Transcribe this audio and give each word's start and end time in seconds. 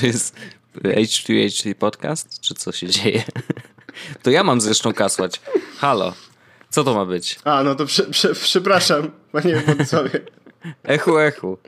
to 0.00 0.06
jest 0.06 0.36
H2H 0.74 1.74
podcast? 1.74 2.40
Czy 2.40 2.54
co 2.54 2.72
się 2.72 2.86
dzieje? 2.86 3.22
To 4.22 4.30
ja 4.30 4.44
mam 4.44 4.60
zresztą 4.60 4.92
kasłać. 4.92 5.40
Halo. 5.78 6.14
Co 6.70 6.84
to 6.84 6.94
ma 6.94 7.04
być? 7.06 7.38
A, 7.44 7.62
no 7.62 7.74
to 7.74 7.86
prze, 7.86 8.02
prze, 8.02 8.34
przepraszam, 8.34 9.10
panie 9.32 9.56
Władysławie. 9.56 10.20
Echu, 10.84 11.18
echu. 11.18 11.58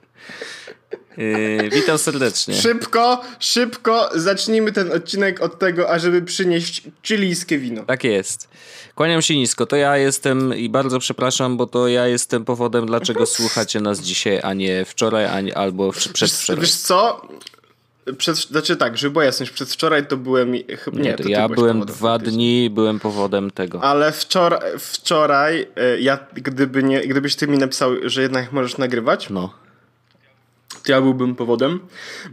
Yy, 1.16 1.70
witam 1.70 1.98
serdecznie. 1.98 2.55
Szybko, 2.55 3.23
szybko 3.39 4.11
zacznijmy 4.15 4.73
ten 4.73 4.92
odcinek 4.92 5.41
od 5.41 5.59
tego, 5.59 5.91
ażeby 5.91 6.23
przynieść 6.23 6.83
chilijskie 7.03 7.59
wino. 7.59 7.83
Tak 7.83 8.05
jest. 8.05 8.48
Kłaniam 8.95 9.23
się 9.23 9.37
nisko. 9.37 9.67
To 9.67 9.77
ja 9.77 9.97
jestem 9.97 10.56
i 10.56 10.69
bardzo 10.69 10.98
przepraszam, 10.98 11.56
bo 11.56 11.67
to 11.67 11.89
ja 11.89 12.06
jestem 12.06 12.45
powodem, 12.45 12.87
dlaczego 12.87 13.27
słuchacie 13.27 13.80
nas 13.80 14.01
dzisiaj, 14.01 14.41
a 14.42 14.55
nie 14.55 14.84
wczoraj, 14.84 15.27
ani, 15.27 15.53
albo 15.53 15.92
przedwczoraj. 15.92 16.61
Wiesz 16.61 16.75
co? 16.75 17.28
Przed, 18.19 18.37
znaczy 18.37 18.77
tak, 18.77 18.98
żeby 18.98 19.12
była 19.12 19.24
jasność, 19.24 19.52
przedwczoraj 19.52 20.06
to 20.06 20.16
byłem... 20.16 20.52
Chyba, 20.79 20.97
nie, 20.97 21.02
nie, 21.02 21.15
to 21.15 21.29
ja 21.29 21.48
byłem 21.48 21.80
dwa 21.87 22.19
dni, 22.19 22.70
byłem 22.70 23.01
powodem 23.01 23.51
tego. 23.51 23.83
Ale 23.83 24.12
wczoraj, 24.12 24.61
wczoraj 24.78 25.67
e, 25.77 26.00
ja, 26.00 26.19
gdyby 26.34 26.83
nie, 26.83 27.00
gdybyś 27.00 27.36
ty 27.36 27.48
mi 27.48 27.58
napisał, 27.58 27.91
że 28.05 28.23
jednak 28.23 28.53
możesz 28.53 28.78
nagrywać, 28.78 29.30
no. 29.30 29.55
to 30.84 30.92
ja 30.92 31.00
byłbym 31.00 31.34
powodem, 31.34 31.80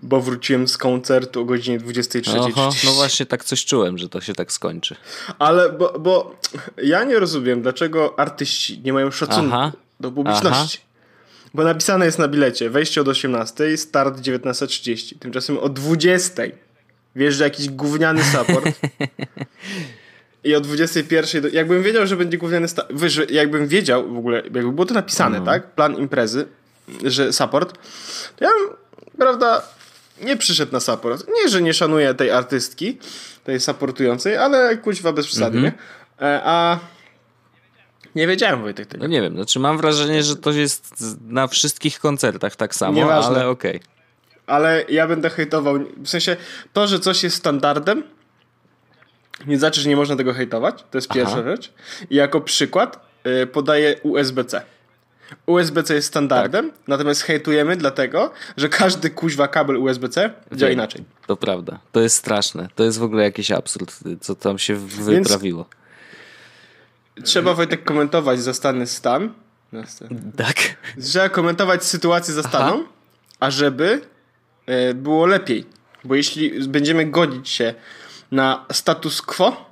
bo 0.02 0.22
wróciłem 0.22 0.68
z 0.68 0.78
koncertu 0.78 1.42
o 1.42 1.46
godzinie 1.46 1.80
23.30. 1.80 2.86
no 2.86 2.92
właśnie 2.92 3.26
tak 3.26 3.44
coś 3.44 3.66
czułem, 3.66 3.98
że 3.98 4.10
to 4.10 4.22
się 4.22 4.34
tak 4.34 4.52
skończy. 4.52 4.96
Ale, 5.40 5.72
bo, 5.72 6.00
bo 6.00 6.36
ja 6.84 7.04
nie 7.04 7.20
rozumiem, 7.20 7.62
dlaczego 7.62 8.20
artyści 8.20 8.82
nie 8.84 8.94
mają 8.94 9.12
szacunku 9.12 9.56
Aha. 9.56 9.72
do 10.00 10.12
publiczności. 10.12 10.78
Aha. 10.82 10.89
Bo 11.54 11.64
napisane 11.64 12.06
jest 12.06 12.20
na 12.20 12.28
bilecie 12.28 12.70
wejście 12.70 13.02
od 13.02 13.08
18, 13.08 13.78
start 13.78 14.20
19.30. 14.20 15.20
Tymczasem 15.20 15.58
o 15.58 15.68
20.00 15.68 16.52
wjeżdża 17.16 17.44
jakiś 17.44 17.70
gówniany 17.70 18.24
support. 18.24 18.66
I 20.44 20.56
o 20.56 20.62
21.00, 20.62 21.42
do... 21.42 21.48
jakbym 21.48 21.84
wiedział, 21.84 22.08
że 22.08 22.16
będzie 22.16 22.38
gówniany 22.38 22.68
support, 22.68 22.90
jakbym 23.30 23.68
wiedział 23.68 24.14
w 24.14 24.18
ogóle, 24.18 24.38
jakby 24.38 24.72
było 24.72 24.86
to 24.86 24.94
napisane, 24.94 25.40
no. 25.40 25.46
tak? 25.46 25.72
Plan 25.72 25.96
imprezy, 25.98 26.46
że 27.04 27.34
support, 27.34 27.78
to 28.36 28.46
ja 28.46 28.50
bym, 28.50 28.78
prawda, 29.18 29.62
nie 30.22 30.38
przyszedł 30.38 30.72
na 30.72 30.80
support. 30.80 31.28
Nie, 31.28 31.50
że 31.50 31.62
nie 31.62 31.74
szanuję 31.74 32.14
tej 32.14 32.32
artystki, 32.32 32.98
tej 33.44 33.60
supportującej, 33.60 34.38
ale 34.38 34.78
kuźwa 34.78 35.14
bez 35.14 35.28
przesady, 35.28 35.58
mm 35.58 35.72
-hmm. 35.72 35.76
A 36.22 36.80
nie 38.16 38.28
wiedziałem 38.28 38.62
Wojtek 38.62 38.88
tego. 38.88 39.04
No 39.04 39.10
nie 39.10 39.22
wiem, 39.22 39.36
znaczy 39.36 39.60
mam 39.60 39.78
wrażenie, 39.78 40.24
że 40.24 40.36
to 40.36 40.52
jest 40.52 41.06
na 41.28 41.48
wszystkich 41.48 42.00
koncertach 42.00 42.56
tak 42.56 42.76
samo, 42.76 42.94
Nieważne. 42.94 43.36
ale 43.36 43.50
okej. 43.50 43.76
Okay. 43.76 43.90
Ale 44.48 44.86
ja 44.90 45.08
będę 45.08 45.30
hejtował, 45.30 45.80
w 45.98 46.10
sensie 46.10 46.38
to, 46.74 46.88
że 46.88 47.00
coś 47.00 47.24
jest 47.24 47.36
standardem, 47.36 48.04
nie 49.48 49.58
znaczy, 49.58 49.82
że 49.82 49.90
nie 49.90 49.96
można 49.96 50.16
tego 50.16 50.34
hejtować, 50.34 50.84
to 50.92 50.98
jest 50.98 51.08
pierwsza 51.08 51.34
Aha. 51.34 51.44
rzecz. 51.44 51.74
I 52.10 52.16
jako 52.16 52.42
przykład 52.42 53.06
y, 53.44 53.48
podaję 53.48 53.96
USB-C. 54.04 54.62
USB-C 55.46 55.94
jest 55.94 56.08
standardem, 56.08 56.72
tak. 56.72 56.80
natomiast 56.88 57.22
hejtujemy 57.22 57.76
dlatego, 57.78 58.32
że 58.58 58.70
każdy 58.70 59.10
kuźwa 59.10 59.48
kabel 59.48 59.78
USB-C 59.78 60.34
działa 60.52 60.72
inaczej. 60.72 61.04
To 61.28 61.38
prawda. 61.38 61.80
To 61.92 62.02
jest 62.02 62.16
straszne. 62.16 62.70
To 62.76 62.84
jest 62.84 63.00
w 63.00 63.04
ogóle 63.04 63.24
jakiś 63.24 63.52
absurd, 63.52 64.00
co 64.22 64.36
tam 64.36 64.60
się 64.60 64.76
wyprawiło. 64.76 65.66
Więc 65.70 65.80
trzeba 67.24 67.54
Wojtek 67.54 67.84
komentować 67.84 68.42
zastany 68.42 68.88
stan. 68.88 69.34
Tak. 70.38 70.56
Trzeba 71.02 71.30
komentować 71.30 71.84
sytuację 71.84 72.34
zastaną, 72.34 72.84
ażeby 73.40 74.02
e, 74.66 74.94
było 74.94 75.26
lepiej. 75.26 75.66
Bo 76.04 76.16
jeśli 76.16 76.68
będziemy 76.68 77.06
godzić 77.06 77.50
się 77.50 77.74
na 78.32 78.66
status 78.72 79.22
quo, 79.22 79.70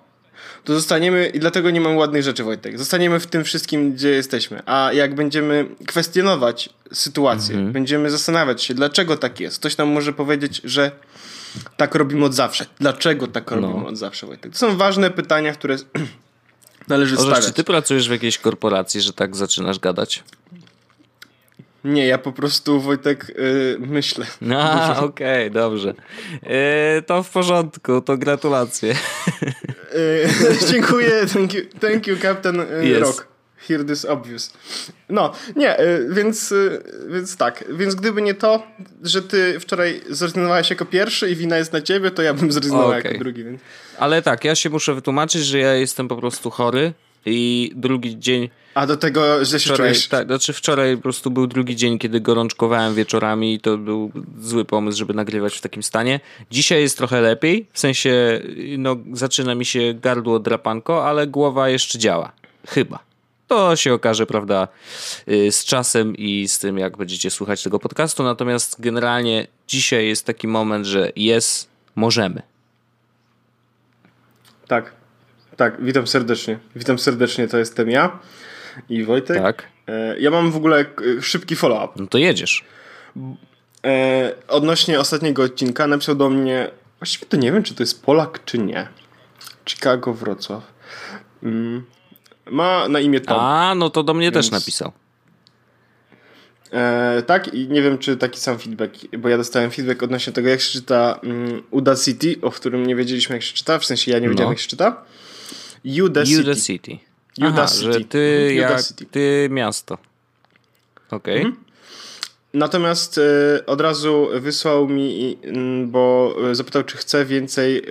to 0.64 0.74
zostaniemy, 0.74 1.28
i 1.28 1.40
dlatego 1.40 1.70
nie 1.70 1.82
mam 1.82 1.98
ładnych 1.98 2.24
rzeczy, 2.24 2.44
Wojtek, 2.44 2.78
zostaniemy 2.78 3.20
w 3.20 3.28
tym 3.28 3.44
wszystkim, 3.44 3.94
gdzie 3.94 4.10
jesteśmy. 4.10 4.62
A 4.66 4.94
jak 4.94 5.16
będziemy 5.16 5.66
kwestionować 5.88 6.70
sytuację, 6.94 7.56
mhm. 7.56 7.74
będziemy 7.74 8.12
zastanawiać 8.12 8.64
się, 8.64 8.74
dlaczego 8.74 9.18
tak 9.18 9.40
jest, 9.40 9.60
ktoś 9.60 9.78
nam 9.78 9.88
może 9.88 10.14
powiedzieć, 10.14 10.62
że 10.64 10.92
tak 11.78 11.96
robimy 11.96 12.26
od 12.26 12.34
zawsze. 12.34 12.66
Dlaczego 12.80 13.28
tak 13.28 13.52
robimy 13.52 13.74
no. 13.74 13.88
od 13.88 13.98
zawsze, 13.98 14.28
Wojtek? 14.28 14.52
To 14.52 14.58
są 14.58 14.78
ważne 14.78 15.12
pytania, 15.12 15.54
które 15.54 15.76
należy 16.88 17.16
Orzesz, 17.16 17.28
stawiać. 17.28 17.46
Czy 17.46 17.54
ty 17.54 17.64
pracujesz 17.64 18.08
w 18.08 18.12
jakiejś 18.12 18.38
korporacji, 18.38 19.02
że 19.02 19.14
tak 19.14 19.36
zaczynasz 19.36 19.80
gadać? 19.80 20.24
Nie, 21.84 22.08
ja 22.08 22.18
po 22.18 22.32
prostu 22.32 22.82
Wojtek 22.82 23.32
yy, 23.38 23.78
myślę. 23.80 24.26
A, 24.58 25.00
okej, 25.00 25.48
okay, 25.48 25.50
dobrze. 25.50 25.94
Yy, 26.44 27.02
to 27.02 27.24
w 27.24 27.30
porządku, 27.30 28.02
to 28.02 28.18
gratulacje. 28.18 28.96
Yy, 29.94 30.28
dziękuję, 30.72 31.26
thank 31.34 31.54
you, 31.54 31.62
thank 31.80 32.08
you 32.08 32.18
Captain 32.18 32.62
yes. 32.84 33.00
Rock. 33.00 33.37
Hear 33.58 33.86
this 33.86 34.06
obvious. 34.06 34.54
No, 35.10 35.32
nie, 35.56 35.78
więc, 36.10 36.54
więc 37.10 37.38
tak. 37.38 37.64
Więc 37.70 37.96
gdyby 37.96 38.22
nie 38.22 38.34
to, 38.34 38.64
że 39.04 39.22
ty 39.22 39.60
wczoraj 39.60 40.02
zrezygnowałeś 40.10 40.70
jako 40.70 40.86
pierwszy 40.86 41.32
i 41.32 41.36
wina 41.36 41.58
jest 41.58 41.74
na 41.74 41.82
ciebie, 41.82 42.12
to 42.12 42.22
ja 42.22 42.34
bym 42.34 42.52
zrezygnował 42.52 42.88
okay. 42.88 43.02
jako 43.04 43.20
drugi. 43.20 43.44
Więc... 43.44 43.62
Ale 44.00 44.22
tak, 44.22 44.46
ja 44.46 44.56
się 44.56 44.70
muszę 44.70 44.94
wytłumaczyć, 44.94 45.46
że 45.46 45.60
ja 45.60 45.74
jestem 45.74 46.08
po 46.08 46.16
prostu 46.16 46.50
chory 46.50 46.94
i 47.26 47.72
drugi 47.76 48.20
dzień... 48.20 48.50
A 48.74 48.88
do 48.88 48.98
tego, 48.98 49.46
że 49.46 49.60
się 49.60 49.74
wczoraj, 49.74 49.92
czujesz... 49.92 50.08
Tak, 50.08 50.28
znaczy 50.28 50.54
wczoraj 50.54 50.96
po 50.96 51.04
prostu 51.04 51.32
był 51.32 51.48
drugi 51.48 51.76
dzień, 51.76 52.00
kiedy 52.00 52.22
gorączkowałem 52.22 52.96
wieczorami 52.96 53.54
i 53.54 53.60
to 53.60 53.78
był 53.78 54.12
zły 54.40 54.66
pomysł, 54.66 54.98
żeby 54.98 55.14
nagrywać 55.14 55.58
w 55.58 55.62
takim 55.62 55.84
stanie. 55.84 56.20
Dzisiaj 56.52 56.82
jest 56.82 56.98
trochę 56.98 57.22
lepiej, 57.22 57.68
w 57.74 57.80
sensie 57.80 58.42
no, 58.78 58.96
zaczyna 59.14 59.56
mi 59.56 59.66
się 59.66 59.94
gardło 60.02 60.40
drapanko, 60.40 61.08
ale 61.08 61.28
głowa 61.28 61.70
jeszcze 61.70 62.00
działa. 62.00 62.32
Chyba. 62.68 63.07
To 63.48 63.76
się 63.76 63.94
okaże, 63.94 64.26
prawda, 64.26 64.68
y, 65.28 65.52
z 65.52 65.66
czasem 65.66 66.16
i 66.16 66.48
z 66.48 66.60
tym, 66.60 66.78
jak 66.78 66.98
będziecie 66.98 67.32
słuchać 67.32 67.64
tego 67.64 67.80
podcastu. 67.80 68.24
Natomiast 68.24 68.82
generalnie 68.82 69.48
dzisiaj 69.68 70.08
jest 70.08 70.26
taki 70.26 70.48
moment, 70.48 70.86
że 70.86 71.12
jest, 71.16 71.70
możemy. 71.96 72.42
Tak, 74.68 74.92
tak, 75.58 75.84
witam 75.84 76.08
serdecznie. 76.08 76.60
Witam 76.76 77.00
serdecznie, 77.00 77.48
to 77.48 77.58
jestem 77.58 77.90
ja 77.90 78.20
i 78.90 79.04
Wojtek. 79.04 79.38
Tak. 79.38 79.68
E, 79.88 80.20
ja 80.20 80.32
mam 80.32 80.52
w 80.52 80.56
ogóle 80.56 80.86
szybki 81.22 81.56
follow-up. 81.56 81.94
No 81.96 82.08
to 82.08 82.18
jedziesz. 82.18 82.64
E, 83.86 84.32
odnośnie 84.48 85.00
ostatniego 85.00 85.44
odcinka 85.44 85.88
napisał 85.88 86.16
do 86.16 86.30
mnie, 86.30 86.72
właściwie 87.00 87.26
to 87.26 87.38
nie 87.38 87.52
wiem, 87.52 87.64
czy 87.64 87.76
to 87.76 87.84
jest 87.84 88.04
Polak, 88.06 88.46
czy 88.46 88.58
nie. 88.58 88.88
Chicago, 89.66 90.14
Wrocław. 90.14 90.64
Ma 92.52 92.88
na 92.88 93.00
imię 93.00 93.22
Tom. 93.22 93.40
A, 93.40 93.76
no 93.76 93.90
to 93.90 94.04
do 94.04 94.14
mnie 94.14 94.32
więc... 94.32 94.36
też 94.36 94.52
napisał. 94.52 94.92
E, 96.72 97.24
tak, 97.26 97.54
i 97.54 97.68
nie 97.68 97.82
wiem, 97.82 97.98
czy 97.98 98.18
taki 98.18 98.40
sam 98.40 98.60
feedback, 98.60 98.94
bo 99.18 99.30
ja 99.30 99.38
dostałem 99.38 99.72
feedback 99.72 100.04
odnośnie 100.04 100.34
tego, 100.34 100.50
jak 100.50 100.62
się 100.62 100.72
czyta 100.72 101.20
um, 101.24 101.64
Uda 101.72 101.96
City, 101.96 102.36
o 102.42 102.52
którym 102.52 102.86
nie 102.86 102.96
wiedzieliśmy, 102.96 103.36
jak 103.36 103.44
się 103.44 103.54
czyta, 103.54 103.80
w 103.80 103.86
sensie 103.86 104.12
ja 104.12 104.20
nie 104.20 104.30
wiedziałem, 104.30 104.48
no. 104.48 104.52
jak 104.52 104.60
się 104.60 104.68
czyta. 104.68 105.04
Uda 106.04 106.26
City. 106.26 106.42
Uda 106.42 106.56
City. 106.56 106.98
Aha, 107.42 107.68
City. 107.68 107.94
że 107.94 108.02
ty, 108.02 108.50
mhm. 108.50 108.72
jak, 108.72 108.84
City. 108.84 109.06
ty 109.06 109.48
miasto. 109.52 109.98
Okej. 111.12 111.18
Okay. 111.18 111.46
Mhm. 111.46 111.68
Natomiast 112.54 113.18
e, 113.18 113.66
od 113.66 113.82
razu 113.82 114.28
wysłał 114.34 114.88
mi, 114.88 115.38
bo 115.86 116.36
zapytał, 116.52 116.84
czy 116.84 116.98
chce 116.98 117.26
więcej 117.26 117.78
e, 117.78 117.82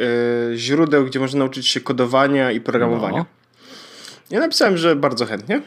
źródeł, 0.56 1.04
gdzie 1.04 1.20
można 1.20 1.38
nauczyć 1.38 1.66
się 1.66 1.80
kodowania 1.80 2.52
i 2.52 2.60
programowania. 2.60 3.18
No. 3.18 3.26
Ja 4.30 4.40
napisałem, 4.40 4.76
że 4.76 4.96
bardzo 4.96 5.26
chętnie. 5.26 5.62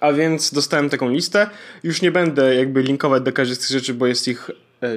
A 0.00 0.12
więc 0.12 0.52
dostałem 0.52 0.90
taką 0.90 1.10
listę. 1.10 1.50
Już 1.82 2.02
nie 2.02 2.10
będę 2.10 2.54
jakby 2.54 2.82
linkować 2.82 3.22
do 3.22 3.32
każdej 3.32 3.56
z 3.56 3.58
tych 3.58 3.68
rzeczy, 3.68 3.94
bo 3.94 4.06
jest 4.06 4.28
ich 4.28 4.50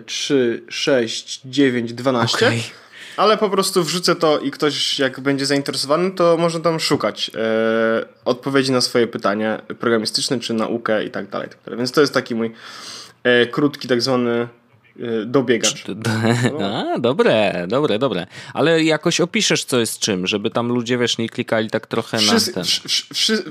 3, 0.06 0.64
6, 0.70 1.42
9, 1.46 1.94
12. 1.94 2.38
Okay. 2.38 2.60
Ale 3.18 3.38
po 3.38 3.50
prostu 3.50 3.84
wrzucę 3.84 4.16
to 4.16 4.40
i 4.40 4.52
ktoś 4.52 5.00
jak 5.00 5.20
będzie 5.20 5.46
zainteresowany, 5.46 6.12
to 6.12 6.38
może 6.38 6.60
tam 6.60 6.80
szukać 6.80 7.32
e, 7.36 8.06
odpowiedzi 8.26 8.72
na 8.72 8.82
swoje 8.82 9.08
pytania 9.08 9.62
programistyczne, 9.80 10.40
czy 10.40 10.54
naukę 10.54 11.04
i 11.04 11.12
tak 11.12 11.30
dalej. 11.30 11.50
Tak 11.66 11.78
Więc 11.78 11.92
to 11.92 12.02
jest 12.02 12.14
taki 12.14 12.36
mój 12.36 12.52
e, 13.24 13.46
krótki 13.46 13.88
tak 13.88 14.02
zwany 14.02 14.48
dobiegacz. 15.26 15.86
A, 16.64 17.00
dobre, 17.00 17.66
dobre, 17.68 18.00
dobre. 18.00 18.28
Ale 18.54 18.84
jakoś 18.84 19.22
opiszesz, 19.22 19.64
co 19.66 19.80
jest 19.80 20.00
czym, 20.00 20.28
żeby 20.28 20.50
tam 20.50 20.68
ludzie, 20.68 20.98
wiesz, 20.98 21.18
nie 21.18 21.30
klikali 21.30 21.70
tak 21.70 21.88
trochę 21.88 22.18
na 22.18 22.54
ten. 22.54 22.64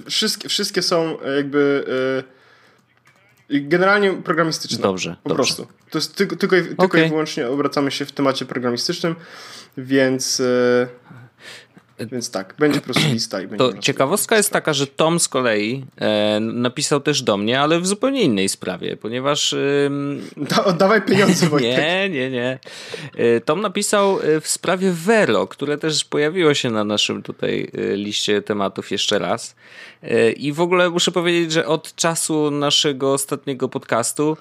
wszystkie, 0.04 0.48
wszystkie 0.48 0.82
są 0.82 1.16
jakby 1.36 1.84
y, 3.50 3.60
generalnie 3.60 4.12
programistyczne. 4.12 4.78
Dobrze, 4.82 5.16
Po 5.22 5.28
dobrze. 5.28 5.44
prostu. 5.44 5.66
To 5.90 5.98
jest 5.98 6.16
tylko, 6.16 6.36
tylko, 6.36 6.56
i, 6.56 6.62
tylko 6.62 6.84
okay. 6.84 7.06
i 7.06 7.08
wyłącznie 7.08 7.48
obracamy 7.48 7.90
się 7.90 8.04
w 8.04 8.12
temacie 8.12 8.44
programistycznym, 8.44 9.14
więc... 9.76 10.40
Y, 10.40 10.88
Więc 12.06 12.30
tak, 12.30 12.54
będzie 12.58 12.78
po 12.78 12.84
prostu 12.84 13.12
lista. 13.12 13.40
I 13.40 13.48
to 13.48 13.78
ciekawostka 13.78 14.36
jest 14.36 14.52
taka, 14.52 14.72
że 14.72 14.86
Tom 14.86 15.20
z 15.20 15.28
kolei 15.28 15.84
e, 15.96 16.40
napisał 16.40 17.00
też 17.00 17.22
do 17.22 17.36
mnie, 17.36 17.60
ale 17.60 17.80
w 17.80 17.86
zupełnie 17.86 18.22
innej 18.22 18.48
sprawie, 18.48 18.96
ponieważ... 18.96 19.52
E, 19.52 19.58
da, 20.36 20.64
oddawaj 20.64 21.02
pieniądze, 21.02 21.48
Wojtek. 21.50 21.78
Nie, 21.78 22.08
nie, 22.08 22.30
nie. 22.30 22.58
E, 23.16 23.40
Tom 23.40 23.60
napisał 23.60 24.20
e, 24.20 24.40
w 24.40 24.48
sprawie 24.48 24.92
Vero, 24.92 25.46
które 25.46 25.78
też 25.78 26.04
pojawiło 26.04 26.54
się 26.54 26.70
na 26.70 26.84
naszym 26.84 27.22
tutaj 27.22 27.70
e, 27.74 27.96
liście 27.96 28.42
tematów 28.42 28.90
jeszcze 28.90 29.18
raz. 29.18 29.54
E, 30.02 30.32
I 30.32 30.52
w 30.52 30.60
ogóle 30.60 30.90
muszę 30.90 31.12
powiedzieć, 31.12 31.52
że 31.52 31.66
od 31.66 31.94
czasu 31.94 32.50
naszego 32.50 33.12
ostatniego 33.12 33.68
podcastu 33.68 34.36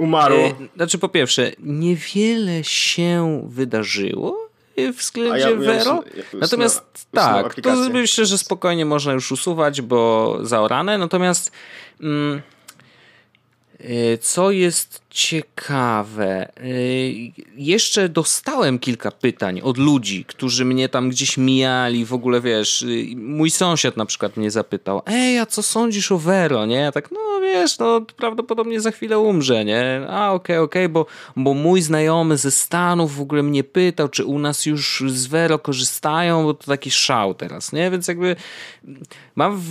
Umarło. 0.00 0.54
Znaczy 0.76 0.98
po 0.98 1.08
pierwsze, 1.08 1.52
niewiele 1.58 2.64
się 2.64 3.42
wydarzyło, 3.48 4.49
względzie 4.92 5.50
ja, 5.50 5.56
Vero. 5.56 6.04
Ja 6.16 6.22
Natomiast 6.40 6.82
tak, 7.12 7.54
to 7.54 7.76
myślę, 7.92 8.26
że 8.26 8.38
spokojnie 8.38 8.84
można 8.84 9.12
już 9.12 9.32
usuwać, 9.32 9.80
bo 9.80 10.38
zaorane. 10.42 10.98
Natomiast 10.98 11.52
mm, 12.00 12.42
y, 13.80 14.18
co 14.22 14.50
jest 14.50 15.02
ciekawe, 15.10 16.52
y, 16.64 17.32
jeszcze 17.56 18.08
dostałem 18.08 18.78
kilka 18.78 19.10
pytań 19.10 19.60
od 19.60 19.78
ludzi, 19.78 20.24
którzy 20.24 20.64
mnie 20.64 20.88
tam 20.88 21.10
gdzieś 21.10 21.36
mijali, 21.36 22.04
w 22.04 22.14
ogóle 22.14 22.40
wiesz, 22.40 22.82
y, 22.82 23.06
mój 23.16 23.50
sąsiad 23.50 23.96
na 23.96 24.06
przykład 24.06 24.36
mnie 24.36 24.50
zapytał, 24.50 25.02
ej, 25.06 25.38
a 25.38 25.46
co 25.46 25.62
sądzisz 25.62 26.12
o 26.12 26.18
Vero, 26.18 26.66
nie? 26.66 26.76
Ja 26.76 26.92
tak, 26.92 27.10
no 27.10 27.39
wiesz, 27.54 27.78
no 27.78 28.00
prawdopodobnie 28.16 28.80
za 28.80 28.90
chwilę 28.90 29.18
umrze, 29.18 29.64
nie? 29.64 30.06
A 30.08 30.32
okej, 30.32 30.56
okay, 30.56 30.64
okej, 30.64 30.84
okay, 30.84 30.88
bo, 30.88 31.06
bo 31.36 31.54
mój 31.54 31.82
znajomy 31.82 32.36
ze 32.36 32.50
Stanów 32.50 33.16
w 33.16 33.20
ogóle 33.20 33.42
mnie 33.42 33.64
pytał, 33.64 34.08
czy 34.08 34.24
u 34.24 34.38
nas 34.38 34.66
już 34.66 35.04
z 35.06 35.26
Vero 35.26 35.58
korzystają, 35.58 36.44
bo 36.44 36.54
to 36.54 36.66
taki 36.66 36.90
szał 36.90 37.34
teraz, 37.34 37.72
nie? 37.72 37.90
Więc 37.90 38.08
jakby 38.08 38.36
mam 39.34 39.62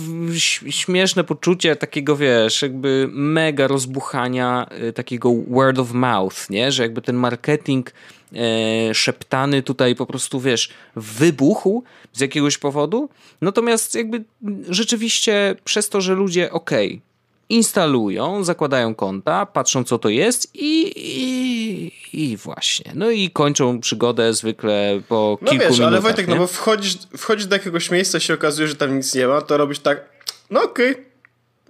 śmieszne 0.70 1.24
poczucie 1.24 1.76
takiego, 1.76 2.16
wiesz, 2.16 2.62
jakby 2.62 3.08
mega 3.10 3.66
rozbuchania 3.66 4.66
y, 4.88 4.92
takiego 4.92 5.32
word 5.48 5.78
of 5.78 5.92
mouth, 5.92 6.50
nie? 6.50 6.72
Że 6.72 6.82
jakby 6.82 7.02
ten 7.02 7.16
marketing 7.16 7.92
e, 8.32 8.94
szeptany 8.94 9.62
tutaj 9.62 9.94
po 9.94 10.06
prostu, 10.06 10.40
wiesz, 10.40 10.70
wybuchł 10.96 11.84
z 12.12 12.20
jakiegoś 12.20 12.58
powodu. 12.58 13.08
Natomiast 13.40 13.94
jakby 13.94 14.24
rzeczywiście 14.68 15.56
przez 15.64 15.88
to, 15.88 16.00
że 16.00 16.14
ludzie, 16.14 16.52
okej, 16.52 16.88
okay, 16.88 17.09
instalują, 17.50 18.44
zakładają 18.44 18.94
konta, 18.94 19.46
patrzą 19.46 19.84
co 19.84 19.98
to 19.98 20.08
jest 20.08 20.50
i, 20.54 20.92
i, 20.96 21.92
i, 22.12 22.36
właśnie. 22.36 22.92
No 22.94 23.10
i 23.10 23.30
kończą 23.30 23.80
przygodę 23.80 24.34
zwykle 24.34 25.00
po 25.08 25.38
no 25.42 25.50
kilku 25.50 25.64
wiesz, 25.64 25.72
minutach. 25.72 25.88
ale 25.88 26.00
Wojtek, 26.00 26.28
nie? 26.28 26.34
no 26.34 26.40
bo 26.40 26.46
wchodzisz, 26.46 26.98
wchodzisz 27.16 27.46
do 27.46 27.56
jakiegoś 27.56 27.90
miejsca 27.90 28.20
się 28.20 28.34
okazuje, 28.34 28.68
że 28.68 28.74
tam 28.74 28.96
nic 28.96 29.14
nie 29.14 29.26
ma, 29.26 29.40
to 29.40 29.56
robisz 29.56 29.78
tak, 29.78 30.04
no 30.50 30.62
okej, 30.62 30.92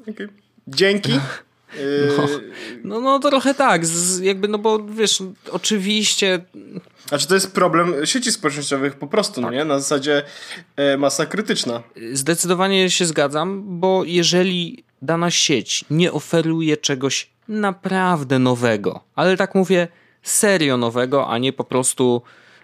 okay, 0.02 0.14
okay. 0.14 0.28
dzięki. 0.66 1.12
No, 2.84 3.00
no, 3.00 3.00
no 3.00 3.18
trochę 3.18 3.54
tak, 3.54 3.86
z, 3.86 4.20
jakby, 4.20 4.48
no 4.48 4.58
bo 4.58 4.78
wiesz, 4.84 5.22
oczywiście... 5.50 6.44
Znaczy 7.08 7.28
to 7.28 7.34
jest 7.34 7.52
problem 7.52 8.06
sieci 8.06 8.32
społecznościowych 8.32 8.94
po 8.94 9.06
prostu, 9.06 9.40
no 9.40 9.48
tak. 9.48 9.56
nie? 9.56 9.64
Na 9.64 9.78
zasadzie 9.78 10.22
e, 10.76 10.96
masa 10.96 11.26
krytyczna. 11.26 11.82
Zdecydowanie 12.12 12.90
się 12.90 13.06
zgadzam, 13.06 13.62
bo 13.80 14.02
jeżeli 14.04 14.84
dana 15.02 15.30
sieć 15.30 15.84
nie 15.90 16.12
oferuje 16.12 16.76
czegoś 16.76 17.30
naprawdę 17.48 18.38
nowego, 18.38 19.00
ale 19.14 19.36
tak 19.36 19.54
mówię, 19.54 19.88
serio 20.22 20.76
nowego, 20.76 21.28
a 21.28 21.38
nie 21.38 21.52
po 21.52 21.64
prostu 21.64 22.22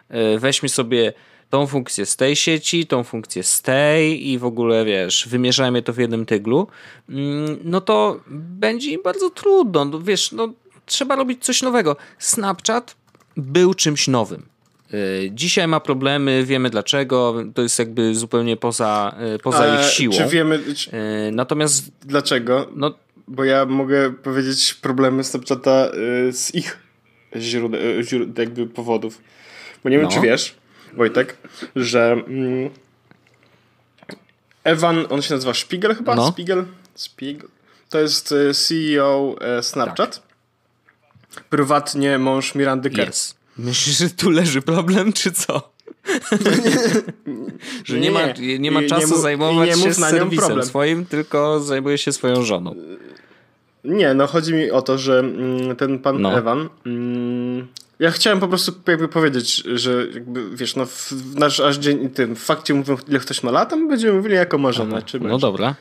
e, 0.09 0.39
weźmy 0.39 0.69
sobie 0.69 1.13
tą 1.51 1.67
funkcję 1.67 2.07
z 2.07 2.17
tej 2.17 2.37
sieci, 2.37 2.87
tą 2.87 3.05
funkcję 3.05 3.43
z 3.43 3.63
tej 3.63 4.29
i 4.29 4.39
w 4.39 4.45
ogóle 4.45 4.85
wiesz, 4.85 5.29
wymierzajmy 5.29 5.83
to 5.83 5.93
w 5.93 5.99
jednym 5.99 6.27
tyglu, 6.27 6.67
mm, 7.09 7.59
no 7.65 7.81
to 7.81 8.21
będzie 8.29 8.91
im 8.91 9.03
bardzo 9.03 9.31
trudno. 9.31 9.85
No, 9.85 10.01
wiesz, 10.01 10.33
no, 10.33 10.49
trzeba 10.87 11.17
robić 11.17 11.45
coś 11.45 11.63
nowego. 11.63 11.97
Snapchat 12.19 12.97
był 13.37 13.75
czymś 13.75 14.09
nowym. 14.09 14.56
Y, 14.95 15.31
dzisiaj 15.33 15.69
ma 15.69 15.81
problemy, 15.81 16.45
wiemy 16.45 16.71
dlaczego, 16.71 17.35
to 17.55 17.63
jest 17.63 17.79
jakby 17.79 18.15
zupełnie 18.15 18.57
poza, 18.57 19.17
y, 19.35 19.39
poza 19.39 19.81
ich 19.81 19.91
siłą. 19.91 20.17
Czy 20.17 20.27
wiemy. 20.27 20.75
Czy... 20.75 20.91
Y, 20.91 21.33
natomiast. 21.33 21.91
Dlaczego? 22.03 22.69
No, 22.77 22.95
Bo 23.29 23.45
ja 23.45 23.67
mogę 23.67 24.13
powiedzieć 24.13 24.75
problemy 24.75 25.25
Snapchata 25.25 25.89
z 26.33 26.55
ich 26.55 26.79
źródeł, 27.37 27.81
jakby 28.39 28.67
powodów. 28.67 29.21
Bo 29.85 29.91
nie 29.91 29.97
wiem, 29.97 30.07
no. 30.07 30.13
czy 30.13 30.21
wiesz, 30.21 30.55
Wojtek, 30.93 31.37
że 31.77 32.13
mm, 32.13 32.71
Evan, 34.65 35.07
on 35.11 35.23
się 35.23 35.35
nazywa 35.35 35.55
Spiegel 35.55 35.95
chyba? 35.95 36.15
No. 36.15 36.33
Spiegel? 36.33 36.65
Spiegel. 36.95 37.49
To 37.91 38.01
jest 38.01 38.35
CEO 38.53 39.37
Snapchat. 39.63 40.23
Tak. 41.35 41.45
Prywatnie 41.45 42.19
mąż 42.19 42.55
Mirandy 42.55 42.91
Kerr. 42.91 43.09
Yes. 43.09 43.37
Myślisz, 43.59 43.99
że 43.99 44.11
tu 44.11 44.31
leży 44.31 44.63
problem, 44.63 45.13
czy 45.13 45.33
co? 45.33 45.77
że 47.85 48.01
nie, 48.01 48.11
ma, 48.11 48.21
nie 48.59 48.71
ma 48.71 48.83
czasu 48.83 49.15
nie, 49.15 49.21
zajmować 49.21 49.77
nie 49.77 49.83
się 49.83 49.95
serwisem 49.95 50.63
swoim, 50.63 51.07
tylko 51.07 51.61
zajmuje 51.61 51.99
się 51.99 52.13
swoją 52.13 52.43
żoną. 52.43 52.75
Nie, 53.85 54.15
no 54.15 54.27
chodzi 54.27 54.55
mi 54.55 54.71
o 54.71 54.83
to, 54.83 54.99
że 54.99 55.19
mm, 55.19 55.77
ten 55.77 55.99
pan 55.99 56.21
no. 56.21 56.39
Ewan. 56.39 56.69
Mm, 56.87 57.67
ja 57.99 58.11
chciałem 58.11 58.41
po 58.41 58.49
prostu 58.49 58.73
jakby 58.87 59.09
powiedzieć, 59.09 59.57
że 59.57 60.07
jakby, 60.15 60.57
wiesz, 60.57 60.77
no 60.77 60.87
w 60.87 61.13
nasz 61.35 61.61
aż 61.61 61.77
dzień 61.77 62.11
tym 62.11 62.37
w 62.37 62.39
fakcie 62.39 62.75
mówią, 62.75 62.97
ile 63.09 63.19
ktoś 63.19 63.43
ma 63.43 63.51
lat, 63.51 63.73
a 63.73 63.77
my 63.77 63.89
będziemy 63.89 64.13
mówili 64.13 64.35
jako 64.35 64.59
ma 64.59 64.73
żonę. 64.73 65.03
Czy 65.03 65.21
no 65.21 65.39
dobra. 65.39 65.75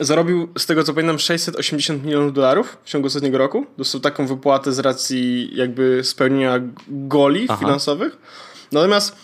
Zarobił, 0.00 0.48
z 0.58 0.66
tego 0.66 0.84
co 0.84 0.94
pamiętam, 0.94 1.18
680 1.18 2.04
milionów 2.04 2.32
dolarów 2.32 2.78
w 2.84 2.88
ciągu 2.88 3.06
ostatniego 3.06 3.38
roku. 3.38 3.66
Dostał 3.78 4.00
taką 4.00 4.26
wypłatę 4.26 4.72
z 4.72 4.78
racji 4.78 5.50
jakby 5.54 6.04
spełnienia 6.04 6.60
goli 6.88 7.46
Aha. 7.48 7.60
finansowych. 7.60 8.18
Natomiast 8.72 9.16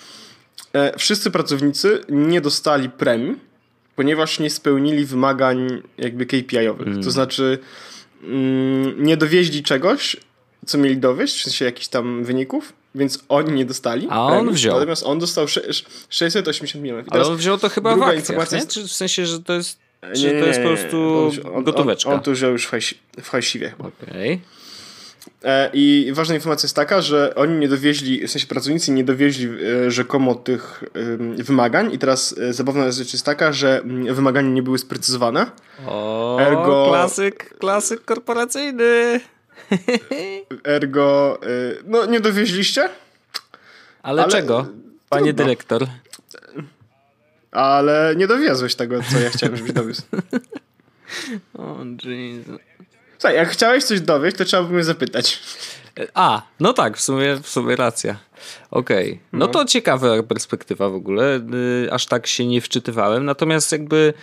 e, 0.72 0.98
wszyscy 0.98 1.30
pracownicy 1.30 2.00
nie 2.08 2.40
dostali 2.40 2.90
premii, 2.90 3.36
ponieważ 3.96 4.38
nie 4.38 4.50
spełnili 4.50 5.06
wymagań 5.06 5.82
jakby 5.98 6.26
KPI-owych. 6.26 6.86
Mm. 6.86 7.02
To 7.02 7.10
znaczy 7.10 7.58
mm, 8.22 9.04
nie 9.04 9.16
dowieźli 9.16 9.62
czegoś, 9.62 10.16
co 10.66 10.78
mieli 10.78 10.96
dowieść, 10.96 11.40
w 11.40 11.42
sensie 11.42 11.64
jakichś 11.64 11.88
tam 11.88 12.24
wyników, 12.24 12.72
więc 12.94 13.18
oni 13.28 13.52
nie 13.52 13.64
dostali. 13.64 14.06
A 14.10 14.22
on 14.22 14.52
wziął. 14.52 14.74
Natomiast 14.74 15.02
on 15.06 15.18
dostał 15.18 15.46
680 16.08 16.82
milionów. 16.84 17.06
Ale 17.10 17.26
on 17.26 17.36
wziął 17.36 17.58
to 17.58 17.68
chyba 17.68 17.96
w 17.96 18.02
akcjach, 18.02 18.52
nie? 18.52 18.66
Czy 18.66 18.88
w 18.88 18.92
sensie, 18.92 19.26
że 19.26 19.42
to 19.42 19.52
jest 19.52 19.85
czy 20.14 20.34
nie, 20.34 20.40
to 20.40 20.46
jest 20.46 20.60
po 20.60 20.68
prostu 20.68 21.30
on, 21.54 21.64
gotóweczka? 21.64 22.10
On, 22.10 22.16
on, 22.16 22.22
tu 22.22 22.32
wziął 22.32 22.52
już 22.52 22.66
w, 22.66 22.70
hajsi, 22.70 22.98
w 23.22 23.28
hajsiwie 23.28 23.70
chyba. 23.70 23.88
Okej. 23.88 24.34
Okay. 24.34 24.56
I 25.72 26.10
ważna 26.14 26.34
informacja 26.34 26.66
jest 26.66 26.76
taka, 26.76 27.00
że 27.00 27.34
oni 27.34 27.58
nie 27.58 27.68
dowieźli, 27.68 28.26
w 28.26 28.30
sensie 28.30 28.46
pracownicy 28.46 28.92
nie 28.92 29.04
dowieźli 29.04 29.48
e, 29.86 29.90
rzekomo 29.90 30.34
tych 30.34 30.84
wymagań 31.38 31.92
i 31.92 31.98
teraz 31.98 32.38
e, 32.38 32.52
zabawna 32.52 32.90
rzecz 32.90 33.12
jest 33.12 33.24
taka, 33.24 33.52
że 33.52 33.82
wymagania 34.10 34.50
nie 34.50 34.62
były 34.62 34.78
sprecyzowane. 34.78 35.46
O, 35.86 36.38
Ergo... 36.40 36.86
klasyk, 36.88 37.58
klasyk 37.58 38.04
korporacyjny. 38.04 39.20
Ergo, 40.64 41.38
e, 41.42 41.46
no 41.84 42.06
nie 42.06 42.20
dowieźliście? 42.20 42.88
Ale, 44.02 44.22
ale 44.22 44.32
czego, 44.32 44.66
panie 45.08 45.24
trudno. 45.24 45.44
dyrektor? 45.44 45.86
Ale 47.56 48.14
nie 48.16 48.26
dowiozłeś 48.26 48.74
tego, 48.74 49.00
co 49.12 49.18
ja 49.18 49.30
chciałem, 49.30 49.56
żebyś 49.56 49.72
dowiózł. 49.72 50.02
O, 51.54 51.76
Jesus. 52.04 52.60
Słuchaj, 53.18 53.36
jak 53.36 53.48
chciałeś 53.48 53.84
coś 53.84 54.00
dowieść, 54.00 54.36
to 54.36 54.44
trzeba 54.44 54.62
by 54.62 54.74
mnie 54.74 54.84
zapytać. 54.84 55.42
A, 56.14 56.42
no 56.60 56.72
tak, 56.72 56.96
w 56.96 57.00
sumie, 57.00 57.36
w 57.42 57.48
sumie 57.48 57.76
racja. 57.76 58.18
Okej. 58.70 59.06
Okay. 59.06 59.18
No, 59.32 59.38
no, 59.38 59.48
to 59.48 59.64
ciekawa 59.64 60.22
perspektywa 60.22 60.88
w 60.88 60.94
ogóle. 60.94 61.40
Y, 61.84 61.92
aż 61.92 62.06
tak 62.06 62.26
się 62.26 62.46
nie 62.46 62.60
wczytywałem. 62.60 63.24
Natomiast 63.24 63.72
jakby 63.72 64.14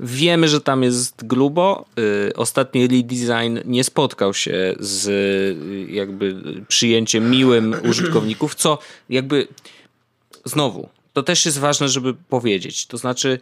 wiemy, 0.00 0.48
że 0.48 0.60
tam 0.60 0.82
jest 0.82 1.26
grubo. 1.26 1.84
Y, 2.28 2.32
ostatni 2.36 2.88
redesign 2.88 3.58
nie 3.64 3.84
spotkał 3.84 4.34
się 4.34 4.74
z 4.80 5.08
y, 5.08 5.92
jakby 5.92 6.36
przyjęciem 6.68 7.30
miłym 7.30 7.76
użytkowników, 7.84 8.54
co 8.54 8.78
jakby 9.08 9.48
znowu 10.44 10.95
to 11.16 11.22
też 11.22 11.46
jest 11.46 11.58
ważne, 11.58 11.88
żeby 11.88 12.14
powiedzieć. 12.14 12.86
To 12.86 12.98
znaczy, 12.98 13.38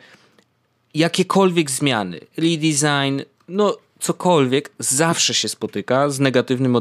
jakiekolwiek 0.95 1.71
zmiany, 1.71 2.21
redesign, 2.37 3.21
no 3.49 3.78
cokolwiek, 4.00 4.71
zawsze 4.78 5.35
się 5.35 5.49
spotyka 5.49 6.11
z 6.11 6.21
negatywnym 6.21 6.76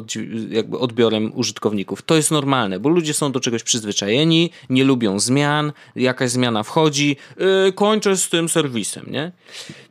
jakby 0.50 0.80
odbiorem 0.80 1.32
użytkowników. 1.36 2.02
To 2.02 2.16
jest 2.16 2.32
normalne, 2.32 2.80
bo 2.80 2.90
ludzie 2.90 3.14
są 3.14 3.32
do 3.32 3.40
czegoś 3.40 3.64
przyzwyczajeni, 3.64 4.52
nie 4.70 4.84
lubią 4.84 5.20
zmian, 5.20 5.72
jakaś 5.96 6.32
zmiana 6.32 6.64
wchodzi, 6.64 7.18
yy, 7.38 7.74
kończę 7.76 8.18
z 8.18 8.30
tym 8.30 8.50
serwisem, 8.50 9.06
nie? 9.12 9.32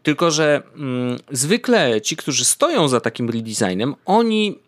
Tylko, 0.03 0.31
że 0.31 0.63
yy, 0.77 1.17
zwykle 1.31 2.01
ci, 2.01 2.17
którzy 2.17 2.45
stoją 2.45 2.89
za 2.89 3.01
takim 3.01 3.31
redesignem, 3.31 3.95
oni 4.05 4.59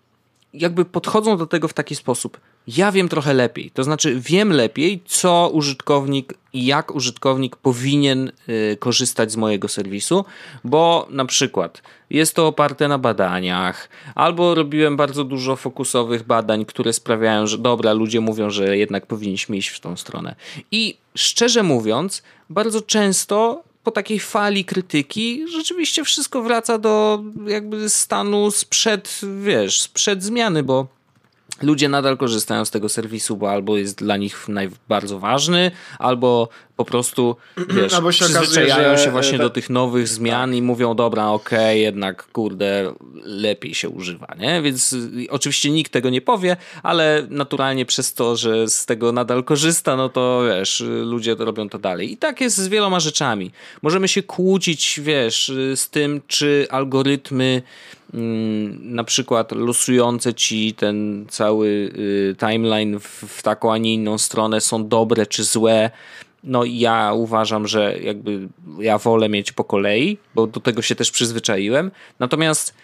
jakby 0.55 0.85
podchodzą 0.85 1.37
do 1.37 1.47
tego 1.47 1.69
w 1.69 1.73
taki 1.75 1.95
sposób. 1.95 2.41
Ja 2.67 2.93
wiem 2.93 3.09
trochę 3.09 3.35
lepiej, 3.35 3.71
to 3.71 3.85
znaczy 3.85 4.21
wiem 4.21 4.53
lepiej, 4.53 5.03
co 5.07 5.51
użytkownik 5.53 6.35
i 6.53 6.67
jak 6.67 6.95
użytkownik 6.95 7.57
powinien 7.57 8.33
y, 8.49 8.77
korzystać 8.81 9.33
z 9.33 9.37
mojego 9.37 9.69
serwisu, 9.69 10.25
bo 10.65 11.07
na 11.11 11.25
przykład 11.25 11.83
jest 12.11 12.35
to 12.35 12.47
oparte 12.47 12.89
na 12.89 12.99
badaniach, 12.99 13.89
albo 14.15 14.55
robiłem 14.55 14.97
bardzo 14.97 15.25
dużo 15.25 15.57
fokusowych 15.57 16.23
badań, 16.23 16.65
które 16.65 16.93
sprawiają, 16.93 17.47
że 17.47 17.59
dobra, 17.59 17.93
ludzie 17.93 18.21
mówią, 18.21 18.51
że 18.51 18.77
jednak 18.77 19.07
powinniśmy 19.07 19.57
iść 19.57 19.69
w 19.69 19.81
tą 19.81 19.97
stronę. 19.97 20.35
I 20.71 20.97
szczerze 21.15 21.63
mówiąc, 21.63 22.23
bardzo 22.51 22.83
często 22.83 23.63
po 23.85 23.91
takiej 23.91 24.21
fali 24.21 24.65
krytyki 24.65 25.49
rzeczywiście 25.49 26.05
wszystko 26.05 26.43
wraca 26.43 26.79
do 26.79 27.23
jakby 27.47 27.91
stanu 27.91 28.51
sprzed, 28.51 29.21
wiesz, 29.43 29.81
sprzed 29.81 30.23
zmiany, 30.23 30.63
bo 30.63 30.87
ludzie 31.65 31.89
nadal 31.89 32.17
korzystają 32.17 32.65
z 32.65 32.71
tego 32.71 32.89
serwisu, 32.89 33.37
bo 33.37 33.51
albo 33.51 33.77
jest 33.77 33.99
dla 33.99 34.17
nich 34.17 34.47
bardzo 34.89 35.19
ważny, 35.19 35.71
albo 35.99 36.49
po 36.77 36.85
prostu 36.85 37.37
wiesz, 37.77 37.95
albo 37.95 38.13
się 38.13 38.25
przyzwyczajają 38.25 38.89
okazuje, 38.89 39.05
się 39.05 39.11
właśnie 39.11 39.39
do 39.39 39.51
tych 39.51 39.71
nowych 39.71 40.09
zmian 40.09 40.51
tak. 40.51 40.59
i 40.59 40.63
mówią, 40.63 40.95
dobra, 40.95 41.29
okej, 41.29 41.59
okay, 41.59 41.79
jednak 41.79 42.27
kurde, 42.33 42.95
lepiej 43.23 43.75
się 43.75 43.89
używa, 43.89 44.35
nie? 44.39 44.63
Więc 44.63 44.93
y, 44.93 45.27
oczywiście 45.31 45.71
nikt 45.71 45.93
tego 45.93 46.11
nie 46.11 46.21
powie, 46.21 46.57
ale 46.83 47.27
naturalnie 47.31 47.87
przez 47.87 48.15
to, 48.15 48.37
że 48.37 48.69
z 48.69 48.87
tego 48.87 49.13
nadal 49.13 49.45
korzysta, 49.45 49.97
no 49.97 50.09
to 50.09 50.43
wiesz, 50.49 50.85
ludzie 50.87 51.35
robią 51.35 51.69
to 51.69 51.79
dalej. 51.79 52.13
I 52.13 52.17
tak 52.17 52.41
jest 52.41 52.57
z 52.57 52.69
wieloma 52.69 53.01
rzeczami. 53.01 53.51
Możemy 53.83 54.09
się 54.09 54.23
kłócić, 54.23 55.01
wiesz, 55.03 55.53
z 55.75 55.91
tym, 55.91 56.21
czy 56.27 56.67
algorytmy 56.71 57.63
na 58.81 59.05
przykład 59.05 59.53
losujące 59.53 60.35
ci 60.35 60.75
ten 60.75 61.27
cały 61.29 61.67
y, 61.69 62.37
timeline 62.39 63.01
w, 63.01 63.43
taką, 63.43 63.73
a 63.73 63.79
nie 63.79 63.95
inną 63.95 64.19
stronę 64.19 64.61
są 64.61 64.89
dobre 64.89 65.27
czy 65.27 65.45
złe. 65.45 65.91
No 66.45 66.65
ja 66.65 67.13
uważam, 67.13 67.67
że 67.67 67.99
jakby 67.99 68.49
ja 68.79 68.99
wolę 68.99 69.29
mieć 69.29 69.53
po 69.53 69.65
kolei, 69.65 70.19
bo 70.35 70.47
do 70.47 70.61
tego 70.61 70.83
się 70.83 70.95
też 70.95 71.11
przyzwyczaiłem. 71.11 71.91
Natomiast 72.19 72.75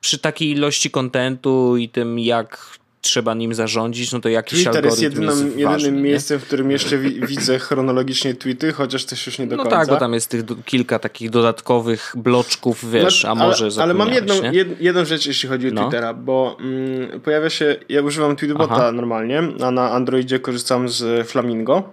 przy 0.00 0.18
takiej 0.18 0.50
ilości 0.50 0.90
kontentu 0.90 1.76
i 1.76 1.88
tym, 1.88 2.18
jak 2.18 2.78
trzeba 3.00 3.34
nim 3.34 3.54
zarządzić, 3.54 4.12
no 4.12 4.20
to 4.20 4.28
jakiś 4.28 4.64
Twitter 4.64 4.76
algorytm 4.76 4.90
jest, 4.90 5.02
jedyną, 5.02 5.32
jest 5.32 5.56
jedynym 5.56 5.96
nie? 5.96 6.02
miejscem, 6.02 6.40
w 6.40 6.44
którym 6.44 6.70
jeszcze 6.70 6.98
wi 6.98 7.20
widzę 7.26 7.58
chronologicznie 7.58 8.34
tweety, 8.34 8.72
chociaż 8.72 9.04
też 9.04 9.26
już 9.26 9.38
nie 9.38 9.46
do 9.46 9.56
no 9.56 9.62
końca. 9.62 9.76
No 9.76 9.82
tak, 9.82 9.94
bo 9.94 10.00
tam 10.00 10.14
jest 10.14 10.30
tych 10.30 10.42
kilka 10.64 10.98
takich 10.98 11.30
dodatkowych 11.30 12.12
bloczków, 12.16 12.90
wiesz, 12.90 13.24
no, 13.24 13.30
a 13.30 13.34
może 13.34 13.66
Ale, 13.66 13.82
ale 13.82 13.94
mam 13.94 14.12
jedną, 14.12 14.52
jed, 14.52 14.80
jedną 14.80 15.04
rzecz, 15.04 15.26
jeśli 15.26 15.48
chodzi 15.48 15.68
o 15.68 15.70
no. 15.72 15.82
Twittera, 15.82 16.14
bo 16.14 16.56
mm, 16.60 17.20
pojawia 17.20 17.50
się, 17.50 17.76
ja 17.88 18.02
używam 18.02 18.36
Tweetbota 18.36 18.92
normalnie, 18.92 19.42
a 19.62 19.70
na 19.70 19.90
Androidzie 19.90 20.38
korzystam 20.38 20.88
z 20.88 21.28
Flamingo. 21.28 21.92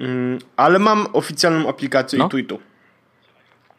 Mm, 0.00 0.38
ale 0.56 0.78
mam 0.78 1.06
oficjalną 1.12 1.68
aplikację 1.68 2.18
no. 2.18 2.28
tweetu. 2.28 2.58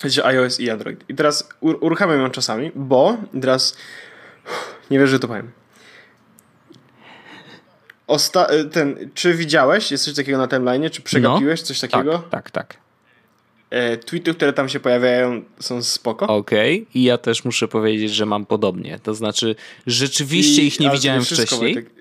Wiecie, 0.04 0.26
iOS 0.26 0.60
i 0.60 0.70
Android. 0.70 1.04
I 1.10 1.16
teraz 1.16 1.50
uruchamiam 1.62 2.22
ją 2.22 2.30
czasami, 2.30 2.72
bo 2.76 3.18
teraz 3.42 3.78
nie 4.92 5.00
wierzę, 5.00 5.12
że 5.12 5.20
to 5.20 5.28
powiem. 5.28 5.52
Osta 8.08 8.54
y, 8.54 8.66
ten, 8.66 9.10
czy 9.14 9.34
widziałeś, 9.34 9.92
jest 9.92 10.06
coś 10.06 10.14
takiego 10.14 10.38
na 10.38 10.48
timeline, 10.48 10.90
czy 10.90 11.02
przegapiłeś 11.02 11.60
no, 11.62 11.66
coś 11.66 11.80
takiego? 11.80 12.18
Tak, 12.18 12.30
tak, 12.30 12.52
tak. 12.52 12.78
E, 13.70 13.98
tweety, 13.98 14.34
które 14.34 14.54
tam 14.54 14.70
się 14.70 14.80
pojawiają 14.80 15.42
są 15.60 15.84
spoko. 15.84 16.28
Okej, 16.28 16.82
okay. 16.82 16.92
i 16.94 17.04
ja 17.04 17.18
też 17.18 17.46
muszę 17.46 17.68
powiedzieć, 17.68 18.14
że 18.14 18.26
mam 18.26 18.46
podobnie. 18.46 19.00
To 19.04 19.14
znaczy, 19.14 19.56
rzeczywiście 19.88 20.62
I, 20.62 20.68
ich 20.68 20.80
nie 20.80 20.90
widziałem 20.90 21.24
wcześniej. 21.24 21.74
Wojtek, 21.74 21.97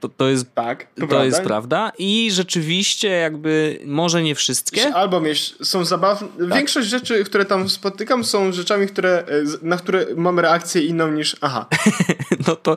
to, 0.00 0.08
to 0.08 0.28
jest, 0.28 0.54
tak, 0.54 0.84
to, 0.84 1.00
to 1.00 1.06
prawda. 1.06 1.24
jest 1.24 1.42
prawda. 1.42 1.92
I 1.98 2.30
rzeczywiście 2.32 3.08
jakby 3.08 3.80
może 3.84 4.22
nie 4.22 4.34
wszystkie. 4.34 4.94
Albo 4.94 5.22
są 5.62 5.84
zabawne. 5.84 6.28
Tak. 6.38 6.58
Większość 6.58 6.88
rzeczy, 6.88 7.24
które 7.24 7.44
tam 7.44 7.68
spotykam 7.68 8.24
są 8.24 8.52
rzeczami, 8.52 8.86
które, 8.86 9.18
e, 9.18 9.24
na 9.62 9.76
które 9.76 10.06
mam 10.16 10.38
reakcję 10.38 10.82
inną 10.82 11.12
niż 11.12 11.36
aha. 11.40 11.66
no 12.46 12.56
to, 12.56 12.76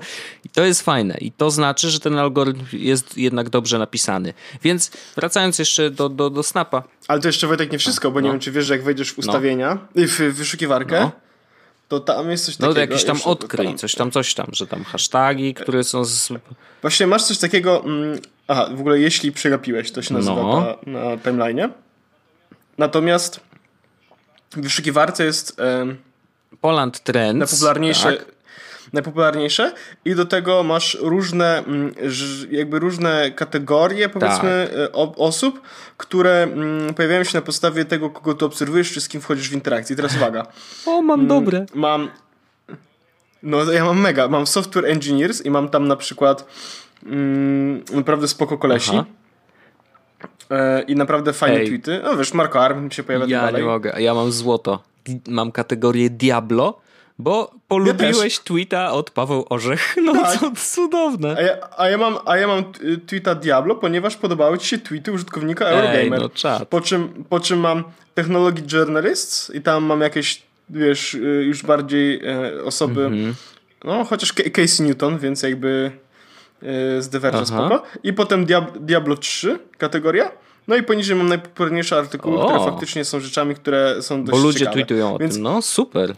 to 0.53 0.65
jest 0.65 0.81
fajne. 0.81 1.17
I 1.17 1.31
to 1.31 1.51
znaczy, 1.51 1.89
że 1.89 1.99
ten 1.99 2.17
algorytm 2.17 2.65
jest 2.73 3.17
jednak 3.17 3.49
dobrze 3.49 3.79
napisany. 3.79 4.33
Więc 4.63 4.91
wracając 5.15 5.59
jeszcze 5.59 5.89
do, 5.91 6.09
do, 6.09 6.29
do 6.29 6.43
Snapa. 6.43 6.83
Ale 7.07 7.21
to 7.21 7.27
jeszcze 7.27 7.47
Wojtek 7.47 7.71
nie 7.71 7.77
wszystko, 7.77 8.11
bo 8.11 8.19
no. 8.19 8.25
nie 8.25 8.31
wiem, 8.31 8.39
czy 8.39 8.51
wiesz, 8.51 8.65
że 8.65 8.73
jak 8.73 8.83
wejdziesz 8.83 9.13
w 9.13 9.17
no. 9.17 9.21
ustawienia, 9.21 9.77
no. 9.95 10.07
w 10.07 10.17
wyszukiwarkę, 10.33 10.99
no 10.99 11.23
to 11.99 12.13
tam 12.13 12.31
jest 12.31 12.45
coś 12.45 12.57
takiego. 12.57 12.73
No 12.73 12.79
jakieś 12.79 13.03
tam 13.03 13.17
odkryj, 13.25 13.75
coś 13.75 13.95
tam, 13.95 14.11
coś 14.11 14.33
tam, 14.33 14.47
że 14.51 14.67
tam 14.67 14.83
hashtagi, 14.83 15.53
które 15.53 15.83
są 15.83 16.05
z... 16.05 16.29
Właśnie 16.81 17.07
masz 17.07 17.23
coś 17.23 17.37
takiego, 17.37 17.83
mm, 17.85 18.19
aha, 18.47 18.69
w 18.75 18.79
ogóle 18.79 18.99
jeśli 18.99 19.31
przegapiłeś, 19.31 19.91
to 19.91 20.01
się 20.01 20.13
nazywa 20.13 20.35
no. 20.35 20.77
na, 20.85 20.99
na 20.99 21.17
timeline'ie. 21.17 21.69
Natomiast 22.77 23.39
w 24.51 24.61
wyszukiwarce 24.61 25.25
jest... 25.25 25.61
Poland 26.61 26.99
Trends. 27.03 27.39
Najpopularniejsze, 27.39 28.17
tak 28.17 28.32
najpopularniejsze 28.93 29.73
i 30.05 30.15
do 30.15 30.25
tego 30.25 30.63
masz 30.63 30.97
różne, 31.01 31.57
mm, 31.57 31.93
jakby 32.51 32.79
różne 32.79 33.31
kategorie, 33.31 34.09
powiedzmy, 34.09 34.67
tak. 34.71 34.79
E, 34.79 34.91
osób, 35.17 35.61
które 35.97 36.43
mm, 36.43 36.93
pojawiają 36.93 37.23
się 37.23 37.37
na 37.37 37.41
podstawie 37.41 37.85
tego, 37.85 38.09
kogo 38.09 38.33
ty 38.33 38.45
obserwujesz, 38.45 38.91
czy 38.91 39.01
z 39.01 39.09
kim 39.09 39.21
wchodzisz 39.21 39.49
w 39.49 39.53
interakcję. 39.53 39.93
I 39.93 39.97
teraz 39.97 40.15
uwaga. 40.15 40.45
O, 40.85 41.01
mam 41.01 41.19
mm, 41.19 41.27
dobre. 41.27 41.65
Mam 41.75 42.09
no 43.43 43.71
ja 43.71 43.85
mam 43.85 43.99
mega, 43.99 44.27
mam 44.27 44.47
software 44.47 44.85
engineers 44.85 45.45
i 45.45 45.49
mam 45.49 45.69
tam 45.69 45.87
na 45.87 45.95
przykład 45.95 46.45
mm, 47.05 47.83
naprawdę 47.93 48.27
spoko 48.27 48.57
kolesi. 48.57 49.01
E, 50.51 50.81
I 50.81 50.95
naprawdę 50.95 51.33
fajne 51.33 51.57
Ej. 51.57 51.67
tweety. 51.67 52.01
No 52.03 52.17
wiesz, 52.17 52.33
Marco 52.33 52.61
Arm 52.63 52.91
się 52.91 53.03
pojawia 53.03 53.25
Ja 53.27 53.41
dalej. 53.41 53.61
nie 53.61 53.67
mogę, 53.67 54.01
ja 54.01 54.13
mam 54.13 54.31
złoto. 54.31 54.83
Mam 55.27 55.51
kategorię 55.51 56.09
Diablo 56.09 56.81
bo 57.19 57.51
polubiłeś 57.67 58.37
ja 58.37 58.43
tweeta 58.43 58.91
od 58.91 59.11
Paweł 59.11 59.45
Orzech. 59.49 59.95
No 60.05 60.13
tak. 60.13 60.39
to 60.39 60.51
cudowne. 60.55 61.35
A 61.37 61.41
ja, 61.41 61.57
a, 61.77 61.89
ja 61.89 61.97
mam, 61.97 62.17
a 62.25 62.37
ja 62.37 62.47
mam 62.47 62.63
tweeta 63.07 63.35
Diablo, 63.35 63.75
ponieważ 63.75 64.15
podobały 64.15 64.57
ci 64.57 64.67
się 64.67 64.77
tweety 64.77 65.11
użytkownika 65.11 65.65
Eurogamer. 65.65 66.21
no 66.21 66.29
czad. 66.29 66.67
Po 66.67 66.81
czym, 66.81 67.23
po 67.29 67.39
czym 67.39 67.59
mam 67.59 67.83
Technology 68.13 68.63
Journalists 68.73 69.51
i 69.55 69.61
tam 69.61 69.83
mam 69.83 70.01
jakieś, 70.01 70.41
wiesz, 70.69 71.13
y, 71.13 71.19
już 71.19 71.63
bardziej 71.63 72.25
e, 72.25 72.63
osoby, 72.63 73.01
-hmm. 73.01 73.33
no 73.83 74.03
chociaż 74.03 74.33
Casey 74.33 74.83
Newton, 74.83 75.17
więc 75.17 75.43
jakby 75.43 75.91
e, 76.61 77.01
z 77.01 77.09
Diverge 77.09 77.45
spoko. 77.45 77.83
I 78.03 78.13
potem 78.13 78.45
Diablo 78.79 79.17
3 79.17 79.59
kategoria. 79.77 80.31
No 80.67 80.75
i 80.75 80.83
poniżej 80.83 81.15
mam 81.15 81.29
najpopularniejsze 81.29 81.97
artykuły, 81.97 82.39
o. 82.39 82.45
które 82.45 82.71
faktycznie 82.71 83.05
są 83.05 83.19
rzeczami, 83.19 83.55
które 83.55 84.01
są 84.01 84.23
dość 84.23 84.37
Bo 84.37 84.43
ludzie 84.47 84.59
ciekawe. 84.59 84.75
tweetują 84.75 85.15
o 85.15 85.17
Więc, 85.17 85.33
tym. 85.33 85.43
No 85.43 85.61
super. 85.61 86.15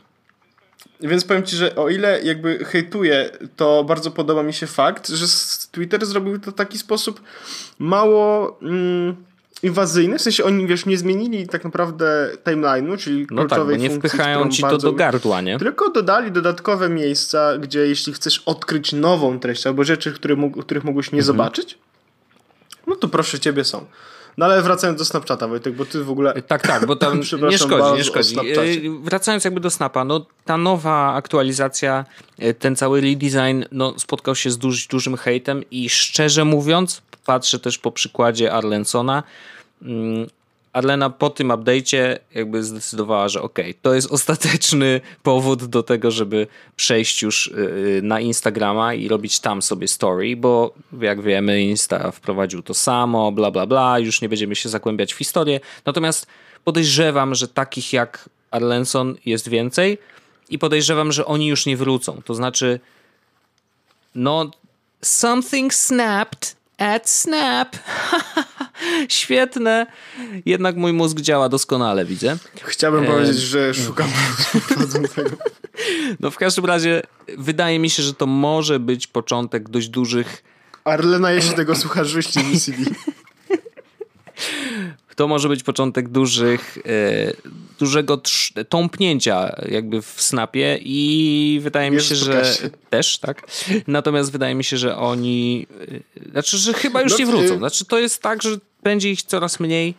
Więc 1.01 1.25
powiem 1.25 1.43
ci, 1.43 1.55
że 1.55 1.75
o 1.75 1.89
ile 1.89 2.21
jakby 2.21 2.65
hejtuję, 2.65 3.29
to 3.55 3.83
bardzo 3.83 4.11
podoba 4.11 4.43
mi 4.43 4.53
się 4.53 4.67
fakt, 4.67 5.09
że 5.09 5.25
Twitter 5.71 6.05
zrobił 6.05 6.39
to 6.39 6.51
w 6.51 6.53
taki 6.53 6.77
sposób 6.77 7.21
mało 7.79 8.57
mm, 8.61 9.15
inwazyjny, 9.63 10.17
w 10.17 10.21
sensie 10.21 10.43
oni, 10.43 10.67
wiesz, 10.67 10.85
nie 10.85 10.97
zmienili 10.97 11.47
tak 11.47 11.63
naprawdę 11.63 12.29
timeline'u, 12.43 12.97
czyli 12.97 13.27
no 13.31 13.45
tak, 13.45 13.59
bo 13.59 13.71
nie 13.71 13.89
funkcji, 13.89 14.09
wpychają 14.09 14.49
ci 14.49 14.61
to 14.61 14.77
do 14.77 14.93
gardła, 14.93 15.41
nie? 15.41 15.59
Tylko 15.59 15.89
dodali 15.89 16.31
dodatkowe 16.31 16.89
miejsca, 16.89 17.57
gdzie 17.57 17.87
jeśli 17.87 18.13
chcesz 18.13 18.43
odkryć 18.45 18.93
nową 18.93 19.39
treść 19.39 19.67
albo 19.67 19.83
rzeczy, 19.83 20.13
które, 20.13 20.35
których 20.61 20.83
mógłbyś 20.83 21.11
nie 21.11 21.19
mhm. 21.19 21.25
zobaczyć, 21.25 21.77
no 22.87 22.95
to 22.95 23.07
proszę 23.07 23.39
ciebie 23.39 23.63
są. 23.63 23.85
No 24.37 24.45
ale 24.45 24.61
wracając 24.61 24.99
do 24.99 25.05
Snapchata, 25.05 25.47
Wojtek, 25.47 25.75
bo 25.75 25.85
ty 25.85 26.03
w 26.03 26.09
ogóle... 26.09 26.41
Tak, 26.41 26.67
tak, 26.67 26.85
bo 26.85 26.95
tam 26.95 27.19
nie 27.49 27.57
szkodzi, 27.57 27.97
nie 27.97 28.03
szkodzi. 28.03 28.39
Y, 28.39 28.99
wracając 29.03 29.43
jakby 29.43 29.59
do 29.59 29.69
Snapa, 29.69 30.05
no 30.05 30.25
ta 30.45 30.57
nowa 30.57 31.13
aktualizacja, 31.13 32.05
y, 32.43 32.53
ten 32.53 32.75
cały 32.75 33.01
redesign, 33.01 33.63
no 33.71 33.99
spotkał 33.99 34.35
się 34.35 34.51
z 34.51 34.57
duży, 34.57 34.87
dużym 34.87 35.17
hejtem 35.17 35.63
i 35.71 35.89
szczerze 35.89 36.45
mówiąc, 36.45 37.01
patrzę 37.25 37.59
też 37.59 37.77
po 37.77 37.91
przykładzie 37.91 38.53
Arlensona, 38.53 39.23
mm, 39.81 40.27
Arlena 40.75 41.09
po 41.09 41.29
tym 41.29 41.47
update'cie 41.47 42.17
jakby 42.33 42.63
zdecydowała, 42.63 43.29
że 43.29 43.41
ok, 43.41 43.59
to 43.81 43.93
jest 43.93 44.11
ostateczny 44.11 45.01
powód 45.23 45.65
do 45.65 45.83
tego, 45.83 46.11
żeby 46.11 46.47
przejść 46.75 47.21
już 47.21 47.47
y, 47.47 47.51
y, 47.97 48.01
na 48.03 48.19
Instagrama 48.19 48.93
i 48.93 49.07
robić 49.07 49.39
tam 49.39 49.61
sobie 49.61 49.87
story, 49.87 50.35
bo 50.35 50.73
jak 51.01 51.21
wiemy 51.21 51.61
Insta 51.61 52.11
wprowadził 52.11 52.61
to 52.61 52.73
samo, 52.73 53.31
bla 53.31 53.51
bla 53.51 53.65
bla, 53.65 53.99
już 53.99 54.21
nie 54.21 54.29
będziemy 54.29 54.55
się 54.55 54.69
zagłębiać 54.69 55.13
w 55.13 55.17
historię. 55.17 55.59
Natomiast 55.85 56.27
podejrzewam, 56.63 57.35
że 57.35 57.47
takich 57.47 57.93
jak 57.93 58.29
Arlenson 58.51 59.15
jest 59.25 59.49
więcej 59.49 59.97
i 60.49 60.59
podejrzewam, 60.59 61.11
że 61.11 61.25
oni 61.25 61.47
już 61.47 61.65
nie 61.65 61.77
wrócą. 61.77 62.21
To 62.25 62.35
znaczy 62.35 62.79
no 64.15 64.51
something 65.01 65.73
snapped 65.73 66.55
at 66.77 67.09
Snap. 67.09 67.75
Świetne. 69.09 69.87
Jednak 70.45 70.75
mój 70.75 70.93
mózg 70.93 71.19
działa 71.19 71.49
doskonale, 71.49 72.05
widzę. 72.05 72.37
Chciałbym 72.63 73.03
e... 73.03 73.07
powiedzieć, 73.07 73.37
że 73.37 73.73
szukam 73.73 74.09
prowadzącego. 74.67 75.29
No 76.19 76.31
w 76.31 76.37
każdym 76.37 76.65
razie 76.65 77.01
wydaje 77.37 77.79
mi 77.79 77.89
się, 77.89 78.03
że 78.03 78.13
to 78.13 78.25
może 78.25 78.79
być 78.79 79.07
początek 79.07 79.69
dość 79.69 79.89
dużych... 79.89 80.43
Arlena, 80.83 81.31
jeśli 81.31 81.53
tego 81.55 81.75
słuchasz, 81.75 82.13
wyścig 82.13 82.43
VCD. 82.53 82.77
to 85.15 85.27
może 85.27 85.49
być 85.49 85.63
początek 85.63 86.09
dużych, 86.09 86.77
e, 86.85 87.33
dużego 87.79 88.21
tąpnięcia 88.69 89.55
jakby 89.69 90.01
w 90.01 90.21
snapie 90.21 90.79
i 90.81 91.59
wydaje 91.63 91.91
mi 91.91 92.01
się, 92.01 92.15
że 92.15 92.53
też, 92.89 93.17
tak. 93.17 93.47
Natomiast 93.87 94.31
wydaje 94.31 94.55
mi 94.55 94.63
się, 94.63 94.77
że 94.77 94.97
oni, 94.97 95.67
e, 96.25 96.29
znaczy, 96.31 96.57
że 96.57 96.73
chyba 96.73 97.01
już 97.01 97.11
no, 97.11 97.17
nie 97.17 97.25
wrócą. 97.25 97.57
Znaczy, 97.57 97.85
to 97.85 97.99
jest 97.99 98.21
tak, 98.21 98.43
że 98.43 98.57
będzie 98.85 99.11
ich 99.11 99.23
coraz 99.23 99.59
mniej. 99.59 99.93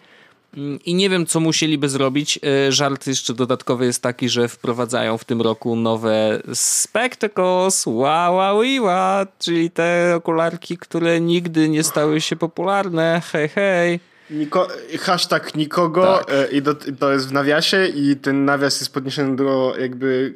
Mm, 0.57 0.79
I 0.85 0.95
nie 0.95 1.11
wiem, 1.11 1.27
co 1.27 1.41
musieliby 1.41 1.89
zrobić. 1.89 2.41
E, 2.67 2.73
żart 2.73 3.07
jeszcze 3.07 3.35
dodatkowy 3.35 3.87
jest 3.87 4.03
taki, 4.03 4.29
że 4.29 4.49
wprowadzają 4.49 5.19
w 5.19 5.25
tym 5.25 5.43
roku 5.43 5.77
nowe 5.77 6.43
Spectacles, 6.55 7.87
wow, 7.87 8.35
wow, 8.35 8.63
wow, 8.81 9.27
czyli 9.39 9.71
te 9.71 10.13
okularki, 10.17 10.79
które 10.79 11.21
nigdy 11.21 11.69
nie 11.69 11.83
stały 11.83 12.21
się 12.21 12.37
popularne. 12.37 13.23
Hej, 13.33 13.49
hej. 13.49 14.01
Niko, 14.31 14.69
hashtag 15.01 15.55
nikogo 15.55 16.19
tak. 16.19 16.31
E, 16.31 16.47
i 16.53 16.63
do, 16.63 16.75
to 16.75 17.13
jest 17.13 17.29
w 17.29 17.33
nawiasie 17.33 17.87
i 17.87 18.17
ten 18.17 18.45
nawias 18.45 18.81
jest 18.81 18.93
podniesiony 18.93 19.37
do 19.37 19.75
jakby 19.81 20.35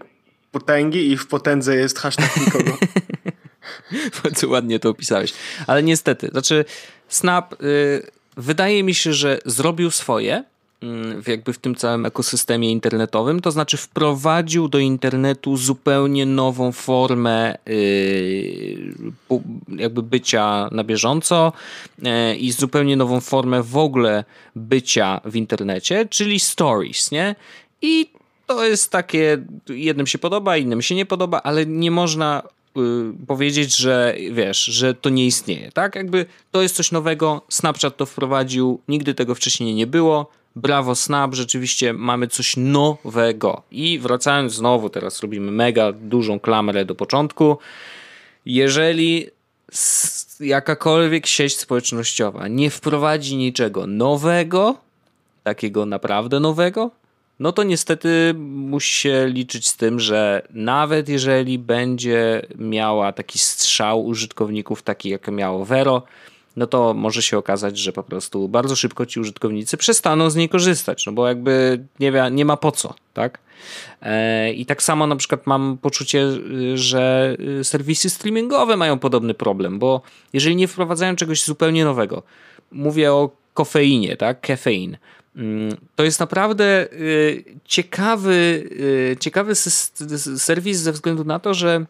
potęgi 0.53 1.11
i 1.11 1.17
w 1.17 1.27
potędze 1.27 1.77
jest 1.77 1.99
hashtag 1.99 2.37
nikogo. 2.37 2.77
Bardzo 4.23 4.49
ładnie 4.49 4.79
to 4.79 4.89
opisałeś. 4.89 5.33
Ale 5.67 5.83
niestety, 5.83 6.29
znaczy 6.29 6.65
Snap 7.11 7.63
y, 7.63 8.03
wydaje 8.37 8.83
mi 8.83 8.95
się, 8.95 9.13
że 9.13 9.39
zrobił 9.45 9.91
swoje, 9.91 10.45
Mm, 10.83 11.23
jakby 11.27 11.53
w 11.53 11.59
tym 11.59 11.75
całym 11.75 12.07
ekosystemie 12.07 12.71
internetowym, 12.71 13.41
to 13.41 13.51
znaczy 13.51 13.77
wprowadził 13.77 14.69
do 14.69 14.79
internetu 14.79 15.57
zupełnie 15.57 16.27
nową 16.27 16.73
formę 16.73 17.55
y, 17.69 18.95
jakby 19.69 20.03
bycia 20.03 20.69
na 20.73 20.85
bieżąco 20.85 21.53
y, 21.99 22.37
i 22.37 22.53
zupełnie 22.53 22.97
nową 22.97 23.21
formę 23.21 23.63
w 23.63 23.77
ogóle 23.77 24.25
bycia 24.57 25.21
w 25.25 25.37
internecie, 25.37 26.07
czyli 26.11 26.41
stories, 26.41 27.11
nie? 27.11 27.35
I 27.83 28.11
to 28.47 28.65
jest 28.65 28.91
takie, 28.91 29.39
jednym 29.69 30.07
się 30.07 30.19
podoba, 30.19 30.57
innym 30.57 30.83
się 30.83 30.95
nie 30.95 31.07
podoba, 31.07 31.43
ale 31.43 31.67
nie 31.67 31.91
można 31.91 32.43
powiedzieć, 33.27 33.77
że 33.77 34.15
wiesz, 34.33 34.65
że 34.65 34.95
to 34.95 35.11
nie 35.11 35.27
istnieje, 35.27 35.73
tak? 35.73 35.95
Jakby 35.95 36.27
to 36.51 36.63
jest 36.63 36.77
coś 36.77 36.93
nowego, 36.93 37.43
Snapchat 37.49 37.97
to 37.97 38.07
wprowadził, 38.07 38.81
nigdy 38.89 39.15
tego 39.15 39.35
wcześniej 39.35 39.75
nie 39.75 39.87
było, 39.87 40.31
brawo 40.57 40.95
Snap, 40.95 41.35
rzeczywiście 41.35 41.93
mamy 41.93 42.29
coś 42.29 42.57
nowego. 42.57 43.63
I 43.71 43.99
wracając 43.99 44.53
znowu, 44.53 44.91
teraz 44.91 45.21
robimy 45.21 45.51
mega 45.53 45.93
dużą 45.93 46.41
klamrę 46.41 46.85
do 46.85 46.95
początku. 46.95 47.59
Jeżeli 48.47 49.27
jakakolwiek 50.41 51.27
sieć 51.27 51.57
społecznościowa 51.57 52.49
nie 52.49 52.71
wprowadzi 52.71 53.37
niczego 53.37 53.87
nowego, 53.87 54.77
takiego 55.43 55.87
naprawdę 55.87 56.41
nowego, 56.41 56.91
no 57.41 57.53
to 57.53 57.63
niestety 57.63 58.35
musi 58.39 58.95
się 58.95 59.27
liczyć 59.29 59.69
z 59.69 59.77
tym, 59.77 60.01
że 60.01 60.43
nawet 60.51 61.09
jeżeli 61.09 61.59
będzie 61.59 62.47
miała 62.59 63.13
taki 63.13 63.39
strzał 63.39 64.07
użytkowników, 64.07 64.83
taki 64.83 65.09
jak 65.09 65.29
miało 65.29 65.65
Vero, 65.65 66.03
no 66.57 66.67
to 66.67 66.95
może 66.95 67.23
się 67.23 67.39
okazać, 67.39 67.79
że 67.79 67.93
po 67.93 68.03
prostu 68.03 68.49
bardzo 68.49 68.77
szybko 68.77 69.07
ci 69.07 69.21
użytkownicy 69.21 69.77
przestaną 69.77 70.31
z 70.31 70.37
niej 70.37 70.49
korzystać, 70.49 71.07
no 71.07 71.13
bo 71.13 71.29
jakby 71.29 71.85
nie, 72.01 72.13
wie, 72.13 72.29
nie 72.31 72.45
ma 72.45 72.57
po 72.57 72.73
co, 72.73 72.95
tak? 73.15 73.39
E, 74.03 74.53
I 74.53 74.67
tak 74.67 74.83
samo 74.83 75.07
na 75.07 75.17
przykład 75.17 75.47
mam 75.47 75.79
poczucie, 75.83 76.27
że 76.75 77.37
serwisy 77.63 78.11
streamingowe 78.11 78.77
mają 78.77 78.99
podobny 78.99 79.35
problem, 79.35 79.79
bo 79.79 80.03
jeżeli 80.33 80.57
nie 80.57 80.69
wprowadzają 80.69 81.17
czegoś 81.17 81.45
zupełnie 81.45 81.85
nowego, 81.85 82.23
mówię 82.73 83.13
o 83.13 83.31
kofeinie, 83.55 84.17
tak? 84.17 84.41
Kefein. 84.41 84.97
Mm, 85.37 85.77
to 85.97 86.05
jest 86.05 86.21
naprawdę 86.21 86.93
y, 86.93 87.45
ciekawy, 87.65 88.69
y, 89.13 89.17
ciekawy 89.21 89.55
serwis 90.37 90.79
ze 90.79 90.93
względu 90.93 91.25
na 91.25 91.39
to, 91.39 91.55
że 91.55 91.87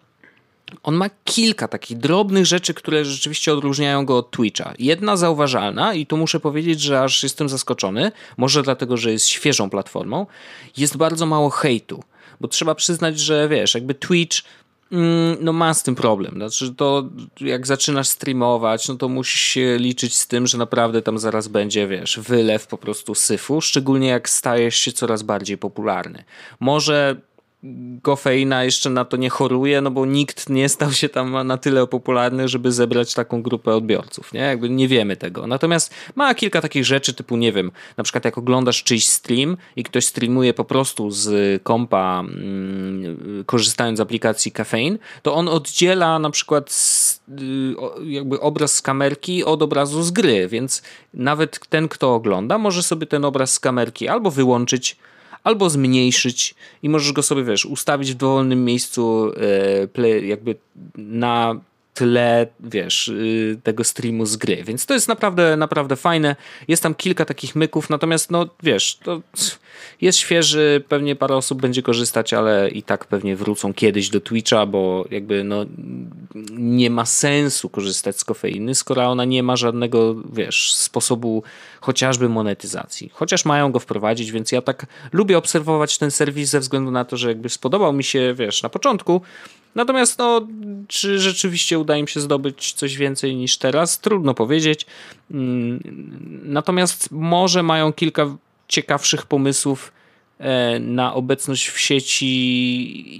on 0.83 0.95
ma 0.95 1.11
kilka 1.25 1.69
takich 1.69 1.99
drobnych 1.99 2.47
rzeczy, 2.47 2.75
które 2.75 3.05
rzeczywiście 3.05 3.53
odróżniają 3.53 4.05
go 4.05 4.17
od 4.17 4.31
Twitcha. 4.31 4.75
Jedna 4.79 5.17
zauważalna, 5.17 5.95
i 5.95 6.07
tu 6.07 6.17
muszę 6.17 6.41
powiedzieć, 6.41 6.81
że 6.81 7.03
aż 7.03 7.23
jestem 7.23 7.49
zaskoczony, 7.49 8.13
może 8.37 8.63
dlatego, 8.63 8.97
że 8.97 9.13
jest 9.13 9.27
świeżą 9.27 9.71
platformą, 9.71 10.27
jest 10.77 10.97
bardzo 10.97 11.27
mało 11.27 11.51
hejtu. 11.51 12.03
Bo 12.41 12.49
trzeba 12.49 12.75
przyznać, 12.75 13.19
że 13.19 13.49
wiesz, 13.49 13.75
jakby 13.75 13.95
Twitch 13.95 14.43
no 15.41 15.53
ma 15.53 15.75
z 15.75 15.83
tym 15.83 15.95
problem. 15.95 16.35
Znaczy 16.35 16.75
to 16.75 17.09
jak 17.41 17.67
zaczynasz 17.67 18.09
streamować, 18.09 18.89
no 18.89 18.95
to 18.95 19.09
musisz 19.09 19.41
się 19.41 19.77
liczyć 19.79 20.17
z 20.17 20.27
tym, 20.27 20.47
że 20.47 20.59
naprawdę 20.59 21.03
tam 21.03 21.19
zaraz 21.19 21.49
będzie, 21.49 21.89
wiesz, 21.89 22.19
wylew 22.19 22.67
po 22.67 22.79
prostu 22.79 23.15
syfu, 23.15 23.61
szczególnie 23.61 24.09
jak 24.09 24.29
stajesz 24.29 24.77
się 24.77 24.93
coraz 24.93 25.23
bardziej 25.23 25.59
popularny. 25.59 26.25
Może 26.61 27.21
Gofeina 28.03 28.65
jeszcze 28.65 28.91
na 28.91 29.05
to 29.05 29.17
nie 29.17 29.31
choruje, 29.31 29.81
no 29.81 29.91
bo 29.91 30.07
nikt 30.07 30.49
nie 30.49 30.69
stał 30.69 30.93
się 30.93 31.09
tam 31.09 31.47
na 31.47 31.57
tyle 31.57 31.87
popularny, 31.87 32.49
żeby 32.49 32.73
zebrać 32.73 33.15
taką 33.15 33.43
grupę 33.43 33.75
odbiorców, 33.75 34.33
nie? 34.33 34.41
Jakby 34.41 34.71
nie 34.71 34.89
wiemy 34.89 35.17
tego. 35.17 35.47
Natomiast 35.47 35.95
ma 36.15 36.35
kilka 36.35 36.61
takich 36.61 36.85
rzeczy 36.85 37.15
typu, 37.15 37.37
nie 37.37 37.53
wiem, 37.53 37.71
na 37.97 38.05
przykład 38.05 38.25
jak 38.25 38.39
oglądasz 38.39 38.83
czyjś 38.83 39.07
stream 39.07 39.57
i 39.77 39.85
ktoś 39.85 40.07
streamuje 40.07 40.55
po 40.55 40.65
prostu 40.65 41.11
z 41.11 41.63
kompa 41.63 42.21
mm, 42.21 43.45
korzystając 43.47 43.99
z 43.99 44.01
aplikacji 44.01 44.53
Caffeine, 44.53 44.99
to 45.23 45.35
on 45.35 45.49
oddziela 45.49 46.19
na 46.19 46.31
przykład 46.31 46.75
y, 47.29 47.75
jakby 48.05 48.41
obraz 48.41 48.73
z 48.73 48.83
kamerki 48.83 49.45
od 49.45 49.63
obrazu 49.63 50.03
z 50.03 50.11
gry, 50.11 50.49
więc 50.49 50.83
nawet 51.15 51.61
ten, 51.69 51.89
kto 51.89 52.15
ogląda, 52.15 52.59
może 52.59 52.83
sobie 52.83 53.07
ten 53.07 53.25
obraz 53.25 53.53
z 53.53 53.61
kamerki 53.61 54.09
albo 54.09 54.31
wyłączyć, 54.31 54.97
albo 55.45 55.71
zmniejszyć 55.71 56.55
i 56.83 56.89
możesz 56.89 57.13
go 57.13 57.23
sobie, 57.23 57.45
wiesz, 57.45 57.67
ustawić 57.67 58.13
w 58.13 58.17
dowolnym 58.17 58.65
miejscu 58.65 59.33
e, 59.97 60.27
jakby 60.27 60.55
na 60.97 61.61
tle, 61.95 62.47
wiesz, 62.61 63.09
y, 63.09 63.61
tego 63.63 63.85
streamu 63.85 64.27
z 64.27 64.37
gry. 64.37 64.65
Więc 64.65 64.87
to 64.87 64.95
jest 64.95 65.09
naprawdę, 65.09 65.57
naprawdę 65.57 65.97
fajne. 65.97 66.37
Jest 66.69 66.83
tam 66.83 66.95
kilka 66.95 67.25
takich 67.25 67.57
myków, 67.57 67.91
natomiast 67.91 68.31
no, 68.31 68.47
wiesz, 68.63 68.99
to 69.05 69.21
jest 70.01 70.19
świeży, 70.19 70.85
pewnie 70.89 71.17
parę 71.17 71.37
osób 71.37 71.61
będzie 71.61 71.83
korzystać, 71.83 72.35
ale 72.35 72.69
i 72.69 72.83
tak 72.83 73.05
pewnie 73.05 73.37
wrócą 73.37 73.75
kiedyś 73.75 74.09
do 74.09 74.21
Twitcha, 74.21 74.67
bo 74.67 75.05
jakby 75.11 75.45
no 75.45 75.67
nie 76.59 76.91
ma 76.91 77.07
sensu 77.07 77.69
korzystać 77.69 78.19
z 78.19 78.25
kofeiny, 78.25 78.75
skoro 78.75 79.07
ona 79.07 79.25
nie 79.25 79.43
ma 79.43 79.57
żadnego, 79.57 80.15
wiesz, 80.33 80.75
sposobu 80.75 81.43
chociażby 81.81 82.29
monetyzacji. 82.29 83.11
Chociaż 83.13 83.45
mają 83.45 83.73
go 83.73 83.81
wprowadzić, 83.81 84.33
więc 84.33 84.53
ja 84.53 84.63
tak 84.63 84.87
lubię 85.13 85.39
obserwować 85.39 85.99
ten 85.99 86.11
serwis 86.11 86.51
ze 86.51 86.61
względu 86.61 86.91
na 86.91 87.05
to, 87.05 87.17
że 87.17 87.29
jakby 87.29 87.49
spodobał 87.49 87.93
mi 87.93 88.05
się, 88.05 88.35
wiesz, 88.35 88.63
na 88.63 88.69
początku, 88.69 89.21
Natomiast 89.75 90.19
no, 90.19 90.47
czy 90.89 91.19
rzeczywiście 91.19 91.79
uda 91.79 91.97
im 91.97 92.09
się 92.09 92.21
zdobyć 92.21 92.73
coś 92.73 92.97
więcej 92.97 93.37
niż 93.37 93.59
teraz? 93.59 94.01
Trudno 94.01 94.35
powiedzieć. 94.35 94.87
Mm, 95.31 95.81
natomiast 96.45 97.11
może 97.11 97.63
mają 97.63 97.93
kilka 97.93 98.37
ciekawszych 98.69 99.27
pomysłów 99.27 99.93
e, 100.39 100.79
na 100.79 101.15
obecność 101.15 101.69
w 101.69 101.81
sieci 101.81 102.27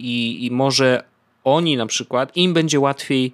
i, 0.07 0.47
i 0.47 0.51
może 0.51 1.05
oni 1.45 1.77
na 1.77 1.87
przykład, 1.87 2.37
im 2.37 2.55
będzie 2.55 2.81
łatwiej 2.81 3.33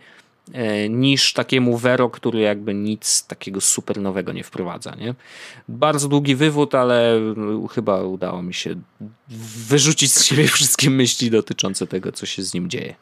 niż 0.90 1.32
takiemu 1.32 1.76
Vero, 1.76 2.10
który 2.10 2.40
jakby 2.40 2.74
nic 2.74 3.26
takiego 3.26 3.60
super 3.60 4.00
nowego 4.00 4.32
nie 4.32 4.44
wprowadza. 4.44 4.94
Nie? 4.94 5.14
Bardzo 5.68 6.08
długi 6.08 6.36
wywód, 6.36 6.74
ale 6.74 7.20
chyba 7.74 8.02
udało 8.02 8.42
mi 8.42 8.54
się 8.54 8.74
wyrzucić 9.68 10.12
z 10.12 10.24
siebie 10.24 10.48
wszystkie 10.58 10.90
myśli 10.90 11.30
dotyczące 11.30 11.86
tego, 11.86 12.12
co 12.12 12.26
się 12.26 12.42
z 12.42 12.54
nim 12.54 12.70
dzieje. 12.70 12.94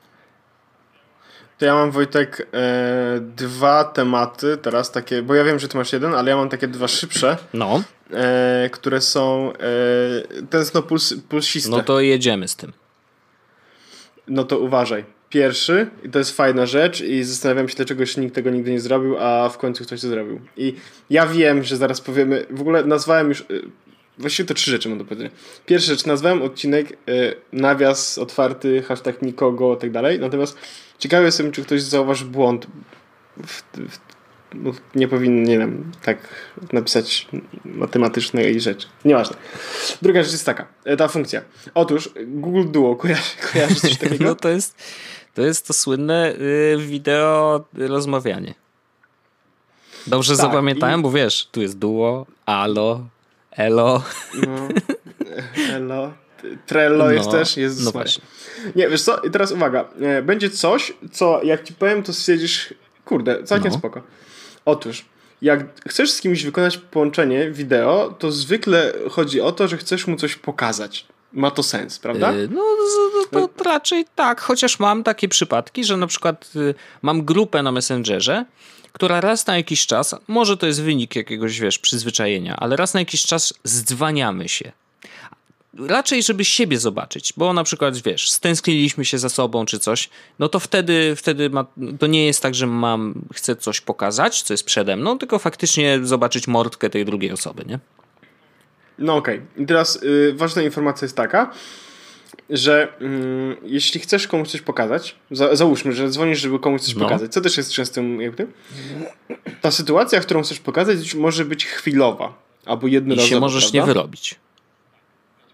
To 1.59 1.65
ja 1.65 1.75
mam 1.75 1.91
Wojtek 1.91 2.49
e, 2.53 3.21
dwa 3.21 3.85
tematy 3.85 4.57
teraz 4.57 4.93
takie, 4.93 5.23
bo 5.23 5.35
ja 5.35 5.45
wiem, 5.45 5.59
że 5.59 5.69
ty 5.69 5.77
masz 5.77 5.93
jeden, 5.93 6.15
ale 6.15 6.31
ja 6.31 6.37
mam 6.37 6.49
takie 6.49 6.69
dwa 6.69 6.89
szybsze. 6.89 7.37
No. 7.55 7.83
E, 8.11 8.71
które 8.73 9.01
są 9.01 9.53
e, 9.53 10.43
tęskno 10.51 10.83
puls, 10.83 11.15
pulsiste. 11.29 11.71
No 11.71 11.83
to 11.83 12.01
jedziemy 12.01 12.49
z 12.49 12.57
tym. 12.57 12.73
No 14.29 14.45
to 14.45 14.59
uważaj 14.59 15.14
pierwszy 15.35 15.87
i 16.05 16.11
to 16.11 16.19
jest 16.19 16.37
fajna 16.37 16.67
rzecz 16.67 17.01
i 17.01 17.25
zastanawiam 17.25 17.69
się, 17.69 17.77
dlaczego 17.77 18.05
nikt 18.17 18.35
tego 18.35 18.51
nigdy 18.51 18.71
nie 18.71 18.81
zrobił, 18.81 19.17
a 19.19 19.49
w 19.49 19.59
końcu 19.59 19.85
ktoś 19.85 20.01
to 20.01 20.09
zrobił. 20.09 20.41
I 20.57 20.75
ja 21.11 21.27
wiem, 21.27 21.63
że 21.63 21.77
zaraz 21.77 22.01
powiemy, 22.01 22.47
w 22.51 22.61
ogóle 22.61 22.85
nazwałem 22.85 23.29
już, 23.29 23.41
y, 23.41 23.45
właściwie 24.19 24.47
to 24.47 24.55
trzy 24.55 24.71
rzeczy 24.71 24.89
mam 24.89 24.99
do 24.99 25.05
powiedzenia. 25.05 25.31
Pierwsza 25.67 25.93
rzecz, 25.93 26.07
nazwałem 26.07 26.43
odcinek 26.43 26.93
y, 26.93 26.97
nawias 27.53 28.19
otwarty, 28.19 28.83
hashtag 28.83 29.23
nikogo 29.23 29.77
i 29.77 29.79
tak 29.79 29.91
dalej, 29.91 30.21
natomiast 30.21 30.59
ciekawy 30.99 31.25
jestem, 31.25 31.53
czy 31.53 31.63
ktoś 31.63 31.83
zauważy 31.83 32.25
błąd 32.25 32.67
w, 33.47 33.63
w, 33.77 33.99
nie 34.95 35.09
powinien, 35.09 35.45
nie 35.45 35.59
wiem, 35.59 35.93
tak 36.03 36.19
napisać 36.73 37.29
matematycznej 37.65 38.61
rzeczy. 38.61 38.87
Nieważne. 39.05 39.37
Druga 40.03 40.23
rzecz 40.23 40.33
jest 40.33 40.47
taka, 40.47 40.67
e, 40.85 40.97
ta 40.97 41.09
funkcja. 41.09 41.43
Otóż 41.75 42.11
Google 42.27 42.71
Duo, 42.71 42.97
kojarzysz, 42.97 43.37
kojarzysz 43.53 43.81
coś 43.81 43.97
takiego? 44.09 44.25
No 44.25 44.35
to 44.35 44.49
jest 44.49 44.77
to, 45.35 45.43
jest 45.43 45.67
to 45.67 45.73
słynne 45.73 46.35
y, 46.35 46.77
wideo 46.79 47.65
rozmawianie. 47.73 48.55
Dobrze 50.07 50.37
tak, 50.37 50.47
zapamiętałem, 50.47 51.01
i... 51.01 51.03
bo 51.03 51.11
wiesz, 51.11 51.49
tu 51.53 51.63
jest 51.63 51.79
Duo, 51.79 52.27
Alo, 52.47 53.01
Elo. 53.51 54.03
No, 54.35 54.69
elo. 55.77 56.13
Trello 56.67 57.05
no, 57.05 57.11
jest 57.11 57.31
też, 57.31 57.57
jest 57.57 57.85
No 57.85 57.91
właśnie. 57.91 58.25
Nie, 58.77 58.89
wiesz 58.89 59.03
co, 59.03 59.21
i 59.21 59.31
teraz 59.31 59.53
uwaga, 59.53 59.85
e, 60.01 60.23
będzie 60.23 60.51
coś, 60.51 60.93
co 61.13 61.41
jak 61.43 61.65
ci 61.65 61.75
powiem, 61.75 62.03
to 62.03 62.13
stwierdzisz, 62.13 62.75
kurde, 63.05 63.45
całkiem 63.45 63.73
no. 63.73 63.79
spoko. 63.79 64.03
Otóż, 64.65 65.05
jak 65.43 65.61
chcesz 65.89 66.11
z 66.11 66.21
kimś 66.21 66.45
wykonać 66.45 66.79
połączenie 66.79 67.51
wideo, 67.51 68.15
to 68.19 68.33
zwykle 68.33 68.93
chodzi 69.11 69.41
o 69.41 69.53
to, 69.53 69.69
że 69.69 69.77
chcesz 69.77 70.07
mu 70.07 70.17
coś 70.17 70.37
pokazać. 70.37 71.07
Ma 71.35 71.51
to 71.51 71.63
sens, 71.63 71.99
prawda? 71.99 72.33
Yy, 72.33 72.49
no, 72.49 72.63
no, 73.33 73.49
to 73.49 73.65
raczej 73.65 74.05
tak, 74.15 74.41
chociaż 74.41 74.79
mam 74.79 75.03
takie 75.03 75.29
przypadki, 75.29 75.85
że 75.85 75.97
na 75.97 76.07
przykład 76.07 76.51
y, 76.57 76.75
mam 77.03 77.25
grupę 77.25 77.63
na 77.63 77.73
Messengerze, 77.73 78.45
która 78.93 79.21
raz 79.21 79.47
na 79.47 79.57
jakiś 79.57 79.87
czas, 79.87 80.15
może 80.29 80.57
to 80.57 80.67
jest 80.67 80.83
wynik 80.83 81.17
jakiegoś, 81.17 81.61
wiesz, 81.61 81.79
przyzwyczajenia, 81.79 82.57
ale 82.57 82.77
raz 82.77 82.95
na 82.95 83.01
jakiś 83.01 83.23
czas 83.23 83.55
zdzwaniamy 83.65 84.49
się 84.49 84.73
raczej, 85.79 86.23
żeby 86.23 86.45
siebie 86.45 86.79
zobaczyć, 86.79 87.33
bo 87.37 87.53
na 87.53 87.65
przykład, 87.65 87.97
wiesz, 87.97 88.31
stęskniliśmy 88.31 89.05
się 89.05 89.19
za 89.19 89.29
sobą 89.29 89.67
czy 89.67 89.79
coś, 89.79 90.09
no 90.39 90.49
to 90.49 90.61
wtedy, 90.61 91.17
wtedy 91.17 91.51
ma, 91.51 91.67
to 91.99 92.07
nie 92.07 92.27
jest 92.27 92.43
tak, 92.43 92.55
że 92.55 92.67
mam, 92.67 93.15
chcę 93.35 93.57
coś 93.57 93.81
pokazać, 93.81 94.43
co 94.43 94.55
jest 94.55 94.65
przede 94.65 94.97
mną, 94.97 95.19
tylko 95.19 95.39
faktycznie 95.39 96.01
zobaczyć 96.03 96.49
mordkę 96.49 96.91
tej 96.91 97.05
drugiej 97.05 97.33
osoby, 97.33 97.65
nie? 97.67 97.79
No 98.99 99.17
okej. 99.17 99.37
Okay. 99.39 99.65
I 99.65 99.67
teraz 99.67 100.03
y, 100.03 100.33
ważna 100.37 100.63
informacja 100.63 101.05
jest 101.05 101.17
taka, 101.17 101.51
że 102.51 102.89
y, 103.01 103.57
jeśli 103.63 104.01
chcesz 104.01 104.29
komuś 104.29 104.49
coś 104.49 104.61
pokazać, 104.61 105.17
za, 105.31 105.57
załóżmy, 105.57 105.93
że 105.93 106.09
dzwonisz, 106.09 106.41
żeby 106.41 106.59
komuś 106.59 106.81
coś 106.81 106.95
no. 106.95 107.05
pokazać, 107.05 107.33
co 107.33 107.41
też 107.41 107.57
jest 107.57 107.73
częstym 107.73 108.21
jakby, 108.21 108.47
ta 109.61 109.71
sytuacja, 109.71 110.21
którą 110.21 110.43
chcesz 110.43 110.61
pokazać, 110.61 111.15
może 111.15 111.45
być 111.45 111.67
chwilowa 111.67 112.35
albo 112.67 112.87
jednorazowa. 112.87 113.27
I 113.27 113.31
się 113.31 113.41
możesz 113.41 113.63
prawda? 113.63 113.79
nie 113.79 113.87
wyrobić. 113.87 114.35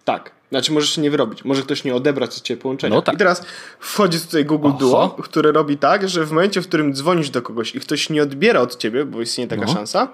Tak. 0.05 0.31
Znaczy 0.51 0.73
możesz 0.73 0.91
się 0.95 1.01
nie 1.01 1.11
wyrobić. 1.11 1.45
Może 1.45 1.63
ktoś 1.63 1.85
nie 1.85 1.95
odebrać 1.95 2.37
od 2.37 2.43
ciebie 2.43 2.63
połączenia. 2.63 2.97
No 2.97 3.03
tak. 3.03 3.15
I 3.15 3.19
teraz 3.19 3.47
wchodzi 3.81 4.21
tutaj 4.21 4.45
Google 4.45 4.69
Oho. 4.69 4.79
Duo, 4.79 5.09
które 5.23 5.53
robi 5.53 5.77
tak, 5.77 6.09
że 6.09 6.27
w 6.27 6.33
momencie, 6.33 6.63
w 6.63 6.69
którym 6.69 6.95
dzwonisz 6.95 7.31
do 7.31 7.43
kogoś 7.43 7.75
i 7.75 7.81
ktoś 7.81 8.11
nie 8.11 8.23
odbiera 8.23 8.61
od 8.61 8.77
ciebie, 8.77 9.05
bo 9.05 9.21
istnieje 9.21 9.49
taka 9.49 9.67
no. 9.67 9.73
szansa, 9.73 10.09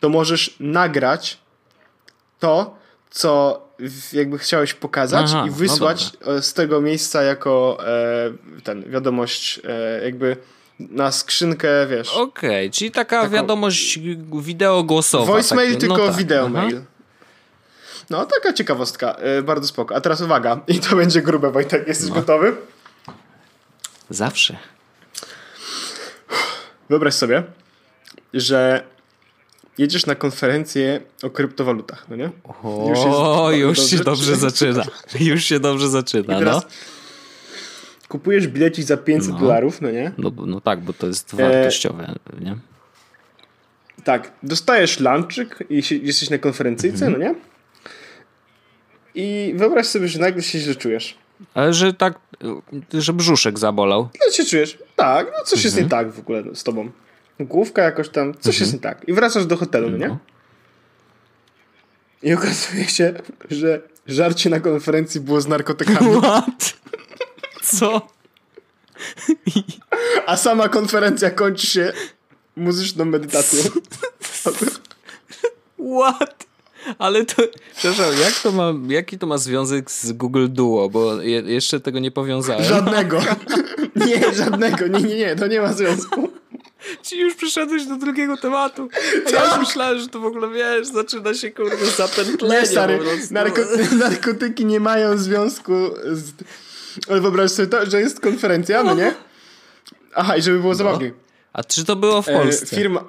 to 0.00 0.08
możesz 0.08 0.56
nagrać 0.60 1.38
to, 2.40 2.78
co 3.10 3.60
jakby 4.12 4.38
chciałeś 4.38 4.74
pokazać 4.74 5.26
Aha, 5.30 5.44
i 5.46 5.50
no 5.50 5.56
wysłać 5.56 6.12
no 6.26 6.42
z 6.42 6.54
tego 6.54 6.80
miejsca 6.80 7.22
jako 7.22 7.78
e, 7.86 8.62
ten 8.64 8.90
wiadomość 8.90 9.60
e, 9.64 10.04
jakby 10.04 10.36
na 10.78 11.12
skrzynkę, 11.12 11.68
wiesz. 11.86 12.08
Okej, 12.08 12.66
okay, 12.66 12.70
czyli 12.70 12.90
taka 12.90 13.20
taką... 13.20 13.32
wiadomość 13.34 13.98
wideo 14.40 14.82
głosowa. 14.82 15.32
Voicemail, 15.32 15.74
takie, 15.74 15.86
no 15.86 15.94
tylko 15.94 16.08
tak. 16.08 16.16
wideo 16.16 16.48
mail. 16.48 16.82
No, 18.10 18.26
taka 18.26 18.52
ciekawostka. 18.52 19.16
Yy, 19.36 19.42
bardzo 19.42 19.68
spoko. 19.68 19.94
A 19.94 20.00
teraz 20.00 20.20
uwaga. 20.20 20.60
I 20.68 20.80
to 20.80 20.96
będzie 20.96 21.22
grube, 21.22 21.50
Wojtek. 21.50 21.88
Jesteś 21.88 22.08
no. 22.08 22.14
gotowy? 22.14 22.56
Zawsze. 24.10 24.56
Wyobraź 26.88 27.14
sobie, 27.14 27.42
że 28.34 28.84
jedziesz 29.78 30.06
na 30.06 30.14
konferencję 30.14 31.00
o 31.22 31.30
kryptowalutach, 31.30 32.06
no 32.08 32.16
nie? 32.16 32.30
O, 32.62 33.50
już, 33.52 33.78
jest, 33.78 33.92
już 33.92 34.00
dobrze, 34.00 34.24
się 34.24 34.34
dobrze 34.34 34.36
zaczyna. 34.50 34.84
Już 35.20 35.44
się 35.44 35.60
dobrze 35.60 35.88
zaczyna, 35.88 36.40
no. 36.40 36.62
Kupujesz 38.08 38.48
bilecik 38.48 38.84
za 38.84 38.96
500 38.96 39.32
no. 39.32 39.38
dolarów, 39.38 39.80
no 39.80 39.90
nie? 39.90 40.12
No, 40.18 40.32
no 40.46 40.60
tak, 40.60 40.80
bo 40.80 40.92
to 40.92 41.06
jest 41.06 41.34
wartościowe, 41.34 42.14
e... 42.32 42.44
nie? 42.44 42.56
Tak, 44.04 44.32
dostajesz 44.42 45.00
lunchik 45.00 45.58
i 45.70 45.82
jesteś 46.02 46.30
na 46.30 46.38
konferencyjce, 46.38 47.06
mhm. 47.06 47.12
no 47.12 47.18
nie? 47.28 47.34
I 49.14 49.54
wyobraź 49.56 49.86
sobie, 49.86 50.08
że 50.08 50.18
nagle 50.18 50.42
się 50.42 50.58
źle 50.58 50.74
czujesz. 50.74 51.18
Ale 51.54 51.72
że 51.72 51.94
tak, 51.94 52.18
że 52.92 53.12
brzuszek 53.12 53.58
zabolał. 53.58 54.08
No 54.26 54.32
się 54.32 54.44
czujesz? 54.44 54.78
Tak, 54.96 55.26
no 55.26 55.44
coś 55.44 55.58
mhm. 55.58 55.64
jest 55.64 55.76
nie 55.76 55.82
mhm. 55.82 56.04
tak 56.04 56.14
w 56.14 56.18
ogóle 56.18 56.42
z 56.54 56.64
tobą. 56.64 56.90
Główka 57.40 57.82
jakoś 57.82 58.08
tam, 58.08 58.34
coś 58.34 58.54
mhm. 58.54 58.60
jest 58.60 58.72
nie 58.72 58.78
tak. 58.78 59.08
I 59.08 59.12
wracasz 59.12 59.46
do 59.46 59.56
hotelu, 59.56 59.90
no. 59.90 59.96
nie? 59.96 60.16
I 62.22 62.34
okazuje 62.34 62.88
się, 62.88 63.14
że 63.50 63.82
żarcie 64.06 64.50
na 64.50 64.60
konferencji 64.60 65.20
było 65.20 65.40
z 65.40 65.46
narkotykami. 65.46 66.16
What? 66.20 66.76
Co? 67.62 68.08
A 70.26 70.36
sama 70.36 70.68
konferencja 70.68 71.30
kończy 71.30 71.66
się 71.66 71.92
muzyczną 72.56 73.04
medytacją. 73.04 73.62
What? 75.96 76.46
Ale 76.98 77.24
to, 77.24 77.42
przepraszam, 77.76 78.20
jak 78.20 78.34
to 78.42 78.52
ma, 78.52 78.72
jaki 78.88 79.18
to 79.18 79.26
ma 79.26 79.38
związek 79.38 79.90
z 79.90 80.12
Google 80.12 80.46
Duo, 80.48 80.88
bo 80.88 81.22
je, 81.22 81.40
jeszcze 81.40 81.80
tego 81.80 81.98
nie 81.98 82.10
powiązałem. 82.10 82.64
Żadnego. 82.64 83.20
Nie, 84.06 84.34
żadnego. 84.34 84.86
Nie, 84.86 85.00
nie, 85.00 85.16
nie, 85.16 85.36
to 85.36 85.46
nie 85.46 85.60
ma 85.60 85.72
związku. 85.72 86.28
Ci 87.02 87.20
już 87.20 87.34
przyszedłeś 87.34 87.84
do 87.86 87.96
drugiego 87.96 88.36
tematu. 88.36 88.88
A 89.26 89.30
ja 89.30 89.44
już 89.44 89.58
myślałem, 89.58 89.98
że 89.98 90.08
to 90.08 90.20
w 90.20 90.24
ogóle, 90.24 90.48
wiesz, 90.48 90.86
zaczyna 90.86 91.34
się 91.34 91.50
kurde 91.50 91.86
zapętlenie. 91.86 92.54
Nie, 92.54 92.66
stary, 92.66 92.98
narkoty 93.30 93.94
narkotyki 94.08 94.64
nie 94.64 94.80
mają 94.80 95.18
związku 95.18 95.72
z... 96.12 96.32
Ale 97.08 97.20
wyobraź 97.20 97.50
sobie 97.50 97.68
to, 97.68 97.86
że 97.86 98.00
jest 98.00 98.20
konferencja, 98.20 98.84
no 98.84 98.94
nie? 98.94 99.14
Aha, 100.14 100.36
i 100.36 100.42
żeby 100.42 100.58
było 100.58 100.72
no. 100.72 100.78
zabawnie. 100.78 101.12
A 101.52 101.64
czy 101.64 101.84
to 101.84 101.96
było 101.96 102.22
w 102.22 102.28
e, 102.28 102.32
Polsce? 102.32 102.76
E, 102.76 102.78
firma... 102.78 103.04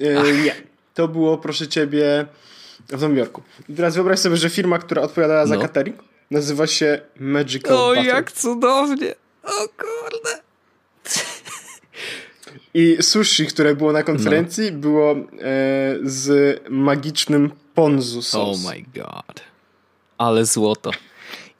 E, 0.00 0.32
nie. 0.32 0.54
To 0.94 1.08
było, 1.08 1.38
proszę 1.38 1.68
ciebie 1.68 2.26
w 2.88 2.92
Nowym 2.92 3.16
Jorku. 3.16 3.42
I 3.68 3.74
teraz 3.74 3.94
wyobraź 3.94 4.18
sobie, 4.18 4.36
że 4.36 4.50
firma, 4.50 4.78
która 4.78 5.02
odpowiadała 5.02 5.46
za 5.46 5.54
no. 5.54 5.60
catering, 5.60 5.96
nazywa 6.30 6.66
się 6.66 7.00
Magical 7.20 7.76
O, 7.76 7.88
Butter. 7.88 8.04
jak 8.04 8.32
cudownie! 8.32 9.14
O 9.42 9.68
kurde! 9.68 10.39
I 12.74 13.02
sushi, 13.02 13.46
które 13.46 13.74
było 13.74 13.92
na 13.92 14.02
konferencji, 14.02 14.72
no. 14.72 14.78
było 14.78 15.12
e, 15.12 15.16
z 16.02 16.60
magicznym 16.70 17.50
ponzu 17.74 18.22
sauce. 18.22 18.60
Oh 18.68 18.74
my 18.74 18.84
god. 18.94 19.40
Ale 20.18 20.46
złoto. 20.46 20.90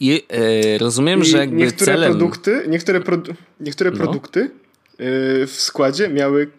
I 0.00 0.26
e, 0.28 0.78
rozumiem, 0.78 1.20
I 1.20 1.24
że 1.24 1.38
jakby 1.38 1.56
niektóre 1.56 1.92
celem... 1.92 2.10
produkty, 2.10 2.64
niektóre, 2.68 3.00
produ 3.00 3.34
niektóre 3.60 3.90
no. 3.90 3.96
produkty 3.96 4.40
e, 4.40 4.50
w 5.46 5.54
składzie 5.56 6.08
miały 6.08 6.50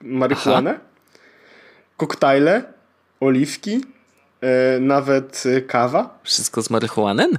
marihuanę, 0.00 0.80
koktajle, 1.96 2.64
oliwki, 3.20 3.80
E, 4.42 4.80
nawet 4.80 5.42
e, 5.46 5.60
kawa. 5.60 6.18
Wszystko 6.22 6.62
z 6.62 6.70
marihuanem? 6.70 7.38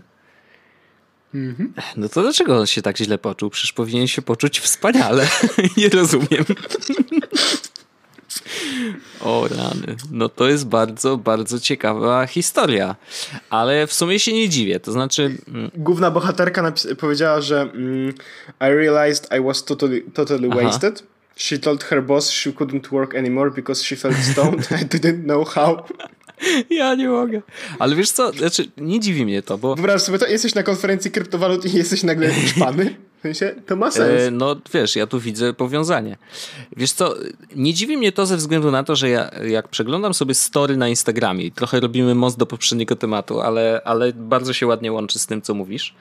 Mhm. 1.33 1.73
No 1.97 2.09
to 2.09 2.21
dlaczego 2.21 2.59
on 2.59 2.67
się 2.67 2.81
tak 2.81 2.97
źle 2.97 3.17
poczuł? 3.17 3.49
Przecież 3.49 3.73
powinien 3.73 4.07
się 4.07 4.21
poczuć 4.21 4.59
wspaniale. 4.59 5.27
Nie 5.77 5.89
rozumiem. 5.89 6.45
o 9.21 9.47
rany. 9.47 9.95
No 10.11 10.29
to 10.29 10.47
jest 10.47 10.67
bardzo, 10.67 11.17
bardzo 11.17 11.59
ciekawa 11.59 12.27
historia. 12.27 12.95
Ale 13.49 13.87
w 13.87 13.93
sumie 13.93 14.19
się 14.19 14.33
nie 14.33 14.49
dziwię. 14.49 14.79
To 14.79 14.91
znaczy... 14.91 15.37
Mm, 15.47 15.71
Główna 15.75 16.11
bohaterka 16.11 16.73
powiedziała, 16.99 17.41
że 17.41 17.61
mm, 17.61 18.13
I 18.61 18.75
realized 18.75 19.29
I 19.39 19.41
was 19.43 19.63
totally, 19.63 20.01
totally 20.01 20.49
wasted. 20.49 21.03
She 21.35 21.57
told 21.59 21.83
her 21.83 22.03
boss 22.03 22.29
she 22.31 22.51
couldn't 22.51 22.89
work 22.91 23.15
anymore 23.15 23.51
because 23.51 23.83
she 23.83 23.95
felt 23.95 24.17
stoned. 24.17 24.71
I 24.81 24.85
didn't 24.85 25.23
know 25.23 25.49
how. 25.49 25.83
Ja 26.69 26.95
nie 26.95 27.09
mogę. 27.09 27.41
Ale 27.79 27.95
wiesz 27.95 28.11
co, 28.11 28.31
znaczy, 28.31 28.71
nie 28.77 28.99
dziwi 28.99 29.25
mnie 29.25 29.41
to, 29.41 29.57
bo... 29.57 29.75
Wyobraź 29.75 30.01
sobie 30.01 30.19
to, 30.19 30.27
jesteś 30.27 30.55
na 30.55 30.63
konferencji 30.63 31.11
kryptowalut 31.11 31.65
i 31.65 31.77
jesteś 31.77 32.03
nagle 32.03 32.33
szpany. 32.47 32.95
To 33.67 33.75
ma 33.75 33.91
sens. 33.91 34.21
E, 34.21 34.31
no 34.31 34.55
wiesz, 34.73 34.95
ja 34.95 35.07
tu 35.07 35.19
widzę 35.19 35.53
powiązanie. 35.53 36.17
Wiesz 36.77 36.91
co, 36.91 37.15
nie 37.55 37.73
dziwi 37.73 37.97
mnie 37.97 38.11
to 38.11 38.25
ze 38.25 38.37
względu 38.37 38.71
na 38.71 38.83
to, 38.83 38.95
że 38.95 39.09
ja 39.09 39.31
jak 39.47 39.67
przeglądam 39.67 40.13
sobie 40.13 40.33
story 40.33 40.77
na 40.77 40.89
Instagramie 40.89 41.45
i 41.45 41.51
trochę 41.51 41.79
robimy 41.79 42.15
most 42.15 42.37
do 42.37 42.45
poprzedniego 42.45 42.95
tematu, 42.95 43.41
ale, 43.41 43.81
ale 43.85 44.13
bardzo 44.13 44.53
się 44.53 44.67
ładnie 44.67 44.91
łączy 44.91 45.19
z 45.19 45.25
tym, 45.25 45.41
co 45.41 45.53
mówisz. 45.53 45.93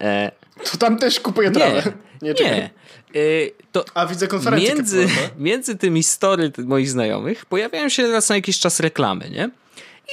E, 0.00 0.32
to 0.70 0.78
tam 0.78 0.98
też 0.98 1.20
kupuję 1.20 1.50
trawę. 1.50 1.82
Nie, 2.22 2.32
nie. 2.32 2.44
nie. 2.44 2.70
E, 3.14 3.50
to 3.72 3.84
A 3.94 4.06
widzę 4.06 4.28
konferencję. 4.28 4.74
Między, 4.74 5.08
między 5.38 5.76
tymi 5.76 6.02
story 6.02 6.52
moich 6.58 6.90
znajomych 6.90 7.46
pojawiają 7.46 7.88
się 7.88 8.12
raz 8.12 8.28
na 8.28 8.34
jakiś 8.34 8.58
czas 8.58 8.80
reklamy, 8.80 9.30
nie? 9.30 9.50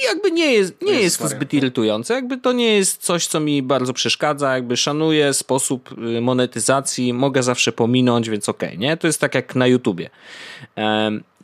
I 0.02 0.04
jakby 0.04 0.30
nie 0.30 0.52
jest, 0.52 0.82
nie 0.82 0.92
jest, 0.92 1.02
jest 1.02 1.18
to 1.18 1.28
zbyt 1.28 1.54
irytujące, 1.54 2.14
jakby 2.14 2.38
to 2.38 2.52
nie 2.52 2.76
jest 2.76 3.02
coś, 3.02 3.26
co 3.26 3.40
mi 3.40 3.62
bardzo 3.62 3.92
przeszkadza, 3.92 4.54
jakby 4.54 4.76
szanuję 4.76 5.34
sposób 5.34 5.94
y, 6.16 6.20
monetyzacji, 6.20 7.12
mogę 7.12 7.42
zawsze 7.42 7.72
pominąć, 7.72 8.30
więc 8.30 8.48
okej, 8.48 8.68
okay, 8.68 8.78
nie? 8.78 8.96
To 8.96 9.06
jest 9.06 9.20
tak 9.20 9.34
jak 9.34 9.54
na 9.54 9.66
YouTubie. 9.66 10.10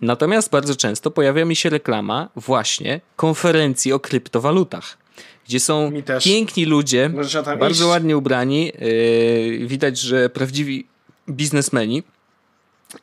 Natomiast 0.00 0.50
bardzo 0.50 0.76
często 0.76 1.10
pojawia 1.10 1.44
mi 1.44 1.56
się 1.56 1.70
reklama 1.70 2.28
właśnie 2.36 3.00
konferencji 3.16 3.92
o 3.92 4.00
kryptowalutach, 4.00 4.98
gdzie 5.46 5.60
są 5.60 5.92
piękni 6.24 6.64
ludzie, 6.64 7.10
bardzo 7.58 7.68
iść. 7.68 7.82
ładnie 7.82 8.16
ubrani. 8.16 8.72
Yy, 9.60 9.66
widać, 9.66 9.98
że 9.98 10.28
prawdziwi 10.28 10.86
biznesmeni. 11.28 12.02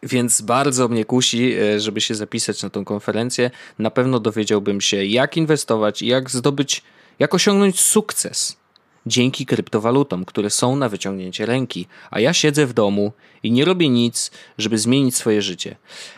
Więc 0.03 0.41
bardzo 0.41 0.87
mnie 0.87 1.05
kusi, 1.05 1.49
yy, 1.49 1.79
żeby 1.79 2.01
się 2.01 2.15
zapisać 2.15 2.63
na 2.63 2.69
tą 2.69 2.85
konferencję. 2.85 3.51
Na 3.79 3.91
pewno 3.91 4.19
dowiedziałbym 4.19 4.81
się, 4.81 5.05
jak 5.05 5.37
inwestować 5.37 6.01
jak 6.01 6.29
zdobyć, 6.29 6.83
jak 7.19 7.33
osiągnąć 7.33 7.79
sukces 7.79 8.60
dzięki 9.05 9.45
kryptowalutom, 9.45 10.25
które 10.25 10.49
są 10.49 10.75
na 10.75 10.89
wyciągnięcie 10.89 11.45
ręki, 11.45 11.87
a 12.11 12.19
ja 12.19 12.33
siedzę 12.33 12.65
w 12.65 12.73
domu 12.73 13.11
i 13.43 13.51
nie 13.51 13.65
robię 13.65 13.89
nic, 13.89 14.31
żeby 14.57 14.77
zmienić 14.77 15.15
swoje 15.15 15.41
życie. 15.41 15.75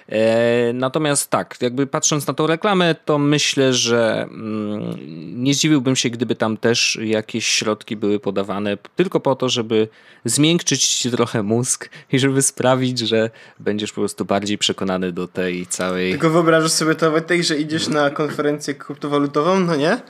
E, 0.10 0.74
natomiast 0.74 1.30
tak, 1.30 1.58
jakby 1.62 1.88
patrząc 1.88 2.28
na 2.28 2.34
tą 2.34 2.48
reklamę, 2.48 2.96
to 3.06 3.18
myślę, 3.18 3.74
że 3.74 4.22
mm, 4.24 4.98
nie 5.44 5.54
zdziwiłbym 5.54 5.96
się, 5.96 6.10
gdyby 6.10 6.36
tam 6.36 6.58
też 6.58 7.00
jakieś 7.02 7.48
środki 7.48 7.96
były 7.96 8.20
podawane 8.20 8.78
tylko 8.96 9.20
po 9.20 9.36
to, 9.36 9.50
żeby 9.50 9.88
zmiękczyć 10.26 10.88
ci 10.88 11.12
trochę 11.12 11.44
mózg 11.44 11.90
i 12.12 12.20
żeby 12.20 12.42
sprawić, 12.42 13.00
że 13.00 13.30
będziesz 13.60 13.92
po 13.92 14.02
prostu 14.02 14.26
bardziej 14.26 14.58
przekonany 14.58 15.12
do 15.12 15.28
tej 15.28 15.68
całej... 15.68 16.12
Tylko 16.12 16.30
wyobrażasz 16.30 16.72
sobie 16.72 16.96
to, 16.96 17.12
Wojtek, 17.12 17.44
że 17.44 17.58
idziesz 17.58 17.88
na 17.88 18.10
konferencję 18.10 18.74
kryptowalutową, 18.74 19.60
no 19.60 19.76
nie? 19.76 20.02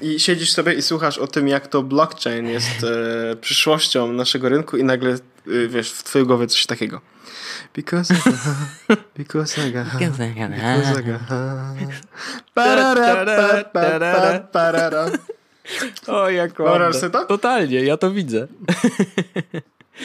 I 0.00 0.20
siedzisz 0.20 0.52
sobie 0.52 0.74
i 0.74 0.82
słuchasz 0.82 1.18
o 1.18 1.26
tym, 1.26 1.48
jak 1.48 1.66
to 1.66 1.82
blockchain 1.82 2.46
jest 2.46 2.84
e, 2.84 3.36
przyszłością 3.36 4.12
naszego 4.12 4.48
rynku 4.48 4.76
i 4.76 4.84
nagle, 4.84 5.10
e, 5.12 5.18
wiesz, 5.68 5.92
w 5.92 6.02
twojej 6.02 6.26
głowie 6.26 6.46
coś 6.46 6.66
takiego. 6.66 7.00
Because 7.74 8.14
I 8.14 9.72
got, 9.72 9.86
because 9.94 10.28
I 10.28 10.32
got, 10.34 10.50
because 10.50 11.00
I 11.00 11.04
got. 11.04 11.20
O, 16.06 16.30
jak 16.30 16.52
to? 16.52 16.64
Totalnie, 17.24 17.84
ja 17.84 17.96
to 17.96 18.10
widzę. 18.10 18.46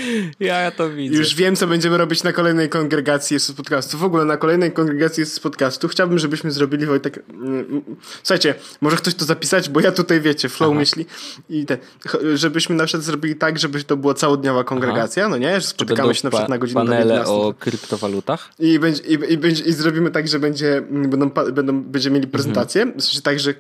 Ja 0.39 0.71
to 0.71 0.89
widzę. 0.89 1.17
Już 1.17 1.35
wiem, 1.35 1.55
co 1.55 1.67
będziemy 1.67 1.97
robić 1.97 2.23
na 2.23 2.33
kolejnej 2.33 2.69
kongregacji 2.69 3.39
z 3.39 3.51
podcastu. 3.51 3.97
W 3.97 4.03
ogóle 4.03 4.25
na 4.25 4.37
kolejnej 4.37 4.71
kongregacji 4.71 5.25
z 5.25 5.39
podcastu 5.39 5.87
chciałbym, 5.87 6.19
żebyśmy 6.19 6.51
zrobili 6.51 6.85
Wojtek... 6.85 7.23
Mm, 7.29 7.59
mm, 7.59 7.83
słuchajcie, 8.23 8.55
może 8.81 8.97
ktoś 8.97 9.15
to 9.15 9.25
zapisać, 9.25 9.69
bo 9.69 9.79
ja 9.79 9.91
tutaj, 9.91 10.21
wiecie, 10.21 10.49
flow 10.49 10.71
Aha. 10.71 10.79
myśli. 10.79 11.05
I 11.49 11.65
te, 11.65 11.77
żebyśmy 12.33 12.75
na 12.75 12.85
przykład 12.85 13.03
zrobili 13.03 13.35
tak, 13.35 13.59
żeby 13.59 13.83
to 13.83 13.97
była 13.97 14.13
całodniowa 14.13 14.63
kongregacja, 14.63 15.23
Aha. 15.23 15.29
no 15.29 15.37
nie? 15.37 15.61
Że 15.61 15.67
spotykamy 15.67 16.15
się 16.15 16.21
na 16.23 16.29
przykład 16.29 16.49
na 16.49 16.57
godzinę 16.57 16.81
panele 16.81 17.25
o 17.25 17.53
kryptowalutach. 17.59 18.49
I, 18.59 18.79
będzie, 18.79 19.03
i, 19.03 19.33
i, 19.33 19.37
będzie, 19.37 19.63
I 19.63 19.73
zrobimy 19.73 20.11
tak, 20.11 20.27
że 20.27 20.39
będzie, 20.39 20.77
mm, 20.77 21.09
będą, 21.09 21.29
będą, 21.29 21.83
będziemy 21.83 22.13
mieli 22.15 22.27
prezentację. 22.27 22.81
Mhm. 22.81 22.99
W 22.99 23.03
sensie 23.03 23.21
tak, 23.21 23.39
że 23.39 23.53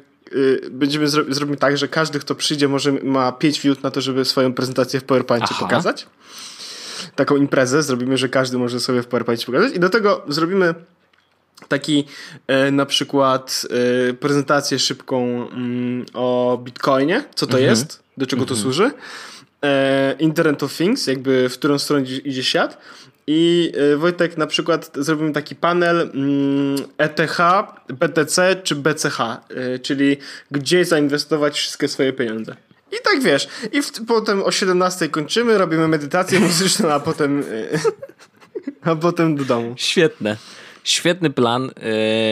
będziemy 0.71 1.07
zro 1.07 1.23
zrobimy 1.29 1.57
tak, 1.57 1.77
że 1.77 1.87
każdy, 1.87 2.19
kto 2.19 2.35
przyjdzie, 2.35 2.67
może 2.67 2.91
ma 2.91 3.31
5 3.31 3.63
minut 3.63 3.83
na 3.83 3.91
to, 3.91 4.01
żeby 4.01 4.25
swoją 4.25 4.53
prezentację 4.53 4.99
w 4.99 5.03
PowerPoincie 5.03 5.47
Aha. 5.51 5.65
pokazać 5.65 6.07
taką 7.15 7.35
imprezę 7.35 7.83
zrobimy, 7.83 8.17
że 8.17 8.29
każdy 8.29 8.57
może 8.57 8.79
sobie 8.79 9.01
w 9.01 9.07
PowerPoint 9.07 9.45
pokazać 9.45 9.75
i 9.75 9.79
do 9.79 9.89
tego 9.89 10.21
zrobimy 10.27 10.73
taki 11.67 12.05
e, 12.47 12.71
na 12.71 12.85
przykład 12.85 13.65
e, 14.09 14.13
prezentację 14.13 14.79
szybką 14.79 15.47
mm, 15.49 16.05
o 16.13 16.59
Bitcoinie, 16.63 17.23
co 17.35 17.47
to 17.47 17.57
mhm. 17.57 17.69
jest, 17.69 18.03
do 18.17 18.27
czego 18.27 18.45
to 18.45 18.53
mhm. 18.53 18.61
służy, 18.61 18.91
e, 19.63 20.15
Internet 20.19 20.63
of 20.63 20.77
Things, 20.77 21.07
jakby 21.07 21.49
w 21.49 21.53
którą 21.53 21.79
stronę 21.79 22.05
idzie 22.05 22.43
świat 22.43 22.77
i 23.27 23.71
e, 23.93 23.97
Wojtek 23.97 24.37
na 24.37 24.47
przykład 24.47 24.91
zrobimy 24.95 25.31
taki 25.31 25.55
panel 25.55 26.11
mm, 26.13 26.75
ETH, 26.97 27.37
BTC 27.87 28.55
czy 28.63 28.75
BCH, 28.75 29.19
e, 29.19 29.79
czyli 29.79 30.17
gdzie 30.51 30.85
zainwestować 30.85 31.57
wszystkie 31.57 31.87
swoje 31.87 32.13
pieniądze. 32.13 32.55
I 32.91 32.95
tak 33.03 33.23
wiesz, 33.23 33.47
i 33.71 33.81
w, 33.81 33.91
potem 34.07 34.43
o 34.43 34.51
17 34.51 35.09
kończymy, 35.09 35.57
robimy 35.57 35.87
medytację 35.87 36.39
muzyczną, 36.39 36.91
a 36.91 36.99
potem 36.99 37.43
a 38.81 38.95
potem 38.95 39.35
do 39.35 39.45
domu. 39.45 39.73
Świetne. 39.77 40.37
Świetny 40.83 41.29
plan. 41.29 41.71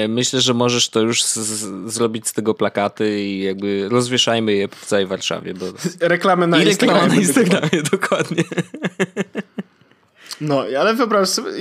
Myślę, 0.09 0.41
że 0.41 0.53
możesz 0.53 0.89
to 0.89 1.01
już 1.01 1.23
z, 1.23 1.35
z, 1.35 1.91
zrobić 1.93 2.27
z 2.27 2.33
tego 2.33 2.53
plakaty 2.53 3.21
i 3.21 3.43
jakby 3.43 3.89
rozwieszajmy 3.89 4.53
je 4.53 4.67
w 4.67 4.85
całej 4.85 5.05
Warszawie. 5.05 5.53
Bo... 5.53 5.65
Reklamę 5.99 6.47
na 6.47 6.63
I 6.63 6.67
Instagramie. 6.67 7.07
na 7.07 7.15
Instagramie, 7.15 7.83
dokładnie. 7.91 8.43
No, 10.41 10.65
ale 10.79 10.93
wyobraź 10.93 11.29
sobie, 11.29 11.51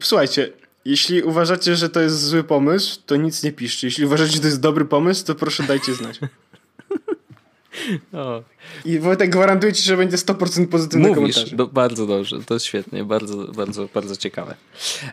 słuchajcie, 0.00 0.52
jeśli 0.84 1.22
uważacie, 1.22 1.76
że 1.76 1.88
to 1.88 2.00
jest 2.00 2.24
zły 2.24 2.44
pomysł, 2.44 3.00
to 3.06 3.16
nic 3.16 3.42
nie 3.42 3.52
piszcie. 3.52 3.86
Jeśli 3.86 4.04
uważacie, 4.04 4.32
że 4.32 4.40
to 4.40 4.46
jest 4.46 4.60
dobry 4.60 4.84
pomysł, 4.84 5.26
to 5.26 5.34
proszę 5.34 5.62
dajcie 5.62 5.94
znać. 5.94 6.20
O. 8.12 8.42
I 8.84 8.98
Wojtek 8.98 9.30
gwarantuje 9.30 9.72
ci, 9.72 9.82
że 9.82 9.96
będzie 9.96 10.16
100% 10.16 10.66
pozytywnych 10.66 11.16
Mówisz, 11.16 11.34
komentarzy. 11.34 11.56
Do, 11.56 11.66
bardzo 11.66 12.06
dobrze, 12.06 12.38
to 12.46 12.54
jest 12.54 12.66
świetnie, 12.66 13.04
bardzo, 13.04 13.36
bardzo, 13.36 13.88
bardzo 13.94 14.16
ciekawe. 14.16 14.54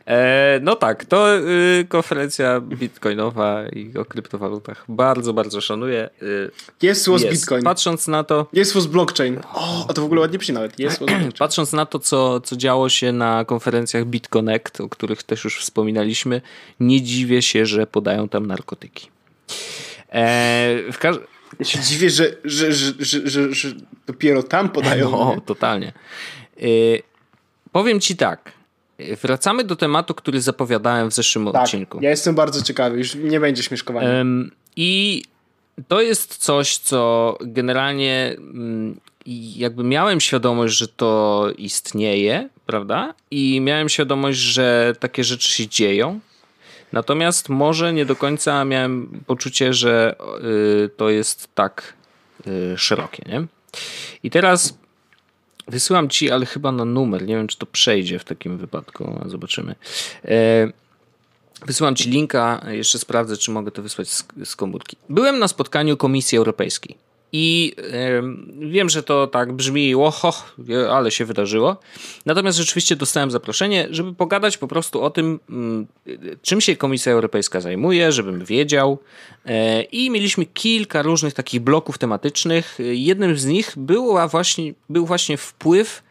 E, 0.06 0.60
no 0.62 0.76
tak, 0.76 1.06
to 1.06 1.38
y, 1.38 1.86
konferencja 1.90 2.62
bitcoinowa 2.62 3.68
i 3.68 3.98
o 3.98 4.06
kryptowalutach 4.06 4.86
bardzo, 4.90 5.34
bardzo 5.34 5.62
szanuję. 5.62 6.10
Y, 6.22 6.52
jest 6.82 7.02
słos 7.02 7.24
bitcoin. 7.24 7.64
Patrząc 7.64 8.08
na 8.08 8.24
to... 8.24 8.48
Jest 8.54 8.72
słos 8.72 8.86
blockchain. 8.86 9.40
O, 9.54 9.86
a 9.90 9.94
to 9.94 10.02
w 10.02 10.06
ogóle 10.06 10.22
ładnie 10.22 10.40
przy 10.40 10.54
nawet. 10.54 10.80
Jest 10.80 11.04
Patrząc 11.40 11.74
na 11.74 11.86
to, 11.86 12.00
co, 12.00 12.42
co 12.42 12.56
działo 12.56 12.90
się 12.90 13.12
na 13.12 13.46
konferencjach 13.46 14.06
BitConnect, 14.06 14.82
o 14.82 14.90
których 14.90 15.24
też 15.24 15.44
już 15.44 15.60
wspominaliśmy, 15.60 16.42
nie 16.80 17.02
dziwię 17.02 17.42
się, 17.42 17.66
że 17.66 17.88
podają 17.88 18.30
tam 18.30 18.46
narkotyki. 18.46 19.08
E, 20.10 20.92
w 20.92 20.98
każdym 20.98 21.33
ja 21.60 21.66
się 21.66 21.80
dziwię, 21.80 22.10
że, 22.10 22.36
że, 22.44 22.74
że, 23.00 23.54
że, 23.54 23.70
dopiero 24.08 24.44
tam 24.44 24.70
podają. 24.70 25.12
No, 25.12 25.42
totalnie. 25.46 25.94
Yy, 26.58 27.02
powiem 27.72 28.00
ci 28.00 28.16
tak. 28.16 28.52
Wracamy 29.22 29.64
do 29.64 29.76
tematu, 29.76 30.14
który 30.14 30.42
zapowiadałem 30.42 31.10
w 31.10 31.14
zeszłym 31.14 31.52
tak, 31.52 31.64
odcinku. 31.64 32.00
Ja 32.02 32.10
jestem 32.10 32.36
bardzo 32.36 32.62
ciekawy, 32.62 32.98
już 32.98 33.16
nie 33.16 33.40
będzie 33.40 33.64
śmieszkowania. 33.64 34.26
I 34.76 35.24
to 35.88 36.02
jest 36.02 36.38
coś, 36.38 36.78
co 36.78 37.38
generalnie 37.42 38.36
mm, 38.38 39.00
jakby 39.56 39.84
miałem 39.84 40.22
świadomość, 40.22 40.78
że 40.78 40.88
to 40.88 41.48
istnieje, 41.58 42.50
prawda? 42.66 43.14
I 43.32 43.62
miałem 43.62 43.90
świadomość, 43.90 44.40
że 44.40 44.94
takie 45.00 45.24
rzeczy 45.24 45.52
się 45.52 45.68
dzieją. 45.68 46.20
Natomiast 46.94 47.50
może 47.50 47.94
nie 47.94 48.06
do 48.06 48.16
końca 48.16 48.66
miałem 48.66 49.24
poczucie, 49.28 49.74
że 49.74 50.16
y, 50.86 50.90
to 50.98 51.10
jest 51.10 51.56
tak 51.56 51.94
y, 52.48 52.78
szerokie, 52.78 53.24
nie? 53.30 53.46
I 54.24 54.30
teraz 54.30 54.78
wysyłam 55.68 56.10
ci, 56.10 56.32
ale 56.32 56.46
chyba 56.46 56.72
na 56.72 56.86
numer. 56.86 57.26
Nie 57.26 57.36
wiem, 57.36 57.48
czy 57.48 57.58
to 57.58 57.66
przejdzie 57.66 58.20
w 58.20 58.24
takim 58.24 58.58
wypadku. 58.58 59.20
Zobaczymy. 59.26 59.76
E, 60.26 60.72
wysyłam 61.66 61.96
ci 61.96 62.10
linka. 62.10 62.66
Jeszcze 62.68 63.00
sprawdzę, 63.00 63.38
czy 63.38 63.52
mogę 63.52 63.72
to 63.72 63.82
wysłać 63.82 64.10
z, 64.10 64.26
z 64.46 64.56
komórki. 64.56 64.98
Byłem 65.10 65.40
na 65.40 65.48
spotkaniu 65.48 65.98
Komisji 65.98 66.38
Europejskiej. 66.38 66.98
I 67.36 67.76
wiem, 68.60 68.90
że 68.90 69.04
to 69.04 69.28
tak 69.28 69.54
brzmi, 69.54 69.96
oho, 69.96 70.34
ale 70.92 71.12
się 71.12 71.26
wydarzyło. 71.26 71.78
Natomiast 72.26 72.58
rzeczywiście 72.58 72.96
dostałem 72.96 73.32
zaproszenie, 73.32 73.88
żeby 73.92 74.14
pogadać 74.14 74.58
po 74.58 74.68
prostu 74.68 75.02
o 75.02 75.10
tym, 75.10 75.40
mm, 75.50 75.88
czym 76.42 76.62
się 76.62 76.76
Komisja 76.76 77.12
Europejska 77.12 77.62
zajmuje, 77.62 78.12
żebym 78.12 78.46
wiedział. 78.46 79.00
E, 79.46 79.82
I 79.82 80.10
mieliśmy 80.10 80.46
kilka 80.46 81.02
różnych 81.02 81.34
takich 81.34 81.62
bloków 81.62 81.98
tematycznych. 81.98 82.78
Jednym 82.80 83.38
z 83.38 83.46
nich 83.46 83.74
była 83.78 84.28
właśnie, 84.28 84.74
był 84.90 85.06
właśnie 85.06 85.38
wpływ 85.38 86.04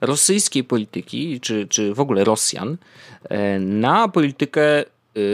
rosyjskiej 0.00 0.64
polityki, 0.64 1.40
czy, 1.40 1.66
czy 1.68 1.94
w 1.94 2.00
ogóle 2.00 2.24
Rosjan, 2.24 2.76
e, 3.28 3.58
na 3.58 4.08
politykę 4.08 4.80
e, 4.80 4.84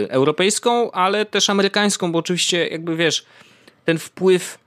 europejską, 0.09 0.91
ale 0.91 1.25
też 1.25 1.49
amerykańską, 1.49 2.11
bo 2.11 2.19
oczywiście, 2.19 2.67
jakby 2.67 2.95
wiesz, 2.95 3.25
ten 3.85 3.97
wpływ 3.99 4.59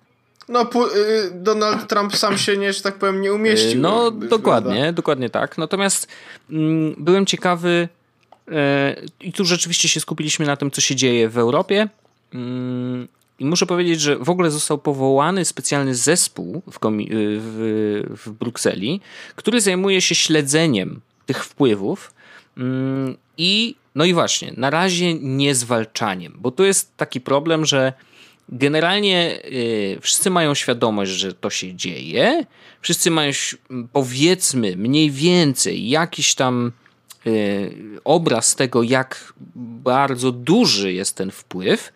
no, 0.48 0.62
y, 0.96 1.30
Donald 1.34 1.88
Trump 1.88 2.16
sam 2.16 2.38
się 2.38 2.56
nie, 2.56 2.72
że 2.72 2.82
tak 2.82 2.94
powiem, 2.94 3.20
nie 3.20 3.32
umieścił. 3.32 3.80
No, 3.80 4.10
dokładnie, 4.10 4.72
prawda? 4.72 4.92
dokładnie 4.92 5.30
tak. 5.30 5.58
Natomiast 5.58 6.08
mm, 6.50 6.94
byłem 6.98 7.26
ciekawy 7.26 7.88
e, 8.52 8.96
i 9.20 9.32
tu 9.32 9.44
rzeczywiście 9.44 9.88
się 9.88 10.00
skupiliśmy 10.00 10.46
na 10.46 10.56
tym, 10.56 10.70
co 10.70 10.80
się 10.80 10.96
dzieje 10.96 11.28
w 11.28 11.38
Europie. 11.38 11.88
Mm, 12.34 13.08
I 13.38 13.44
muszę 13.44 13.66
powiedzieć, 13.66 14.00
że 14.00 14.16
w 14.16 14.30
ogóle 14.30 14.50
został 14.50 14.78
powołany 14.78 15.44
specjalny 15.44 15.94
zespół 15.94 16.62
w, 16.66 16.86
y, 16.86 17.38
w, 17.40 18.02
w 18.24 18.30
Brukseli, 18.30 19.00
który 19.36 19.60
zajmuje 19.60 20.00
się 20.00 20.14
śledzeniem 20.14 21.00
tych 21.26 21.44
wpływów. 21.44 22.14
Mm, 22.56 23.16
I 23.38 23.74
no 23.94 24.04
i 24.04 24.14
właśnie, 24.14 24.52
na 24.56 24.70
razie 24.70 25.14
nie 25.14 25.54
zwalczaniem, 25.54 26.32
bo 26.38 26.50
tu 26.50 26.64
jest 26.64 26.96
taki 26.96 27.20
problem, 27.20 27.64
że 27.64 27.92
generalnie 28.48 29.38
y, 29.44 29.98
wszyscy 30.00 30.30
mają 30.30 30.54
świadomość, 30.54 31.10
że 31.10 31.32
to 31.32 31.50
się 31.50 31.74
dzieje. 31.74 32.44
Wszyscy 32.80 33.10
mają, 33.10 33.32
powiedzmy, 33.92 34.76
mniej 34.76 35.10
więcej 35.10 35.88
jakiś 35.88 36.34
tam 36.34 36.72
obraz 38.04 38.54
tego, 38.54 38.82
jak 38.82 39.32
bardzo 39.54 40.32
duży 40.32 40.92
jest 40.92 41.16
ten 41.16 41.30
wpływ, 41.30 41.92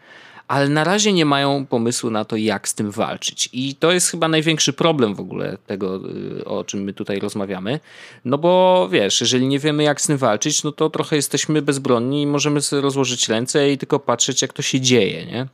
ale 0.49 0.69
na 0.69 0.85
razie 0.85 1.13
nie 1.13 1.25
mają 1.25 1.67
pomysłu 1.67 2.11
na 2.11 2.25
to, 2.25 2.37
jak 2.37 2.69
z 2.69 2.75
tym 2.75 2.91
walczyć. 2.91 3.49
I 3.53 3.75
to 3.75 3.93
jest 3.93 4.11
chyba 4.11 4.29
największy 4.29 4.73
problem 4.73 5.15
w 5.15 5.21
ogóle 5.21 5.59
tego, 5.67 6.01
y, 6.41 6.45
o 6.45 6.65
czym 6.65 6.83
my 6.83 6.93
tutaj 6.93 7.19
rozmawiamy. 7.19 7.81
No 8.25 8.39
bo 8.39 8.89
wiesz, 8.93 9.21
jeżeli 9.21 9.47
nie 9.47 9.59
wiemy, 9.59 9.83
jak 9.83 10.01
z 10.01 10.07
tym 10.07 10.17
walczyć, 10.17 10.63
no 10.63 10.73
to 10.73 10.91
trochę 10.91 11.17
jesteśmy 11.17 11.63
bezbronni 11.63 12.23
i 12.23 12.27
możemy 12.27 12.63
sobie 12.63 12.83
rozłożyć 12.83 13.29
ręce 13.29 13.73
i 13.73 13.79
tylko 13.79 13.99
patrzeć, 13.99 14.43
jak 14.43 14.53
to 14.53 14.63
się 14.63 14.81
dzieje, 14.81 15.27
nie? 15.27 15.47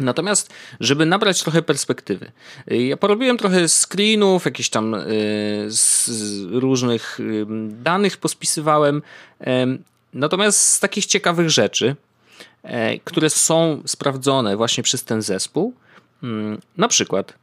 Natomiast, 0.00 0.52
żeby 0.80 1.06
nabrać 1.06 1.42
trochę 1.42 1.62
perspektywy, 1.62 2.32
y, 2.72 2.82
ja 2.82 2.96
porobiłem 2.96 3.38
trochę 3.38 3.68
screenów, 3.68 4.44
jakieś 4.44 4.70
tam 4.70 4.94
y, 4.94 5.00
z 5.68 6.10
różnych 6.50 7.18
danych 7.68 8.16
pospisywałem. 8.16 9.02
Natomiast 10.14 10.60
z 10.60 10.80
takich 10.80 11.06
ciekawych 11.06 11.50
rzeczy, 11.50 11.96
E, 12.64 12.98
które 12.98 13.30
są 13.30 13.82
sprawdzone 13.86 14.56
właśnie 14.56 14.82
przez 14.82 15.04
ten 15.04 15.22
zespół. 15.22 15.74
Mm, 16.22 16.60
na 16.76 16.88
przykład 16.88 17.34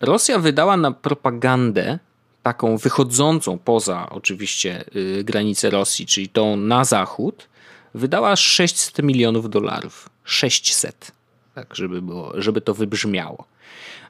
Rosja 0.00 0.38
wydała 0.38 0.76
na 0.76 0.92
propagandę 0.92 1.98
taką 2.42 2.76
wychodzącą 2.76 3.58
poza 3.58 4.10
oczywiście 4.10 4.84
y, 4.96 5.24
granice 5.24 5.70
Rosji, 5.70 6.06
czyli 6.06 6.28
tą 6.28 6.56
na 6.56 6.84
zachód, 6.84 7.48
wydała 7.94 8.36
600 8.36 9.02
milionów 9.02 9.50
dolarów. 9.50 10.08
600. 10.24 11.12
Tak, 11.54 11.76
żeby, 11.76 12.02
było, 12.02 12.32
żeby 12.34 12.60
to 12.60 12.74
wybrzmiało. 12.74 13.44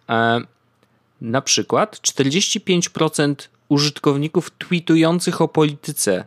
E, 0.09 0.40
na 1.20 1.42
przykład 1.42 1.96
45% 1.96 3.35
użytkowników 3.68 4.50
tweetujących 4.50 5.40
o 5.40 5.48
polityce 5.48 6.24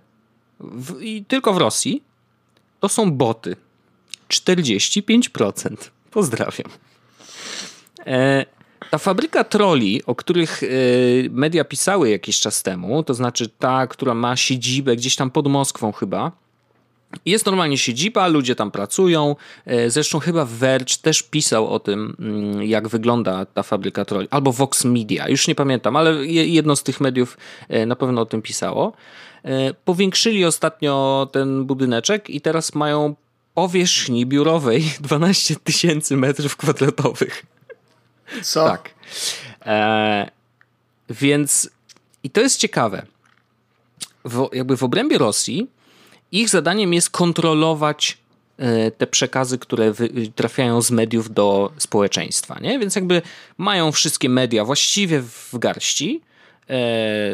w, 0.59 1.01
i 1.01 1.25
tylko 1.25 1.53
w 1.53 1.57
Rosji 1.57 2.03
to 2.79 2.89
są 2.89 3.11
boty. 3.11 3.55
45%. 4.29 5.75
Pozdrawiam. 6.11 6.69
E, 8.05 8.45
ta 8.91 8.97
fabryka 8.97 9.43
troli, 9.43 10.05
o 10.05 10.15
których 10.15 10.63
e, 10.63 10.67
media 11.29 11.63
pisały 11.63 12.09
jakiś 12.09 12.39
czas 12.39 12.63
temu, 12.63 13.03
to 13.03 13.13
znaczy 13.13 13.49
ta, 13.49 13.87
która 13.87 14.13
ma 14.13 14.35
siedzibę 14.35 14.95
gdzieś 14.95 15.15
tam 15.15 15.31
pod 15.31 15.47
Moskwą 15.47 15.91
chyba, 15.91 16.31
jest 17.25 17.45
normalnie 17.45 17.77
siedziba, 17.77 18.27
ludzie 18.27 18.55
tam 18.55 18.71
pracują. 18.71 19.35
E, 19.65 19.89
zresztą 19.89 20.19
chyba 20.19 20.45
Verge 20.45 20.97
też 21.01 21.23
pisał 21.23 21.67
o 21.67 21.79
tym, 21.79 22.15
mm, 22.19 22.63
jak 22.63 22.87
wygląda 22.87 23.45
ta 23.45 23.63
fabryka 23.63 24.05
troli. 24.05 24.27
Albo 24.31 24.51
Vox 24.51 24.85
Media, 24.85 25.29
już 25.29 25.47
nie 25.47 25.55
pamiętam, 25.55 25.95
ale 25.95 26.25
jedno 26.25 26.75
z 26.75 26.83
tych 26.83 27.01
mediów 27.01 27.37
na 27.87 27.95
pewno 27.95 28.21
o 28.21 28.25
tym 28.25 28.41
pisało. 28.41 28.93
Powiększyli 29.85 30.45
ostatnio 30.45 31.27
ten 31.31 31.65
budyneczek 31.65 32.29
i 32.29 32.41
teraz 32.41 32.75
mają 32.75 33.15
powierzchni 33.55 34.25
biurowej 34.25 34.91
12 34.99 35.55
tysięcy 35.55 36.17
metrów 36.17 36.57
kwadratowych. 36.57 37.45
Co? 38.43 38.65
Tak. 38.65 38.89
E, 39.65 40.31
więc 41.09 41.69
i 42.23 42.29
to 42.29 42.41
jest 42.41 42.59
ciekawe. 42.59 43.05
W, 44.25 44.49
jakby 44.53 44.77
w 44.77 44.83
obrębie 44.83 45.17
Rosji 45.17 45.67
ich 46.31 46.49
zadaniem 46.49 46.93
jest 46.93 47.09
kontrolować 47.09 48.17
e, 48.57 48.91
te 48.91 49.07
przekazy, 49.07 49.57
które 49.57 49.93
trafiają 50.35 50.81
z 50.81 50.91
mediów 50.91 51.33
do 51.33 51.71
społeczeństwa. 51.77 52.59
Nie? 52.61 52.79
Więc 52.79 52.95
jakby 52.95 53.21
mają 53.57 53.91
wszystkie 53.91 54.29
media 54.29 54.65
właściwie 54.65 55.21
w 55.21 55.49
garści 55.53 56.21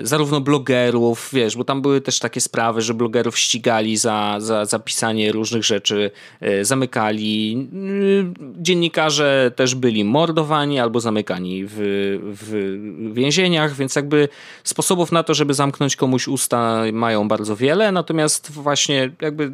zarówno 0.03 0.41
blogerów, 0.41 1.29
wiesz, 1.33 1.57
bo 1.57 1.63
tam 1.63 1.81
były 1.81 2.01
też 2.01 2.19
takie 2.19 2.41
sprawy, 2.41 2.81
że 2.81 2.93
blogerów 2.93 3.39
ścigali 3.39 3.97
za, 3.97 4.35
za, 4.39 4.65
za 4.65 4.79
pisanie 4.79 5.31
różnych 5.31 5.63
rzeczy, 5.63 6.11
e, 6.41 6.65
zamykali. 6.65 7.67
E, 7.73 8.61
dziennikarze 8.61 9.51
też 9.55 9.75
byli 9.75 10.03
mordowani 10.03 10.79
albo 10.79 10.99
zamykani 10.99 11.65
w, 11.65 11.75
w 12.23 13.13
więzieniach, 13.13 13.75
więc 13.75 13.95
jakby 13.95 14.29
sposobów 14.63 15.11
na 15.11 15.23
to, 15.23 15.33
żeby 15.33 15.53
zamknąć 15.53 15.95
komuś 15.95 16.27
usta 16.27 16.83
mają 16.93 17.27
bardzo 17.27 17.55
wiele, 17.55 17.91
natomiast 17.91 18.51
właśnie 18.51 19.11
jakby 19.21 19.51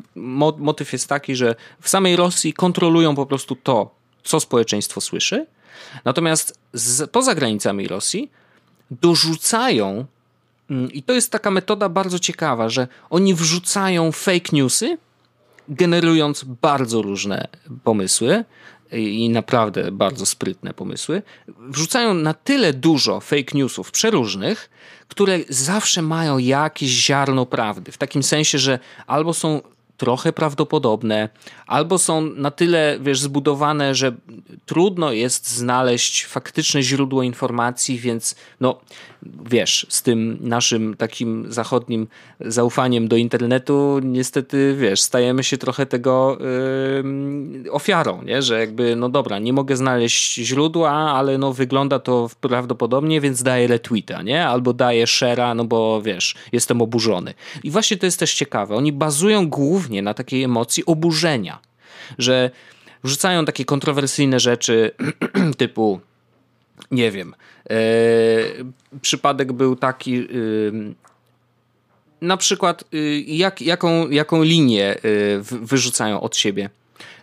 motyw 0.57 0.93
jest 0.93 1.09
taki, 1.09 1.35
że 1.35 1.55
w 1.81 1.89
samej 1.89 2.15
Rosji 2.15 2.53
kontrolują 2.53 3.15
po 3.15 3.25
prostu 3.25 3.55
to, 3.55 3.95
co 4.23 4.39
społeczeństwo 4.39 5.01
słyszy, 5.01 5.45
natomiast 6.05 6.59
z, 6.73 7.09
poza 7.09 7.35
granicami 7.35 7.87
Rosji 7.87 8.31
dorzucają, 8.91 10.05
mm, 10.69 10.91
i 10.91 11.03
to 11.03 11.13
jest 11.13 11.31
taka 11.31 11.51
metoda 11.51 11.89
bardzo 11.89 12.19
ciekawa, 12.19 12.69
że 12.69 12.87
oni 13.09 13.33
wrzucają 13.33 14.11
fake 14.11 14.49
newsy, 14.53 14.97
generując 15.69 16.43
bardzo 16.43 17.01
różne 17.01 17.47
pomysły 17.83 18.45
i 18.91 19.29
naprawdę 19.29 19.91
bardzo 19.91 20.25
sprytne 20.25 20.73
pomysły, 20.73 21.21
wrzucają 21.47 22.13
na 22.13 22.33
tyle 22.33 22.73
dużo 22.73 23.19
fake 23.19 23.57
newsów 23.57 23.91
przeróżnych, 23.91 24.69
które 25.07 25.39
zawsze 25.49 26.01
mają 26.01 26.37
jakieś 26.37 26.89
ziarno 26.89 27.45
prawdy. 27.45 27.91
W 27.91 27.97
takim 27.97 28.23
sensie, 28.23 28.57
że 28.57 28.79
albo 29.07 29.33
są 29.33 29.61
trochę 29.97 30.33
prawdopodobne, 30.33 31.29
albo 31.67 31.97
są 31.97 32.21
na 32.21 32.51
tyle, 32.51 32.97
wiesz, 33.01 33.19
zbudowane, 33.19 33.95
że 33.95 34.15
trudno 34.65 35.11
jest 35.11 35.49
znaleźć 35.49 36.25
faktyczne 36.25 36.83
źródło 36.83 37.23
informacji, 37.23 37.99
więc 37.99 38.35
no, 38.59 38.79
wiesz, 39.23 39.85
z 39.89 40.01
tym 40.01 40.37
naszym 40.41 40.95
takim 40.95 41.45
zachodnim 41.49 42.07
zaufaniem 42.39 43.07
do 43.07 43.15
internetu, 43.15 43.99
niestety, 44.03 44.75
wiesz, 44.79 45.01
stajemy 45.01 45.43
się 45.43 45.57
trochę 45.57 45.85
tego 45.85 46.37
yy, 47.63 47.71
ofiarą, 47.71 48.23
nie? 48.23 48.41
że 48.41 48.59
jakby, 48.59 48.95
no 48.95 49.09
dobra, 49.09 49.39
nie 49.39 49.53
mogę 49.53 49.77
znaleźć 49.77 50.35
źródła, 50.35 50.91
ale 50.91 51.37
no 51.37 51.53
wygląda 51.53 51.99
to 51.99 52.29
prawdopodobnie, 52.41 53.21
więc 53.21 53.43
daję 53.43 53.67
retweeta, 53.67 54.21
nie? 54.21 54.47
Albo 54.47 54.73
daję 54.73 55.05
share'a, 55.05 55.55
no 55.55 55.65
bo 55.65 56.01
wiesz, 56.01 56.35
jestem 56.51 56.81
oburzony. 56.81 57.33
I 57.63 57.71
właśnie 57.71 57.97
to 57.97 58.05
jest 58.05 58.19
też 58.19 58.33
ciekawe. 58.33 58.75
Oni 58.75 58.91
bazują 58.91 59.49
głównie 59.49 60.01
na 60.01 60.13
takiej 60.13 60.43
emocji 60.43 60.85
oburzenia, 60.85 61.59
że 62.17 62.51
wrzucają 63.03 63.45
takie 63.45 63.65
kontrowersyjne 63.65 64.39
rzeczy 64.39 64.91
typu 65.57 65.99
nie 66.91 67.11
wiem. 67.11 67.35
E, 67.69 68.99
przypadek 69.01 69.53
był 69.53 69.75
taki. 69.75 70.17
E, 70.19 70.25
na 72.21 72.37
przykład, 72.37 72.83
e, 72.93 72.97
jak, 73.19 73.61
jaką, 73.61 74.09
jaką 74.09 74.43
linię 74.43 74.89
e, 74.89 74.99
wyrzucają 75.41 76.21
od 76.21 76.37
siebie, 76.37 76.69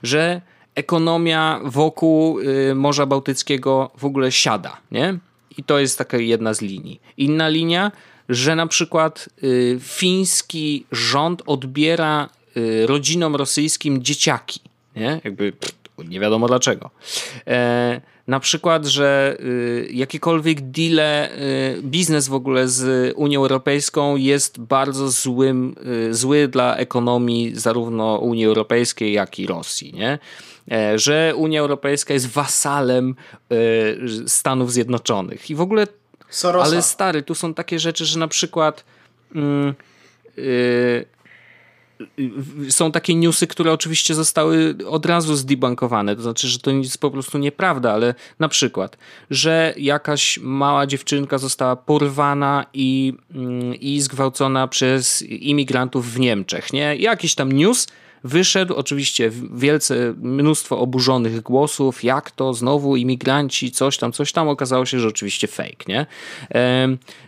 że 0.02 0.40
ekonomia 0.74 1.60
wokół 1.64 2.38
Morza 2.74 3.06
Bałtyckiego 3.06 3.90
w 3.98 4.04
ogóle 4.04 4.32
siada, 4.32 4.76
nie? 4.90 5.18
I 5.58 5.64
to 5.64 5.78
jest 5.78 5.98
taka 5.98 6.16
jedna 6.16 6.54
z 6.54 6.60
linii. 6.60 7.00
Inna 7.16 7.48
linia, 7.48 7.92
że 8.28 8.56
na 8.56 8.66
przykład 8.66 9.28
fiński 9.80 10.86
rząd 10.92 11.42
odbiera 11.46 12.28
rodzinom 12.86 13.36
rosyjskim 13.36 14.02
dzieciaki, 14.02 14.60
nie? 14.96 15.20
Jakby 15.24 15.52
nie 15.98 16.20
wiadomo 16.20 16.48
dlaczego. 16.48 16.90
E, 17.46 18.00
na 18.26 18.40
przykład, 18.40 18.86
że 18.86 19.36
y, 19.40 19.88
jakiekolwiek 19.92 20.70
deale, 20.70 21.30
y, 21.32 21.82
biznes 21.82 22.28
w 22.28 22.34
ogóle 22.34 22.68
z 22.68 23.12
Unią 23.16 23.40
Europejską 23.40 24.16
jest 24.16 24.60
bardzo 24.60 25.08
złym, 25.08 25.74
y, 26.08 26.14
zły 26.14 26.48
dla 26.48 26.76
ekonomii 26.76 27.52
zarówno 27.54 28.16
Unii 28.16 28.46
Europejskiej, 28.46 29.12
jak 29.12 29.38
i 29.38 29.46
Rosji, 29.46 29.92
nie? 29.92 30.18
E, 30.72 30.98
że 30.98 31.32
Unia 31.36 31.60
Europejska 31.60 32.14
jest 32.14 32.26
wasalem 32.26 33.14
Stanów 34.26 34.72
Zjednoczonych 34.72 35.50
i 35.50 35.54
w 35.54 35.60
ogóle 35.60 35.86
Sorosa. 36.28 36.70
ale 36.70 36.82
stary, 36.82 37.22
tu 37.22 37.34
są 37.34 37.54
takie 37.54 37.78
rzeczy, 37.78 38.04
że 38.04 38.18
na 38.18 38.28
przykład 38.28 38.84
mm, 39.34 39.74
yy, 40.36 41.04
są 42.68 42.92
takie 42.92 43.14
newsy, 43.14 43.46
które 43.46 43.72
oczywiście 43.72 44.14
zostały 44.14 44.76
od 44.88 45.06
razu 45.06 45.36
zdebankowane, 45.36 46.16
to 46.16 46.22
znaczy, 46.22 46.48
że 46.48 46.58
to 46.58 46.70
jest 46.70 46.98
po 46.98 47.10
prostu 47.10 47.38
nieprawda, 47.38 47.92
ale 47.92 48.14
na 48.38 48.48
przykład, 48.48 48.96
że 49.30 49.74
jakaś 49.76 50.38
mała 50.42 50.86
dziewczynka 50.86 51.38
została 51.38 51.76
porwana 51.76 52.66
i, 52.72 53.14
mm, 53.34 53.74
i 53.74 54.00
zgwałcona 54.00 54.68
przez 54.68 55.22
imigrantów 55.22 56.12
w 56.12 56.20
Niemczech, 56.20 56.72
nie? 56.72 56.96
Jakiś 56.96 57.34
tam 57.34 57.52
news, 57.52 57.86
Wyszedł 58.24 58.74
oczywiście 58.74 59.30
wielce 59.54 60.14
mnóstwo 60.16 60.78
oburzonych 60.78 61.40
głosów, 61.40 62.04
jak 62.04 62.30
to 62.30 62.54
znowu 62.54 62.96
imigranci, 62.96 63.70
coś 63.70 63.98
tam, 63.98 64.12
coś 64.12 64.32
tam. 64.32 64.48
Okazało 64.48 64.86
się, 64.86 65.00
że 65.00 65.08
oczywiście 65.08 65.48
fake, 65.48 65.84
nie? 65.88 66.06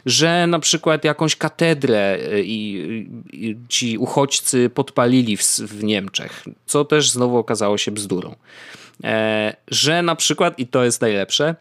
Że 0.07 0.47
na 0.47 0.59
przykład 0.59 1.05
jakąś 1.05 1.37
katedrę 1.37 2.19
e, 2.33 2.41
i, 2.43 3.09
i 3.33 3.57
ci 3.69 3.99
uchodźcy 3.99 4.71
podpalili 4.71 5.37
w, 5.37 5.43
w 5.59 5.85
Niemczech, 5.85 6.45
co 6.67 6.85
też 6.85 7.11
znowu 7.11 7.39
okazało 7.39 7.79
się 7.79 7.91
bzdurą. 7.91 8.35
E, 9.05 9.57
że 9.69 10.03
na 10.03 10.17
przykład, 10.17 10.59
i 10.59 10.67
to 10.67 10.85
jest 10.85 11.01
najlepsze, 11.01 11.55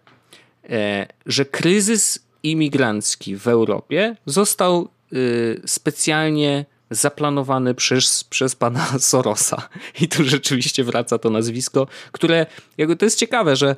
e, 0.69 1.07
że 1.25 1.45
kryzys 1.45 2.25
imigrancki 2.45 3.37
w 3.37 3.47
Europie 3.47 4.15
został 4.25 4.89
y, 5.13 5.61
specjalnie 5.65 6.65
zaplanowany 6.89 7.73
przez, 7.73 8.23
przez 8.23 8.55
pana 8.55 8.85
Sorosa. 8.99 9.69
I 10.01 10.07
tu 10.07 10.23
rzeczywiście 10.23 10.83
wraca 10.83 11.17
to 11.17 11.29
nazwisko, 11.29 11.87
które, 12.11 12.45
jakby 12.77 12.95
to 12.95 13.05
jest 13.05 13.19
ciekawe, 13.19 13.55
że 13.55 13.75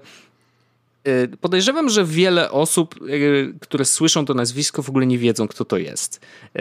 y, 1.07 1.29
Podejrzewam, 1.41 1.89
że 1.89 2.05
wiele 2.05 2.51
osób, 2.51 2.95
y, 3.09 3.53
które 3.59 3.85
słyszą 3.85 4.25
to 4.25 4.33
nazwisko, 4.33 4.83
w 4.83 4.89
ogóle 4.89 5.05
nie 5.05 5.17
wiedzą, 5.17 5.47
kto 5.47 5.65
to 5.65 5.77
jest. 5.77 6.21
Y, 6.55 6.59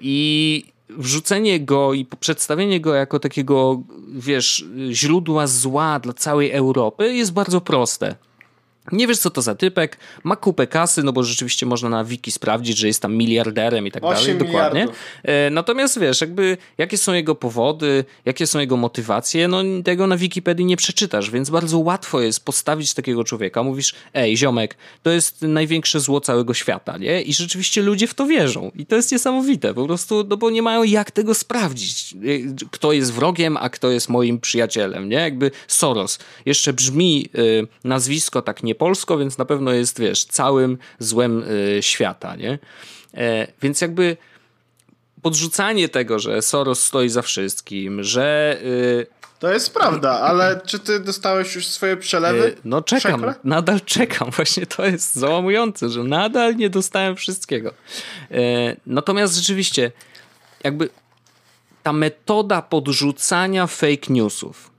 I 0.00 0.64
wrzucenie 0.88 1.60
go 1.60 1.94
i 1.94 2.04
przedstawienie 2.04 2.80
go 2.80 2.94
jako 2.94 3.18
takiego, 3.18 3.82
wiesz, 4.14 4.64
źródła 4.90 5.46
zła 5.46 5.98
dla 5.98 6.12
całej 6.12 6.50
Europy 6.50 7.14
jest 7.14 7.32
bardzo 7.32 7.60
proste. 7.60 8.14
Nie 8.92 9.06
wiesz, 9.06 9.18
co 9.18 9.30
to 9.30 9.42
za 9.42 9.54
typek, 9.54 9.98
ma 10.24 10.36
kupę 10.36 10.66
kasy, 10.66 11.02
no 11.02 11.12
bo 11.12 11.22
rzeczywiście 11.22 11.66
można 11.66 11.88
na 11.88 12.04
wiki 12.04 12.32
sprawdzić, 12.32 12.78
że 12.78 12.86
jest 12.86 13.02
tam 13.02 13.14
miliarderem 13.14 13.86
i 13.86 13.92
tak 13.92 14.02
dalej, 14.02 14.34
dokładnie. 14.38 14.88
E, 15.22 15.50
natomiast 15.50 16.00
wiesz, 16.00 16.20
jakby 16.20 16.56
jakie 16.78 16.98
są 16.98 17.12
jego 17.12 17.34
powody, 17.34 18.04
jakie 18.24 18.46
są 18.46 18.58
jego 18.58 18.76
motywacje, 18.76 19.48
no 19.48 19.62
tego 19.84 20.06
na 20.06 20.16
Wikipedii 20.16 20.64
nie 20.64 20.76
przeczytasz, 20.76 21.30
więc 21.30 21.50
bardzo 21.50 21.78
łatwo 21.78 22.20
jest 22.20 22.44
postawić 22.44 22.94
takiego 22.94 23.24
człowieka. 23.24 23.62
Mówisz, 23.62 23.94
ej, 24.14 24.36
ziomek, 24.36 24.76
to 25.02 25.10
jest 25.10 25.42
największe 25.42 26.00
zło 26.00 26.20
całego 26.20 26.54
świata, 26.54 26.98
nie? 26.98 27.22
I 27.22 27.34
rzeczywiście 27.34 27.82
ludzie 27.82 28.06
w 28.06 28.14
to 28.14 28.26
wierzą. 28.26 28.70
I 28.74 28.86
to 28.86 28.96
jest 28.96 29.12
niesamowite, 29.12 29.74
po 29.74 29.86
prostu, 29.86 30.24
no 30.28 30.36
bo 30.36 30.50
nie 30.50 30.62
mają 30.62 30.82
jak 30.82 31.10
tego 31.10 31.34
sprawdzić. 31.34 32.14
E, 32.14 32.66
kto 32.70 32.92
jest 32.92 33.12
wrogiem, 33.12 33.56
a 33.56 33.68
kto 33.68 33.90
jest 33.90 34.08
moim 34.08 34.40
przyjacielem, 34.40 35.08
nie? 35.08 35.16
Jakby 35.16 35.50
Soros. 35.68 36.18
Jeszcze 36.46 36.72
brzmi 36.72 37.28
y, 37.38 37.66
nazwisko 37.84 38.42
tak 38.42 38.62
nie 38.62 38.71
nie 38.72 38.76
polsko, 38.76 39.18
więc 39.18 39.38
na 39.38 39.44
pewno 39.44 39.72
jest, 39.72 40.00
wiesz, 40.00 40.24
całym 40.24 40.78
złem 40.98 41.42
y, 41.42 41.82
świata, 41.82 42.36
nie? 42.36 42.58
E, 43.14 43.46
więc 43.62 43.80
jakby 43.80 44.16
podrzucanie 45.22 45.88
tego, 45.88 46.18
że 46.18 46.42
Soros 46.42 46.84
stoi 46.84 47.08
za 47.08 47.22
wszystkim, 47.22 48.02
że... 48.02 48.58
Y, 48.62 49.06
to 49.38 49.52
jest 49.52 49.74
prawda, 49.74 50.10
ale 50.10 50.60
czy 50.66 50.78
ty 50.78 51.00
dostałeś 51.00 51.54
już 51.54 51.66
swoje 51.66 51.96
przelewy? 51.96 52.46
Y, 52.46 52.56
no 52.64 52.82
czekam, 52.82 53.20
Przekle? 53.20 53.34
nadal 53.44 53.80
czekam. 53.80 54.30
Właśnie 54.36 54.66
to 54.66 54.86
jest 54.86 55.14
załamujące, 55.14 55.88
że 55.88 56.04
nadal 56.04 56.56
nie 56.56 56.70
dostałem 56.70 57.16
wszystkiego. 57.16 57.74
E, 58.30 58.36
natomiast 58.86 59.36
rzeczywiście, 59.36 59.92
jakby 60.64 60.88
ta 61.82 61.92
metoda 61.92 62.62
podrzucania 62.62 63.66
fake 63.66 64.06
newsów, 64.08 64.71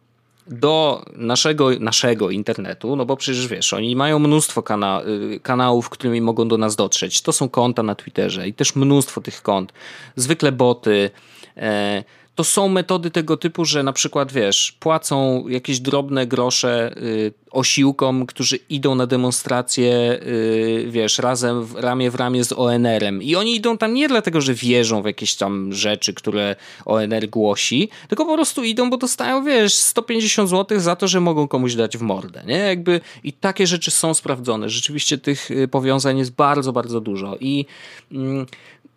do 0.48 1.06
naszego, 1.16 1.70
naszego 1.80 2.30
internetu, 2.30 2.96
no 2.96 3.06
bo 3.06 3.18
przecież 3.18 3.48
wiesz, 3.48 3.74
oni 3.74 3.96
mają 3.96 4.20
mnóstwo 4.20 4.64
kana 4.64 5.02
kanałów, 5.42 5.90
którymi 5.90 6.22
mogą 6.22 6.48
do 6.48 6.58
nas 6.58 6.76
dotrzeć. 6.76 7.22
To 7.22 7.34
są 7.34 7.50
konta 7.50 7.84
na 7.84 7.96
Twitterze 7.96 8.48
i 8.48 8.54
też 8.54 8.76
mnóstwo 8.76 9.22
tych 9.22 9.42
kont. 9.42 9.74
Zwykle 10.16 10.52
boty. 10.52 11.10
E, 11.58 12.04
to 12.36 12.44
są 12.44 12.70
metody 12.70 13.12
tego 13.12 13.38
typu, 13.38 13.66
że 13.66 13.84
na 13.84 13.94
przykład 13.94 14.32
wiesz, 14.32 14.72
płacą 14.80 15.48
jakieś 15.48 15.80
drobne 15.80 16.28
grosze 16.28 16.98
y, 16.98 17.34
osiłkom, 17.52 18.26
którzy 18.26 18.56
idą 18.70 18.96
na 18.96 19.08
demonstracje, 19.08 20.20
y, 20.22 20.86
wiesz, 20.90 21.18
razem 21.18 21.64
w, 21.64 21.76
ramię 21.76 22.12
w 22.12 22.16
ramię 22.16 22.44
z 22.44 22.54
ONR-em. 22.54 23.24
I 23.24 23.36
oni 23.36 23.56
idą 23.56 23.78
tam 23.78 23.94
nie 23.94 24.08
dlatego, 24.08 24.42
że 24.42 24.54
wierzą 24.54 25.02
w 25.02 25.06
jakieś 25.06 25.36
tam 25.36 25.74
rzeczy, 25.74 26.14
które 26.14 26.56
ONR 26.86 27.30
głosi, 27.30 27.90
tylko 28.10 28.26
po 28.26 28.34
prostu 28.36 28.64
idą, 28.64 28.90
bo 28.90 28.98
dostają, 28.98 29.44
wiesz, 29.44 29.74
150 29.74 30.50
zł 30.50 30.80
za 30.80 30.96
to, 30.96 31.08
że 31.08 31.20
mogą 31.20 31.48
komuś 31.48 31.76
dać 31.76 31.98
w 31.98 32.02
mordę, 32.02 32.44
nie? 32.48 32.58
Jakby 32.58 33.02
i 33.24 33.34
takie 33.34 33.68
rzeczy 33.68 33.92
są 33.92 34.14
sprawdzone. 34.14 34.70
Rzeczywiście 34.70 35.18
tych 35.18 35.52
y, 35.52 35.68
powiązań 35.68 36.18
jest 36.18 36.32
bardzo, 36.32 36.74
bardzo 36.74 37.02
dużo. 37.02 37.38
I, 37.40 37.66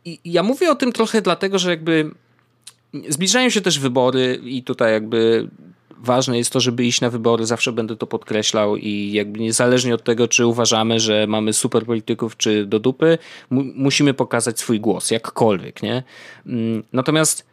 i 0.05 0.19
ja 0.25 0.43
mówię 0.43 0.71
o 0.71 0.75
tym 0.75 0.93
trochę 0.93 1.23
dlatego, 1.23 1.59
że 1.59 1.71
jakby 1.71 2.11
Zbliżają 3.09 3.51
się 3.51 3.61
też 3.61 3.79
wybory 3.79 4.41
i 4.45 4.63
tutaj 4.63 4.93
jakby 4.93 5.49
ważne 5.99 6.39
jest 6.39 6.53
to, 6.53 6.61
żeby 6.61 6.85
iść 6.85 7.01
na 7.01 7.11
wybory, 7.11 7.47
zawsze 7.47 7.73
będę 7.73 7.97
to 7.97 8.07
podkreślał 8.07 8.77
i 8.77 9.13
jakby 9.13 9.41
niezależnie 9.41 9.95
od 9.95 10.05
tego, 10.05 10.29
czy 10.29 10.47
uważamy, 10.47 11.01
że 11.01 11.27
mamy 11.27 11.53
super 11.53 11.87
polityków, 11.87 12.37
czy 12.37 12.67
do 12.67 12.81
dupy, 12.81 13.19
mu 13.51 13.65
musimy 13.75 14.15
pokazać 14.15 14.61
swój 14.61 14.81
głos, 14.81 15.11
jakkolwiek, 15.11 15.83
nie? 15.83 16.03
Mm, 16.47 16.83
natomiast 16.93 17.46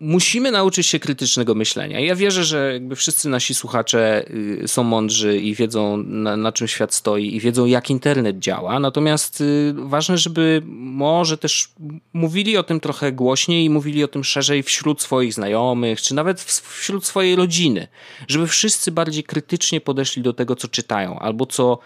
musimy 0.00 0.50
nauczyć 0.50 0.86
się 0.86 0.98
krytycznego 0.98 1.54
myślenia. 1.54 2.00
Ja 2.00 2.16
wierzę, 2.16 2.44
że 2.44 2.72
jakby 2.72 2.96
wszyscy 2.96 3.28
nasi 3.28 3.54
słuchacze 3.54 4.24
y, 4.62 4.68
są 4.68 4.82
mądrzy 4.82 5.38
i 5.38 5.54
wiedzą, 5.54 5.96
na, 5.96 6.36
na, 6.36 6.52
czym 6.52 6.68
świat 6.68 6.94
stoi 6.94 7.36
i 7.36 7.40
wiedzą, 7.40 7.66
jak 7.66 7.90
internet 7.90 8.38
działa. 8.38 8.80
Natomiast 8.80 9.40
y, 9.40 9.74
ważne, 9.76 10.18
żeby 10.18 10.62
może 10.66 11.38
też 11.38 11.68
mówili 12.12 12.56
o 12.56 12.62
tym 12.62 12.80
trochę 12.80 13.12
głośniej 13.12 13.64
i 13.64 13.70
mówili 13.70 14.04
o 14.04 14.08
tym 14.08 14.24
szerzej 14.24 14.62
wśród 14.62 15.02
swoich 15.02 15.34
znajomych, 15.34 16.00
czy 16.00 16.14
nawet 16.14 16.40
wśród 16.42 17.06
swojej 17.06 17.36
rodziny. 17.36 17.88
Żeby 18.28 18.46
wszyscy 18.46 18.92
bardziej 18.92 19.24
krytycznie 19.24 19.80
podeszli 19.80 20.22
do 20.22 20.32
tego, 20.32 20.56
co 20.56 20.68
czytają, 20.68 21.18
albo 21.18 21.46
co 21.46 21.78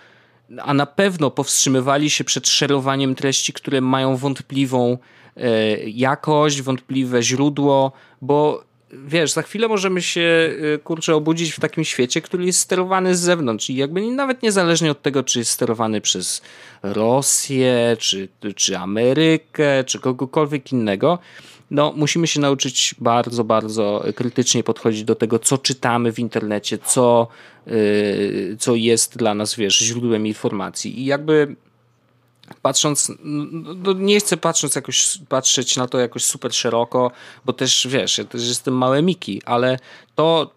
a 0.59 0.75
na 0.75 0.87
pewno 0.87 1.31
powstrzymywali 1.31 2.11
się 2.11 2.25
przed 2.25 2.49
szerowaniem 2.49 3.15
treści, 3.15 3.53
które 3.53 3.81
mają 3.81 4.17
wątpliwą 4.17 4.99
jakość, 5.87 6.63
wątpliwe 6.63 7.23
źródło, 7.23 7.93
bo 8.23 8.65
wiesz, 8.93 9.33
za 9.33 9.43
chwilę 9.43 9.69
możemy 9.69 10.03
się 10.03 10.51
e, 10.75 10.79
kurczę 10.79 11.15
obudzić 11.15 11.53
w 11.53 11.61
takim 11.61 11.85
świecie, 11.85 12.21
który 12.21 12.47
jest 12.47 12.59
sterowany 12.59 13.17
z 13.17 13.21
zewnątrz 13.21 13.71
i 13.71 13.77
jakby 13.77 14.11
nawet 14.11 14.43
niezależnie 14.43 14.91
od 14.91 15.03
tego, 15.03 15.23
czy 15.23 15.39
jest 15.39 15.51
sterowany 15.51 16.01
przez 16.01 16.43
Rosję, 16.83 17.97
czy, 17.99 18.29
czy 18.57 18.79
Amerykę, 18.79 19.85
czy 19.85 19.99
kogokolwiek 19.99 20.73
innego, 20.73 21.19
no, 21.71 21.93
musimy 21.97 22.27
się 22.27 22.41
nauczyć 22.41 22.95
bardzo, 22.99 23.45
bardzo 23.45 24.05
krytycznie 24.15 24.63
podchodzić 24.65 25.05
do 25.05 25.15
tego, 25.15 25.39
co 25.39 25.59
czytamy 25.59 26.13
w 26.13 26.19
internecie, 26.19 26.79
co, 26.79 27.29
yy, 27.67 28.57
co 28.59 28.75
jest 28.75 29.17
dla 29.17 29.35
nas, 29.35 29.55
wiesz, 29.55 29.79
źródłem 29.79 30.27
informacji. 30.27 31.01
I 31.01 31.05
jakby 31.05 31.57
patrząc, 32.63 33.13
no 33.77 33.93
nie 33.93 34.21
chcę 34.21 34.37
patrząc 34.37 34.75
jakoś, 34.75 35.19
patrzeć 35.29 35.77
na 35.77 35.89
to 35.89 35.99
jakoś 35.99 36.25
super 36.25 36.55
szeroko, 36.55 37.11
bo 37.45 37.53
też 37.53 37.87
wiesz, 37.91 38.19
ja 38.19 38.25
też 38.25 38.49
jestem 38.49 38.75
małe 38.75 39.03
Miki, 39.03 39.43
ale 39.45 39.79
to, 40.15 40.51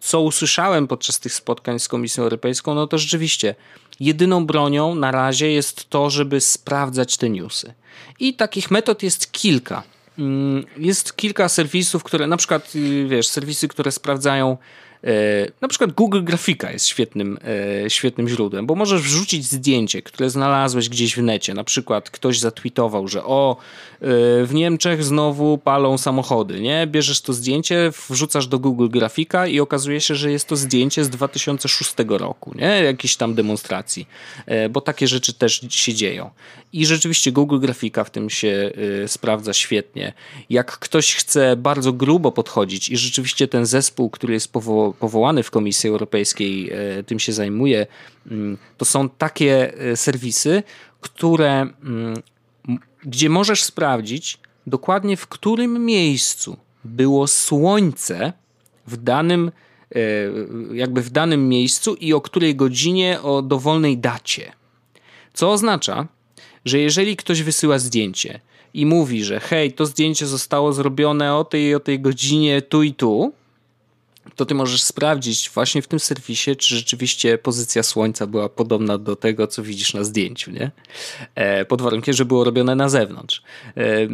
co 0.00 0.20
usłyszałem 0.20 0.86
podczas 0.86 1.20
tych 1.20 1.34
spotkań 1.34 1.78
z 1.78 1.88
Komisją 1.88 2.24
Europejską, 2.24 2.74
no 2.74 2.86
to 2.86 2.98
rzeczywiście 2.98 3.54
jedyną 4.00 4.46
bronią 4.46 4.94
na 4.94 5.10
razie 5.10 5.52
jest 5.52 5.90
to, 5.90 6.10
żeby 6.10 6.40
sprawdzać 6.40 7.16
te 7.16 7.30
newsy. 7.30 7.74
I 8.20 8.34
takich 8.34 8.70
metod 8.70 9.02
jest 9.02 9.32
kilka. 9.32 9.82
Mm, 10.18 10.64
jest 10.76 11.16
kilka 11.16 11.48
serwisów, 11.48 12.04
które 12.04 12.26
na 12.26 12.36
przykład, 12.36 12.72
y, 12.76 13.06
wiesz, 13.08 13.28
serwisy, 13.28 13.68
które 13.68 13.92
sprawdzają 13.92 14.56
na 15.60 15.68
przykład 15.68 15.92
Google 15.92 16.24
Grafika 16.24 16.72
jest 16.72 16.86
świetnym, 16.86 17.38
e, 17.84 17.90
świetnym 17.90 18.28
źródłem, 18.28 18.66
bo 18.66 18.74
możesz 18.74 19.02
wrzucić 19.02 19.44
zdjęcie, 19.44 20.02
które 20.02 20.30
znalazłeś 20.30 20.88
gdzieś 20.88 21.16
w 21.16 21.22
necie. 21.22 21.54
Na 21.54 21.64
przykład 21.64 22.10
ktoś 22.10 22.38
zatweetował, 22.38 23.08
że 23.08 23.24
o, 23.24 23.56
e, 23.56 24.06
w 24.44 24.50
Niemczech 24.54 25.04
znowu 25.04 25.58
palą 25.58 25.98
samochody, 25.98 26.60
nie? 26.60 26.86
Bierzesz 26.86 27.20
to 27.20 27.32
zdjęcie, 27.32 27.92
wrzucasz 28.10 28.46
do 28.46 28.58
Google 28.58 28.88
Grafika 28.88 29.46
i 29.46 29.60
okazuje 29.60 30.00
się, 30.00 30.14
że 30.14 30.32
jest 30.32 30.48
to 30.48 30.56
zdjęcie 30.56 31.04
z 31.04 31.10
2006 31.10 31.94
roku, 32.08 32.52
nie? 32.54 32.82
Jakiejś 32.84 33.16
tam 33.16 33.34
demonstracji, 33.34 34.06
bo 34.70 34.80
takie 34.80 35.08
rzeczy 35.08 35.32
też 35.32 35.66
się 35.70 35.94
dzieją. 35.94 36.30
I 36.72 36.86
rzeczywiście 36.86 37.32
Google 37.32 37.58
Grafika 37.58 38.04
w 38.04 38.10
tym 38.10 38.30
się 38.30 38.70
sprawdza 39.06 39.52
świetnie. 39.52 40.12
Jak 40.50 40.78
ktoś 40.78 41.14
chce 41.14 41.56
bardzo 41.56 41.92
grubo 41.92 42.32
podchodzić 42.32 42.88
i 42.88 42.96
rzeczywiście 42.96 43.48
ten 43.48 43.66
zespół, 43.66 44.10
który 44.10 44.34
jest 44.34 44.52
powołany 44.52 44.91
powołany 44.98 45.42
w 45.42 45.50
Komisji 45.50 45.90
Europejskiej 45.90 46.70
e, 46.70 47.02
tym 47.02 47.18
się 47.18 47.32
zajmuje, 47.32 47.86
mm, 48.30 48.58
to 48.78 48.84
są 48.84 49.08
takie 49.08 49.78
e, 49.78 49.96
serwisy, 49.96 50.62
które, 51.00 51.66
mm, 51.84 52.22
gdzie 53.04 53.28
możesz 53.28 53.62
sprawdzić 53.62 54.38
dokładnie 54.66 55.16
w 55.16 55.26
którym 55.26 55.84
miejscu 55.84 56.56
było 56.84 57.26
słońce 57.26 58.32
w 58.86 58.96
danym 58.96 59.52
e, 59.94 59.98
jakby 60.74 61.02
w 61.02 61.10
danym 61.10 61.48
miejscu 61.48 61.94
i 61.94 62.12
o 62.12 62.20
której 62.20 62.56
godzinie 62.56 63.22
o 63.22 63.42
dowolnej 63.42 63.98
dacie. 63.98 64.52
Co 65.32 65.50
oznacza, 65.50 66.06
że 66.64 66.78
jeżeli 66.78 67.16
ktoś 67.16 67.42
wysyła 67.42 67.78
zdjęcie 67.78 68.40
i 68.74 68.86
mówi, 68.86 69.24
że 69.24 69.40
hej, 69.40 69.72
to 69.72 69.86
zdjęcie 69.86 70.26
zostało 70.26 70.72
zrobione 70.72 71.34
o 71.34 71.44
tej 71.44 71.74
o 71.74 71.80
tej 71.80 72.00
godzinie 72.00 72.62
tu 72.62 72.82
i 72.82 72.94
tu, 72.94 73.32
to 74.36 74.46
ty 74.46 74.54
możesz 74.54 74.82
sprawdzić 74.82 75.50
właśnie 75.54 75.82
w 75.82 75.88
tym 75.88 76.00
serwisie, 76.00 76.56
czy 76.56 76.76
rzeczywiście 76.76 77.38
pozycja 77.38 77.82
słońca 77.82 78.26
była 78.26 78.48
podobna 78.48 78.98
do 78.98 79.16
tego, 79.16 79.46
co 79.46 79.62
widzisz 79.62 79.94
na 79.94 80.04
zdjęciu, 80.04 80.50
nie? 80.50 80.70
E, 81.34 81.64
pod 81.64 81.82
warunkiem, 81.82 82.14
że 82.14 82.24
było 82.24 82.44
robione 82.44 82.74
na 82.74 82.88
zewnątrz. 82.88 83.42
E, 83.76 84.06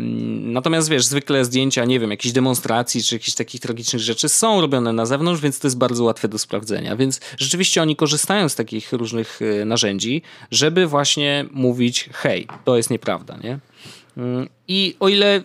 natomiast 0.42 0.88
wiesz, 0.88 1.04
zwykle 1.04 1.44
zdjęcia, 1.44 1.84
nie 1.84 2.00
wiem, 2.00 2.10
jakichś 2.10 2.34
demonstracji, 2.34 3.02
czy 3.02 3.14
jakichś 3.14 3.34
takich 3.34 3.60
tragicznych 3.60 4.02
rzeczy 4.02 4.28
są 4.28 4.60
robione 4.60 4.92
na 4.92 5.06
zewnątrz, 5.06 5.42
więc 5.42 5.58
to 5.58 5.66
jest 5.66 5.78
bardzo 5.78 6.04
łatwe 6.04 6.28
do 6.28 6.38
sprawdzenia. 6.38 6.96
Więc 6.96 7.20
rzeczywiście 7.38 7.82
oni 7.82 7.96
korzystają 7.96 8.48
z 8.48 8.54
takich 8.54 8.92
różnych 8.92 9.40
e, 9.42 9.64
narzędzi, 9.64 10.22
żeby 10.50 10.86
właśnie 10.86 11.44
mówić, 11.52 12.08
hej, 12.12 12.46
to 12.64 12.76
jest 12.76 12.90
nieprawda, 12.90 13.36
nie? 13.36 13.58
Mm, 14.18 14.48
I 14.68 14.96
o 15.00 15.08
ile 15.08 15.42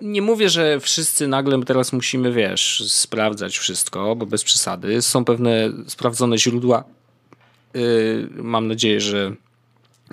nie 0.00 0.22
mówię, 0.22 0.48
że 0.48 0.80
wszyscy 0.80 1.28
nagle 1.28 1.64
teraz 1.64 1.92
musimy, 1.92 2.32
wiesz, 2.32 2.84
sprawdzać 2.88 3.58
wszystko, 3.58 4.16
bo 4.16 4.26
bez 4.26 4.44
przesady, 4.44 5.02
są 5.02 5.24
pewne 5.24 5.72
sprawdzone 5.86 6.38
źródła. 6.38 6.84
Y, 7.76 8.28
mam 8.30 8.68
nadzieję, 8.68 9.00
że 9.00 9.34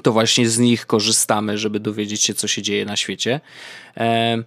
to 0.04 0.12
właśnie 0.12 0.50
z 0.50 0.60
nich 0.60 0.86
korzystamy, 0.86 1.58
żeby 1.58 1.80
dowiedzieć 1.80 2.24
się, 2.24 2.34
co 2.34 2.48
się 2.48 2.62
dzieje 2.62 2.86
na 2.86 2.96
świecie. 2.96 3.42
E, 3.98 4.44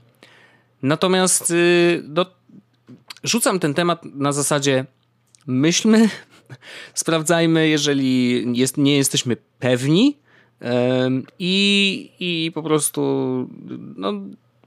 natomiast 0.82 1.51
y, 1.51 2.03
no, 2.09 2.26
rzucam 3.24 3.61
ten 3.61 3.74
temat 3.74 4.05
na 4.05 4.32
zasadzie 4.32 4.85
myślmy, 5.47 6.09
sprawdzajmy, 6.95 7.68
jeżeli 7.68 8.45
jest, 8.59 8.76
nie 8.76 8.97
jesteśmy 8.97 9.37
pewni, 9.59 10.16
i, 11.38 12.10
i 12.20 12.52
po 12.54 12.62
prostu 12.62 13.00
no, 13.96 14.12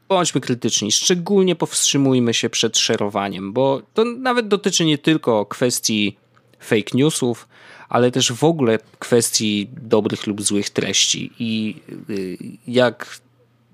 bądźmy 0.09 0.41
krytyczni. 0.41 0.91
Szczególnie 0.91 1.55
powstrzymujmy 1.55 2.33
się 2.33 2.49
przed 2.49 2.77
szerowaniem, 2.77 3.53
bo 3.53 3.81
to 3.93 4.03
nawet 4.05 4.47
dotyczy 4.47 4.85
nie 4.85 4.97
tylko 4.97 5.45
kwestii 5.45 6.17
fake 6.59 6.91
newsów, 6.93 7.47
ale 7.89 8.11
też 8.11 8.31
w 8.31 8.43
ogóle 8.43 8.79
kwestii 8.99 9.69
dobrych 9.81 10.27
lub 10.27 10.41
złych 10.41 10.69
treści. 10.69 11.31
I 11.39 11.75
y, 12.09 12.37
jak 12.67 13.19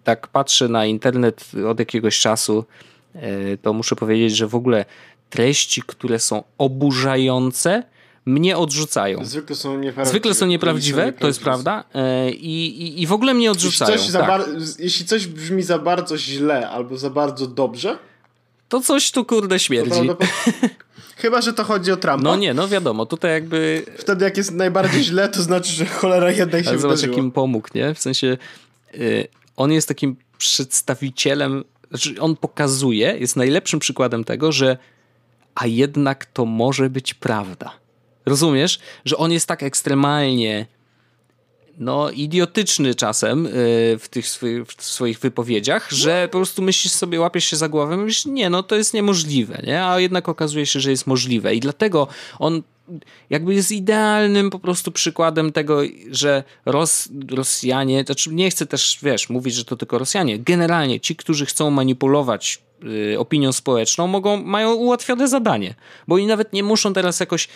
tak 0.03 0.27
patrzę 0.27 0.67
na 0.67 0.85
internet 0.85 1.51
od 1.69 1.79
jakiegoś 1.79 2.19
czasu, 2.19 2.65
y, 3.15 3.57
to 3.61 3.73
muszę 3.73 3.95
powiedzieć, 3.95 4.35
że 4.35 4.47
w 4.47 4.55
ogóle 4.55 4.85
treści, 5.29 5.81
które 5.87 6.19
są 6.19 6.43
oburzające, 6.57 7.83
mnie 8.25 8.57
odrzucają. 8.57 9.25
Zwykle 9.25 9.55
są 9.55 9.77
nieprawdziwe. 9.77 10.09
Zwykle 10.09 10.33
są 10.33 10.45
nieprawdziwe, 10.45 11.13
to 11.13 11.27
jest 11.27 11.41
prawda. 11.41 11.83
E, 11.93 12.31
I, 12.31 12.81
i, 12.81 13.01
I 13.01 13.07
w 13.07 13.13
ogóle 13.13 13.33
mnie 13.33 13.51
odrzucają. 13.51 13.91
Jeśli 13.91 14.11
coś, 14.11 14.21
tak. 14.21 14.47
jeśli 14.79 15.05
coś 15.05 15.27
brzmi 15.27 15.63
za 15.63 15.79
bardzo 15.79 16.17
źle 16.17 16.69
albo 16.69 16.97
za 16.97 17.09
bardzo 17.09 17.47
dobrze, 17.47 17.97
to 18.69 18.81
coś 18.81 19.11
tu 19.11 19.25
kurde 19.25 19.59
śmierdzi. 19.59 20.01
Chyba, 21.17 21.41
że 21.41 21.53
to 21.53 21.63
chodzi 21.63 21.91
o 21.91 21.97
Trumpa. 21.97 22.23
No 22.23 22.35
nie, 22.35 22.53
no 22.53 22.67
wiadomo, 22.67 23.05
tutaj 23.05 23.31
jakby... 23.31 23.85
Wtedy 23.97 24.25
jak 24.25 24.37
jest 24.37 24.51
najbardziej 24.51 25.03
źle, 25.03 25.29
to 25.29 25.41
znaczy, 25.41 25.73
że 25.73 25.85
cholera 25.85 26.31
jednak 26.31 26.63
się 26.63 26.69
Ale 26.69 26.79
zobacz, 26.79 27.01
jakim 27.01 27.31
pomógł, 27.31 27.67
nie? 27.75 27.93
W 27.93 27.99
sensie 27.99 28.37
y, 28.95 29.27
on 29.57 29.71
jest 29.71 29.87
takim 29.87 30.15
przedstawicielem, 30.37 31.63
znaczy 31.89 32.15
on 32.19 32.35
pokazuje, 32.35 33.17
jest 33.19 33.35
najlepszym 33.35 33.79
przykładem 33.79 34.23
tego, 34.23 34.51
że 34.51 34.77
a 35.55 35.67
jednak 35.67 36.25
to 36.25 36.45
może 36.45 36.89
być 36.89 37.13
prawda. 37.13 37.71
Rozumiesz, 38.25 38.79
że 39.05 39.17
on 39.17 39.31
jest 39.31 39.47
tak 39.47 39.63
ekstremalnie 39.63 40.65
no, 41.77 42.09
idiotyczny 42.09 42.95
czasem 42.95 43.45
y, 43.45 43.49
w 43.99 44.07
tych 44.09 44.27
swoich, 44.27 44.67
w 44.67 44.83
swoich 44.83 45.19
wypowiedziach, 45.19 45.91
że 45.91 46.27
po 46.31 46.37
prostu 46.37 46.61
myślisz 46.61 46.93
sobie, 46.93 47.19
łapiesz 47.19 47.45
się 47.45 47.57
za 47.57 47.69
głowę 47.69 47.97
myślisz, 47.97 48.25
nie, 48.25 48.49
no 48.49 48.63
to 48.63 48.75
jest 48.75 48.93
niemożliwe, 48.93 49.61
nie? 49.67 49.85
A 49.85 49.99
jednak 49.99 50.29
okazuje 50.29 50.65
się, 50.65 50.79
że 50.79 50.91
jest 50.91 51.07
możliwe. 51.07 51.55
I 51.55 51.59
dlatego 51.59 52.07
on 52.39 52.63
jakby 53.29 53.53
jest 53.53 53.71
idealnym 53.71 54.49
po 54.49 54.59
prostu 54.59 54.91
przykładem 54.91 55.51
tego, 55.51 55.81
że 56.11 56.43
Ros, 56.65 57.09
Rosjanie, 57.31 58.03
znaczy 58.05 58.33
nie 58.33 58.49
chcę 58.49 58.65
też, 58.65 58.99
wiesz, 59.03 59.29
mówić, 59.29 59.55
że 59.55 59.65
to 59.65 59.75
tylko 59.75 59.97
Rosjanie, 59.97 60.39
generalnie 60.39 60.99
ci, 60.99 61.15
którzy 61.15 61.45
chcą 61.45 61.69
manipulować 61.69 62.61
y, 63.13 63.19
opinią 63.19 63.51
społeczną, 63.51 64.07
mogą, 64.07 64.43
mają 64.43 64.73
ułatwione 64.73 65.27
zadanie, 65.27 65.75
bo 66.07 66.15
oni 66.15 66.27
nawet 66.27 66.53
nie 66.53 66.63
muszą 66.63 66.93
teraz 66.93 67.19
jakoś 67.19 67.47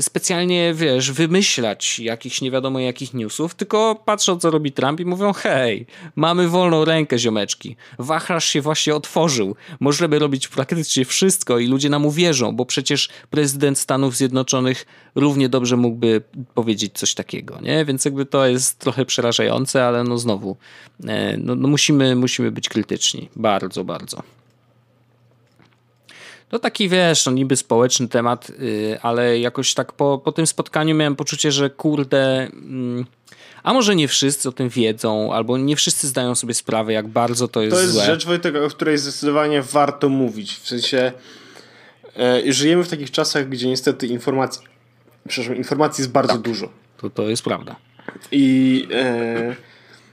specjalnie, 0.00 0.74
wiesz, 0.74 1.12
wymyślać 1.12 1.98
jakichś 1.98 2.40
nie 2.40 2.50
wiadomo 2.50 2.78
jakich 2.78 3.14
newsów, 3.14 3.54
tylko 3.54 4.02
patrzą, 4.04 4.38
co 4.38 4.50
robi 4.50 4.72
Trump 4.72 5.00
i 5.00 5.04
mówią, 5.04 5.32
hej, 5.32 5.86
mamy 6.16 6.48
wolną 6.48 6.84
rękę, 6.84 7.18
ziomeczki. 7.18 7.76
Wachlarz 7.98 8.44
się 8.44 8.60
właśnie 8.60 8.94
otworzył. 8.94 9.56
Możemy 9.80 10.18
robić 10.18 10.48
praktycznie 10.48 11.04
wszystko 11.04 11.58
i 11.58 11.66
ludzie 11.66 11.88
nam 11.88 12.06
uwierzą, 12.06 12.56
bo 12.56 12.66
przecież 12.66 13.08
prezydent 13.30 13.78
Stanów 13.78 14.16
Zjednoczonych 14.16 14.86
równie 15.14 15.48
dobrze 15.48 15.76
mógłby 15.76 16.22
powiedzieć 16.54 16.92
coś 16.94 17.14
takiego, 17.14 17.60
nie? 17.60 17.84
Więc 17.84 18.04
jakby 18.04 18.26
to 18.26 18.46
jest 18.46 18.78
trochę 18.78 19.04
przerażające, 19.04 19.84
ale 19.84 20.04
no 20.04 20.18
znowu, 20.18 20.56
e, 21.06 21.36
no, 21.36 21.54
no 21.54 21.68
musimy, 21.68 22.16
musimy 22.16 22.50
być 22.50 22.68
krytyczni. 22.68 23.28
Bardzo, 23.36 23.84
bardzo. 23.84 24.22
To 26.54 26.58
taki, 26.58 26.88
wiesz, 26.88 27.26
no 27.26 27.32
niby 27.32 27.56
społeczny 27.56 28.08
temat, 28.08 28.50
yy, 28.58 28.98
ale 29.02 29.38
jakoś 29.38 29.74
tak 29.74 29.92
po, 29.92 30.18
po 30.24 30.32
tym 30.32 30.46
spotkaniu 30.46 30.94
miałem 30.94 31.16
poczucie, 31.16 31.52
że 31.52 31.70
kurde... 31.70 32.48
Yy, 32.96 33.04
a 33.62 33.72
może 33.72 33.96
nie 33.96 34.08
wszyscy 34.08 34.48
o 34.48 34.52
tym 34.52 34.68
wiedzą, 34.68 35.32
albo 35.32 35.58
nie 35.58 35.76
wszyscy 35.76 36.08
zdają 36.08 36.34
sobie 36.34 36.54
sprawę, 36.54 36.92
jak 36.92 37.08
bardzo 37.08 37.48
to 37.48 37.62
jest 37.62 37.76
To 37.76 37.82
jest 37.82 37.94
złe. 37.94 38.04
rzecz, 38.04 38.26
Wojtek, 38.26 38.56
o 38.56 38.68
której 38.68 38.98
zdecydowanie 38.98 39.62
warto 39.62 40.08
mówić. 40.08 40.56
W 40.56 40.68
sensie 40.68 41.12
e, 42.16 42.52
żyjemy 42.52 42.84
w 42.84 42.88
takich 42.88 43.10
czasach, 43.10 43.48
gdzie 43.48 43.68
niestety 43.68 44.06
informacji, 44.06 44.62
przepraszam, 45.28 45.56
informacji 45.56 46.02
jest 46.02 46.12
bardzo 46.12 46.32
tak, 46.32 46.42
dużo. 46.42 46.68
To, 46.96 47.10
to 47.10 47.28
jest 47.28 47.42
prawda. 47.42 47.76
I 48.32 48.88
e, 48.92 49.56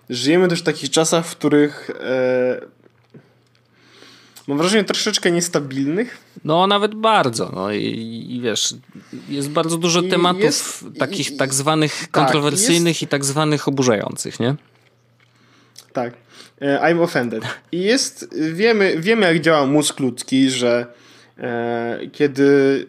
żyjemy 0.10 0.48
też 0.48 0.60
w 0.60 0.64
takich 0.64 0.90
czasach, 0.90 1.26
w 1.26 1.36
których 1.36 1.90
e, 1.90 2.81
mam 4.48 4.58
wrażenie, 4.58 4.84
troszeczkę 4.84 5.32
niestabilnych. 5.32 6.18
No, 6.46 6.68
nawet 6.68 6.96
bardzo. 6.96 7.52
No 7.56 7.72
i, 7.72 8.28
i 8.30 8.42
wiesz, 8.42 8.76
jest 9.30 9.50
bardzo 9.50 9.78
dużo 9.78 10.02
I 10.02 10.10
tematów 10.10 10.44
jest, 10.44 10.86
takich 11.00 11.32
i, 11.32 11.38
tak 11.38 11.54
zwanych 11.54 12.00
tak, 12.00 12.12
kontrowersyjnych 12.12 12.96
jest, 12.96 13.04
i 13.04 13.08
tak 13.08 13.26
zwanych 13.26 13.68
oburzających, 13.68 14.40
nie? 14.40 14.56
Tak. 15.94 16.14
E, 16.62 16.80
I'm 16.80 17.04
offended. 17.04 17.44
I 17.72 17.82
jest, 17.82 18.36
wiemy, 18.54 18.96
wiemy 19.00 19.26
jak 19.26 19.42
działa 19.42 19.66
mózg 19.66 20.00
ludzki, 20.00 20.50
że 20.50 20.86
e, 21.38 22.00
kiedy 22.12 22.86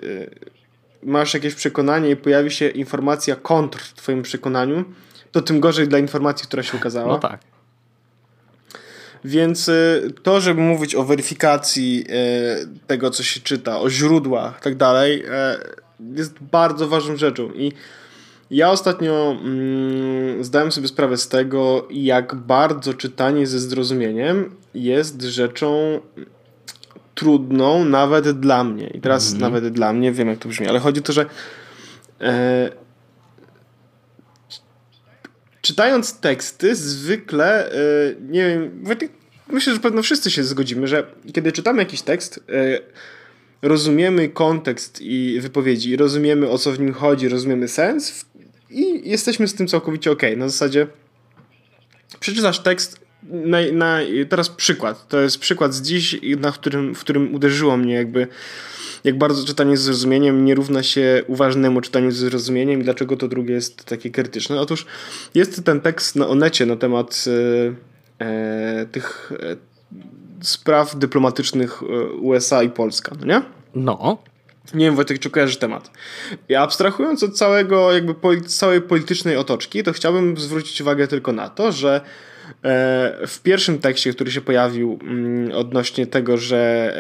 e, 1.03 1.07
masz 1.07 1.35
jakieś 1.35 1.55
przekonanie 1.55 2.11
i 2.11 2.17
pojawi 2.17 2.51
się 2.51 2.69
informacja 2.69 3.37
kontr 3.37 3.79
w 3.79 3.95
twoim 3.95 4.23
przekonaniu, 4.23 4.85
to 5.33 5.43
tym 5.43 5.61
gorzej 5.61 5.89
dla 5.89 5.99
informacji, 5.99 6.47
która 6.47 6.63
się 6.63 6.77
ukazała. 6.77 7.09
No 7.09 7.19
tak. 7.19 7.52
Więc 9.25 9.69
y, 9.69 10.13
to, 10.23 10.41
żeby 10.41 10.61
mówić 10.61 10.95
o 10.95 11.05
weryfikacji 11.05 12.05
y, 12.09 12.87
tego, 12.87 13.11
co 13.11 13.23
się 13.23 13.41
czyta, 13.41 13.81
o 13.81 13.91
źródłach 13.91 14.61
tak 14.61 14.75
dalej, 14.75 15.25
y, 15.25 15.29
jest 16.17 16.35
bardzo 16.41 16.89
ważną 16.89 17.17
rzeczą. 17.17 17.53
I 17.53 17.73
ja 18.51 18.71
ostatnio 18.71 19.37
mm, 19.45 20.45
zdałem 20.45 20.73
sobie 20.73 20.89
sprawę 20.89 21.17
z 21.17 21.29
tego, 21.29 21.89
jak 21.91 22.35
bardzo 22.35 22.95
czytanie 22.95 23.47
ze 23.47 23.61
zrozumieniem 23.61 24.55
jest 24.75 25.23
rzeczą 25.23 26.01
trudną 27.15 27.85
nawet 27.85 28.41
dla 28.41 28.65
mnie. 28.65 28.87
I 28.87 29.01
teraz 29.01 29.33
mhm. 29.33 29.53
nawet 29.53 29.73
dla 29.73 29.93
mnie, 29.93 30.13
wiem 30.13 30.29
jak 30.29 30.39
to 30.39 30.49
brzmi, 30.49 30.69
ale 30.69 30.79
chodzi 30.79 31.01
o 31.01 31.03
to, 31.03 31.13
że 31.13 31.27
e, 32.21 32.71
czytając 35.63 36.21
teksty, 36.21 36.77
zwykle, 36.77 37.71
yy, 37.75 38.17
nie 38.29 38.49
wiem, 38.49 38.85
myślę, 39.49 39.75
że 39.75 39.81
pewno 39.81 40.03
wszyscy 40.03 40.31
się 40.31 40.45
zgodzimy, 40.45 40.89
że 40.89 41.07
kiedy 41.33 41.53
czytamy 41.53 41.79
jakiś 41.79 42.03
tekst, 42.03 42.41
yy, 42.49 42.83
rozumiemy 43.63 44.29
kontekst 44.29 45.01
i 45.03 45.41
wypowiedzi, 45.41 45.97
rozumiemy 45.97 46.49
o 46.49 46.59
co 46.59 46.73
w 46.73 46.81
nim 46.81 46.93
chodzi, 46.93 47.29
rozumiemy 47.29 47.69
sens 47.69 48.25
i 48.71 49.11
jesteśmy 49.11 49.49
z 49.49 49.55
tym 49.55 49.69
całkowicie 49.69 50.11
ok. 50.11 50.23
Na 50.37 50.49
zasadzie 50.49 50.87
przeczytasz 52.21 52.59
tekst, 52.59 53.01
na, 53.23 53.59
na, 53.73 53.99
teraz 54.29 54.49
przykład, 54.49 55.09
to 55.09 55.21
jest 55.21 55.39
przykład 55.39 55.75
z 55.75 55.83
dziś, 55.83 56.17
na 56.39 56.53
którym, 56.53 56.95
w 56.95 57.01
którym 57.01 57.35
uderzyło 57.35 57.77
mnie 57.77 57.95
jakby 57.95 58.27
jak 59.05 59.19
bardzo 59.19 59.47
czytanie 59.47 59.77
z 59.77 59.81
zrozumieniem 59.81 60.45
nie 60.45 60.55
równa 60.55 60.83
się 60.83 61.23
uważnemu 61.27 61.81
czytaniu 61.81 62.11
z 62.11 62.17
zrozumieniem 62.17 62.81
i 62.81 62.85
dlaczego 62.85 63.17
to 63.17 63.29
drugie 63.29 63.55
jest 63.55 63.85
takie 63.85 64.11
krytyczne. 64.11 64.61
Otóż 64.61 64.87
jest 65.35 65.65
ten 65.65 65.81
tekst 65.81 66.17
na 66.17 66.29
Onecie 66.29 66.67
na 66.67 66.77
temat 66.77 67.25
e, 68.21 68.25
e 68.27 68.87
tych 68.87 69.33
e, 69.43 69.57
spraw 70.41 70.97
dyplomatycznych 70.97 71.83
e, 71.83 72.05
USA 72.13 72.63
i 72.63 72.71
Polska, 72.71 73.17
no 73.21 73.27
nie? 73.27 73.43
No. 73.75 74.19
Nie 74.75 74.85
wiem, 74.85 74.97
Wojtek, 74.97 75.19
czy 75.19 75.31
kojarzysz 75.31 75.57
temat. 75.57 75.91
I 76.49 76.55
abstrahując 76.55 77.23
od 77.23 77.37
całego, 77.39 77.93
jakby 77.93 78.41
całej 78.41 78.81
politycznej 78.81 79.37
otoczki, 79.37 79.83
to 79.83 79.93
chciałbym 79.93 80.37
zwrócić 80.37 80.81
uwagę 80.81 81.09
tylko 81.09 81.33
na 81.33 81.49
to, 81.49 81.73
że 81.73 82.01
w 83.27 83.39
pierwszym 83.43 83.79
tekście, 83.79 84.13
który 84.13 84.31
się 84.31 84.41
pojawił 84.41 84.99
mm, 85.03 85.53
odnośnie 85.53 86.07
tego, 86.07 86.37
że 86.37 86.93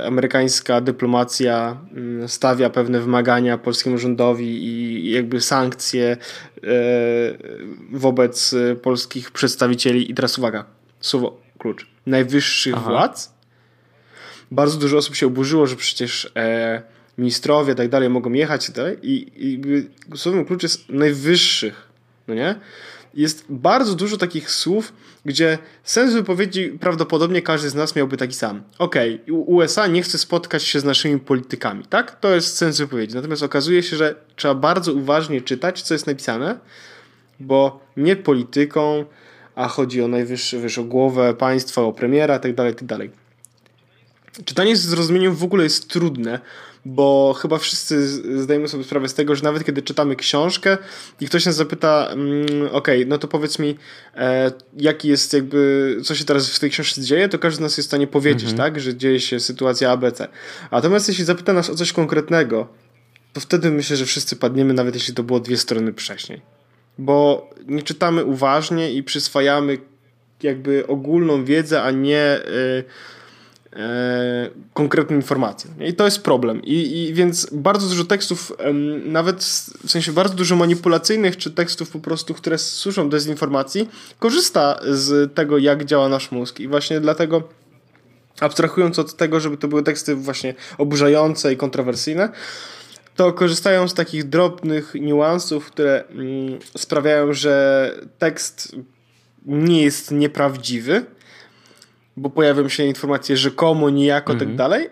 e, 0.00 0.06
amerykańska 0.06 0.80
dyplomacja 0.80 1.76
mm, 1.92 2.28
stawia 2.28 2.70
pewne 2.70 3.00
wymagania 3.00 3.58
polskiemu 3.58 3.98
rządowi 3.98 4.64
i 4.64 5.10
jakby 5.10 5.40
sankcje 5.40 6.16
e, 6.16 6.66
wobec 7.92 8.54
polskich 8.82 9.30
przedstawicieli, 9.30 10.10
i 10.10 10.14
teraz 10.14 10.38
uwaga, 10.38 10.64
słowo 11.00 11.40
klucz, 11.58 11.86
najwyższych 12.06 12.74
Aha. 12.76 12.90
władz, 12.90 13.32
bardzo 14.50 14.78
dużo 14.78 14.96
osób 14.96 15.14
się 15.14 15.26
oburzyło, 15.26 15.66
że 15.66 15.76
przecież 15.76 16.32
ministrowie 17.18 17.72
i 17.72 17.76
tak 17.76 17.88
dalej 17.88 18.10
mogą 18.10 18.32
jechać 18.32 18.64
i 18.64 18.66
tak 18.66 18.74
dalej 18.76 18.98
i, 19.02 19.26
i 19.36 19.60
słowem 20.16 20.44
klucz 20.44 20.62
jest 20.62 20.88
najwyższych, 20.88 21.88
no 22.28 22.34
nie? 22.34 22.54
Jest 23.14 23.44
bardzo 23.48 23.94
dużo 23.94 24.16
takich 24.16 24.50
słów, 24.50 24.92
gdzie 25.24 25.58
sens 25.84 26.12
wypowiedzi 26.12 26.68
prawdopodobnie 26.80 27.42
każdy 27.42 27.70
z 27.70 27.74
nas 27.74 27.96
miałby 27.96 28.16
taki 28.16 28.34
sam. 28.34 28.62
Okej, 28.78 29.14
okay, 29.14 29.34
USA 29.34 29.86
nie 29.86 30.02
chce 30.02 30.18
spotkać 30.18 30.62
się 30.62 30.80
z 30.80 30.84
naszymi 30.84 31.20
politykami, 31.20 31.84
tak? 31.84 32.20
To 32.20 32.34
jest 32.34 32.56
sens 32.56 32.78
wypowiedzi. 32.78 33.14
Natomiast 33.14 33.42
okazuje 33.42 33.82
się, 33.82 33.96
że 33.96 34.14
trzeba 34.36 34.54
bardzo 34.54 34.92
uważnie 34.92 35.40
czytać, 35.40 35.82
co 35.82 35.94
jest 35.94 36.06
napisane, 36.06 36.58
bo 37.40 37.80
nie 37.96 38.16
polityką, 38.16 39.04
a 39.54 39.68
chodzi 39.68 40.02
o 40.02 40.08
najwyższą 40.08 40.88
głowę 40.88 41.34
państwa, 41.34 41.82
o 41.82 41.92
premiera 41.92 42.34
itd., 42.34 42.68
itd. 42.68 42.98
Czytanie 44.44 44.76
z 44.76 44.80
zrozumieniem 44.80 45.34
w 45.34 45.44
ogóle 45.44 45.64
jest 45.64 45.90
trudne, 45.90 46.40
bo 46.84 47.34
chyba 47.38 47.58
wszyscy 47.58 48.08
zdajemy 48.42 48.68
sobie 48.68 48.84
sprawę 48.84 49.08
z 49.08 49.14
tego, 49.14 49.34
że 49.34 49.42
nawet 49.42 49.64
kiedy 49.64 49.82
czytamy 49.82 50.16
książkę 50.16 50.78
i 51.20 51.26
ktoś 51.26 51.46
nas 51.46 51.56
zapyta, 51.56 52.08
mm, 52.10 52.46
ok, 52.72 52.88
no 53.06 53.18
to 53.18 53.28
powiedz 53.28 53.58
mi, 53.58 53.76
e, 54.16 54.52
jaki 54.76 55.08
jest 55.08 55.32
jakby, 55.32 55.96
co 56.04 56.14
się 56.14 56.24
teraz 56.24 56.50
w 56.50 56.58
tej 56.58 56.70
książce 56.70 57.00
dzieje, 57.00 57.28
to 57.28 57.38
każdy 57.38 57.56
z 57.56 57.60
nas 57.60 57.76
jest 57.76 57.86
w 57.86 57.90
stanie 57.90 58.06
powiedzieć, 58.06 58.50
mhm. 58.50 58.58
tak, 58.58 58.80
że 58.80 58.96
dzieje 58.96 59.20
się 59.20 59.40
sytuacja 59.40 59.90
ABC. 59.90 60.28
Natomiast 60.72 61.08
jeśli 61.08 61.24
zapyta 61.24 61.52
nas 61.52 61.70
o 61.70 61.74
coś 61.74 61.92
konkretnego, 61.92 62.68
to 63.32 63.40
wtedy 63.40 63.70
myślę, 63.70 63.96
że 63.96 64.06
wszyscy 64.06 64.36
padniemy, 64.36 64.74
nawet 64.74 64.94
jeśli 64.94 65.14
to 65.14 65.22
było 65.22 65.40
dwie 65.40 65.56
strony 65.56 65.92
wcześniej. 65.92 66.40
Bo 66.98 67.50
nie 67.66 67.82
czytamy 67.82 68.24
uważnie 68.24 68.92
i 68.92 69.02
przyswajamy 69.02 69.78
jakby 70.42 70.86
ogólną 70.86 71.44
wiedzę, 71.44 71.82
a 71.82 71.90
nie... 71.90 72.18
E, 72.18 72.84
konkretne 74.74 75.16
informacje. 75.16 75.70
I 75.80 75.94
to 75.94 76.04
jest 76.04 76.22
problem. 76.22 76.62
I, 76.62 77.02
I, 77.02 77.14
więc 77.14 77.48
bardzo 77.52 77.88
dużo 77.88 78.04
tekstów, 78.04 78.52
nawet 79.04 79.44
w 79.86 79.90
sensie 79.90 80.12
bardzo 80.12 80.34
dużo 80.34 80.56
manipulacyjnych, 80.56 81.36
czy 81.36 81.50
tekstów 81.50 81.90
po 81.90 81.98
prostu, 81.98 82.34
które 82.34 82.58
służą 82.58 83.08
dezinformacji, 83.08 83.88
korzysta 84.18 84.80
z 84.90 85.34
tego, 85.34 85.58
jak 85.58 85.84
działa 85.84 86.08
nasz 86.08 86.30
mózg. 86.30 86.60
I 86.60 86.68
właśnie 86.68 87.00
dlatego 87.00 87.42
abstrahując 88.40 88.98
od 88.98 89.16
tego, 89.16 89.40
żeby 89.40 89.56
to 89.56 89.68
były 89.68 89.82
teksty 89.82 90.14
właśnie 90.14 90.54
oburzające 90.78 91.52
i 91.52 91.56
kontrowersyjne, 91.56 92.28
to 93.16 93.32
korzystają 93.32 93.88
z 93.88 93.94
takich 93.94 94.28
drobnych 94.28 94.94
niuansów, 94.94 95.66
które 95.66 96.04
mm, 96.10 96.58
sprawiają, 96.76 97.32
że 97.32 97.94
tekst 98.18 98.76
nie 99.46 99.82
jest 99.82 100.10
nieprawdziwy, 100.10 101.04
bo 102.18 102.30
pojawią 102.30 102.68
się 102.68 102.84
informacje 102.84 103.36
rzekomo, 103.36 103.90
niejako, 103.90 104.32
tak 104.32 104.42
mhm. 104.42 104.50
tak 104.50 104.56
dalej, 104.56 104.88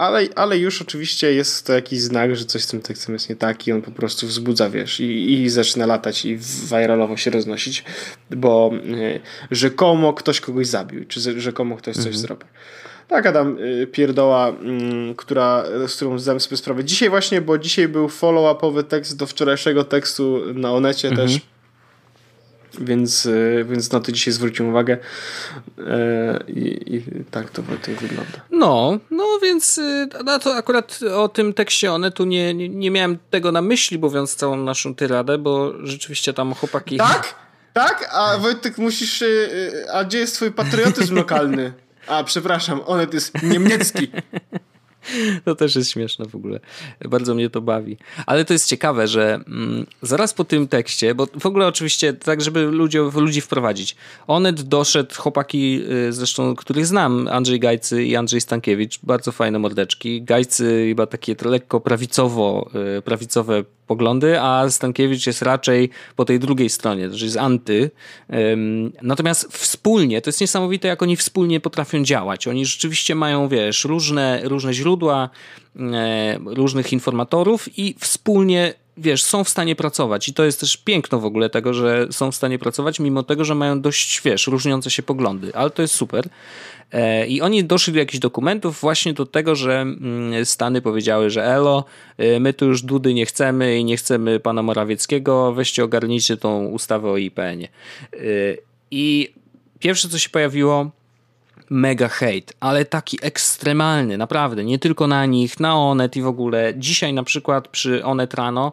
ale, 0.00 0.28
ale 0.36 0.58
już 0.58 0.82
oczywiście 0.82 1.34
jest 1.34 1.66
to 1.66 1.72
jakiś 1.72 2.00
znak, 2.00 2.36
że 2.36 2.44
coś 2.44 2.62
z 2.62 2.66
tym 2.66 2.80
tekstem 2.80 3.12
jest 3.12 3.28
nie 3.28 3.36
tak 3.36 3.66
i 3.66 3.72
on 3.72 3.82
po 3.82 3.90
prostu 3.90 4.26
wzbudza, 4.26 4.70
wiesz, 4.70 5.00
i, 5.00 5.32
i 5.32 5.48
zaczyna 5.48 5.86
latać 5.86 6.24
i 6.24 6.38
viralowo 6.70 7.16
się 7.16 7.30
roznosić, 7.30 7.84
bo 8.30 8.70
y, 8.74 9.20
rzekomo 9.50 10.12
ktoś 10.12 10.40
kogoś 10.40 10.66
zabił, 10.66 11.04
czy 11.04 11.40
rzekomo 11.40 11.76
ktoś 11.76 11.94
coś 11.94 12.06
mhm. 12.06 12.16
zrobił. 12.16 12.48
Tak, 13.08 13.26
Adam, 13.26 13.58
y, 13.58 13.86
pierdoła, 13.86 14.50
y, 14.50 15.14
która, 15.16 15.64
z 15.88 15.96
którą 15.96 16.18
zdałem 16.18 16.40
sobie 16.40 16.56
sprawę 16.56 16.84
dzisiaj 16.84 17.10
właśnie, 17.10 17.40
bo 17.40 17.58
dzisiaj 17.58 17.88
był 17.88 18.08
follow-upowy 18.08 18.84
tekst 18.84 19.16
do 19.16 19.26
wczorajszego 19.26 19.84
tekstu 19.84 20.40
na 20.54 20.72
Onecie 20.72 21.08
mhm. 21.08 21.28
też 21.28 21.40
więc, 22.78 23.26
e, 23.26 23.64
więc 23.64 23.92
na 23.92 24.00
to 24.00 24.12
dzisiaj 24.12 24.34
zwróciłem 24.34 24.70
uwagę 24.70 24.98
e, 25.78 26.44
i, 26.48 26.94
i 26.96 27.24
tak 27.30 27.50
to, 27.50 27.62
to 27.62 27.92
wygląda. 28.00 28.40
No, 28.50 28.98
no 29.10 29.38
więc 29.42 29.78
e, 29.78 30.08
na 30.24 30.38
to 30.38 30.54
akurat 30.54 31.00
o 31.16 31.28
tym 31.28 31.54
tekście 31.54 31.92
one 31.92 32.10
tu 32.10 32.24
nie, 32.24 32.54
nie, 32.54 32.68
nie 32.68 32.90
miałem 32.90 33.18
tego 33.30 33.52
na 33.52 33.62
myśli, 33.62 33.98
mówiąc 33.98 34.34
całą 34.34 34.56
naszą 34.56 34.94
tyradę, 34.94 35.38
bo 35.38 35.72
rzeczywiście 35.86 36.32
tam 36.32 36.54
chłopaki... 36.54 36.96
Tak? 36.96 37.34
Tak? 37.72 38.10
A 38.12 38.38
Wojtek 38.38 38.78
musisz... 38.78 39.24
A 39.92 40.04
gdzie 40.04 40.18
jest 40.18 40.34
twój 40.34 40.52
patriotyzm 40.52 41.14
lokalny? 41.14 41.72
A, 42.06 42.24
przepraszam, 42.24 42.80
Onet 42.86 43.14
jest 43.14 43.42
niemiecki. 43.42 44.10
To 45.44 45.54
też 45.54 45.76
jest 45.76 45.90
śmieszne 45.90 46.26
w 46.26 46.34
ogóle. 46.34 46.60
Bardzo 47.08 47.34
mnie 47.34 47.50
to 47.50 47.60
bawi. 47.60 47.96
Ale 48.26 48.44
to 48.44 48.52
jest 48.52 48.68
ciekawe, 48.68 49.08
że 49.08 49.34
mm, 49.34 49.86
zaraz 50.02 50.34
po 50.34 50.44
tym 50.44 50.68
tekście, 50.68 51.14
bo 51.14 51.26
w 51.40 51.46
ogóle 51.46 51.66
oczywiście 51.66 52.12
tak, 52.12 52.40
żeby 52.40 52.62
ludzi, 52.62 52.98
ludzi 53.14 53.40
wprowadzić. 53.40 53.96
Onet 54.26 54.62
doszedł, 54.62 55.14
chłopaki 55.14 55.82
y, 56.08 56.12
zresztą, 56.12 56.56
których 56.56 56.86
znam, 56.86 57.28
Andrzej 57.28 57.60
Gajcy 57.60 58.04
i 58.04 58.16
Andrzej 58.16 58.40
Stankiewicz, 58.40 58.98
bardzo 59.02 59.32
fajne 59.32 59.58
mordeczki. 59.58 60.22
Gajcy 60.22 60.86
chyba 60.88 61.06
takie 61.06 61.36
lekko 61.44 61.80
prawicowo, 61.80 62.70
y, 62.98 63.02
prawicowe 63.02 63.64
poglądy, 63.90 64.40
a 64.40 64.70
Stankiewicz 64.70 65.26
jest 65.26 65.42
raczej 65.42 65.90
po 66.16 66.24
tej 66.24 66.38
drugiej 66.38 66.70
stronie, 66.70 67.08
to 67.08 67.16
jest 67.16 67.36
anty. 67.36 67.90
Natomiast 69.02 69.52
wspólnie, 69.52 70.22
to 70.22 70.28
jest 70.28 70.40
niesamowite, 70.40 70.88
jak 70.88 71.02
oni 71.02 71.16
wspólnie 71.16 71.60
potrafią 71.60 72.04
działać. 72.04 72.48
Oni 72.48 72.66
rzeczywiście 72.66 73.14
mają, 73.14 73.48
wiesz, 73.48 73.84
różne, 73.84 74.40
różne 74.44 74.74
źródła, 74.74 75.30
e, 75.76 76.38
różnych 76.44 76.92
informatorów 76.92 77.78
i 77.78 77.94
wspólnie 77.98 78.74
wiesz, 79.00 79.22
są 79.22 79.44
w 79.44 79.48
stanie 79.48 79.76
pracować 79.76 80.28
i 80.28 80.34
to 80.34 80.44
jest 80.44 80.60
też 80.60 80.76
piękno 80.76 81.20
w 81.20 81.24
ogóle 81.24 81.50
tego, 81.50 81.74
że 81.74 82.06
są 82.10 82.32
w 82.32 82.34
stanie 82.34 82.58
pracować, 82.58 83.00
mimo 83.00 83.22
tego, 83.22 83.44
że 83.44 83.54
mają 83.54 83.80
dość, 83.80 84.22
wiesz, 84.24 84.46
różniące 84.46 84.90
się 84.90 85.02
poglądy, 85.02 85.54
ale 85.54 85.70
to 85.70 85.82
jest 85.82 85.94
super. 85.94 86.28
E, 86.92 87.26
I 87.26 87.40
oni 87.40 87.64
doszli 87.64 87.92
do 87.92 87.98
jakichś 87.98 88.18
dokumentów 88.18 88.80
właśnie 88.80 89.12
do 89.12 89.26
tego, 89.26 89.54
że 89.54 89.80
mm, 89.80 90.46
Stany 90.46 90.82
powiedziały, 90.82 91.30
że 91.30 91.44
elo, 91.44 91.84
e, 92.18 92.40
my 92.40 92.52
tu 92.52 92.66
już 92.66 92.82
Dudy 92.82 93.14
nie 93.14 93.26
chcemy 93.26 93.78
i 93.78 93.84
nie 93.84 93.96
chcemy 93.96 94.40
pana 94.40 94.62
Morawieckiego, 94.62 95.52
weźcie 95.52 95.84
ogarnijcie 95.84 96.36
tą 96.36 96.64
ustawę 96.64 97.10
o 97.10 97.16
IPN-ie. 97.16 97.68
I 98.90 99.32
pierwsze, 99.78 100.08
co 100.08 100.18
się 100.18 100.30
pojawiło, 100.30 100.90
mega 101.70 102.08
hate, 102.08 102.52
ale 102.60 102.84
taki 102.84 103.18
ekstremalny, 103.22 104.18
naprawdę, 104.18 104.64
nie 104.64 104.78
tylko 104.78 105.06
na 105.06 105.26
nich, 105.26 105.60
na 105.60 105.76
Onet 105.76 106.16
i 106.16 106.22
w 106.22 106.26
ogóle. 106.26 106.74
Dzisiaj 106.76 107.12
na 107.12 107.22
przykład 107.22 107.68
przy 107.68 108.04
Onet 108.04 108.34
Rano, 108.34 108.72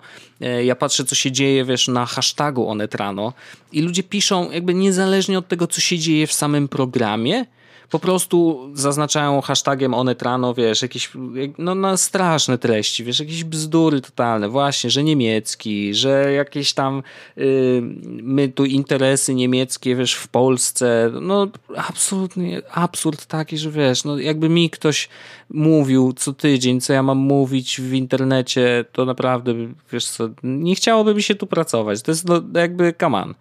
ja 0.64 0.76
patrzę 0.76 1.06
co 1.06 1.16
się 1.16 1.32
dzieje, 1.32 1.66
wiesz, 1.66 1.88
na 1.88 2.06
hashtagu 2.06 2.70
Onet 2.70 2.96
Rano 2.96 3.34
i 3.72 3.82
ludzie 3.82 4.04
piszą 4.04 4.52
jakby 4.52 4.74
niezależnie 4.74 5.38
od 5.38 5.48
tego, 5.48 5.68
co 5.68 5.82
się 5.82 6.00
dzieje 6.00 6.28
w 6.28 6.34
samym 6.34 6.68
programie, 6.68 7.46
po 7.90 8.00
prostu 8.00 8.70
zaznaczają 8.74 9.42
hashtagiem 9.42 9.94
Onetrano, 9.94 10.54
wiesz, 10.54 10.82
jakieś 10.82 11.12
no, 11.58 11.76
no 11.76 11.98
straszne 11.98 12.58
treści, 12.58 13.04
wiesz, 13.04 13.20
jakieś 13.20 13.44
bzdury 13.44 14.02
totalne, 14.02 14.50
właśnie, 14.50 14.90
że 14.90 15.04
niemiecki, 15.04 15.94
że 15.94 16.34
jakieś 16.34 16.74
tam 16.74 17.04
y, 17.38 17.82
my 18.22 18.50
tu 18.50 18.66
interesy 18.66 19.36
niemieckie, 19.36 19.96
wiesz, 19.96 20.14
w 20.14 20.28
Polsce, 20.28 21.12
no 21.22 21.48
absolutnie 21.78 22.62
absurd 22.72 23.26
taki, 23.26 23.58
że 23.58 23.72
wiesz, 23.72 24.04
no 24.04 24.20
jakby 24.20 24.50
mi 24.50 24.70
ktoś 24.70 25.10
mówił 25.50 26.14
co 26.14 26.34
tydzień, 26.34 26.82
co 26.82 26.94
ja 26.94 27.04
mam 27.04 27.18
mówić 27.18 27.82
w 27.82 27.94
internecie, 27.94 28.86
to 28.92 29.06
naprawdę, 29.06 29.54
wiesz 29.92 30.06
co, 30.06 30.30
nie 30.44 30.76
chciałoby 30.76 31.16
mi 31.16 31.24
się 31.24 31.36
tu 31.36 31.48
pracować, 31.48 32.02
to 32.02 32.12
jest 32.12 32.28
no, 32.28 32.42
jakby. 32.54 32.88
Y, 32.88 33.34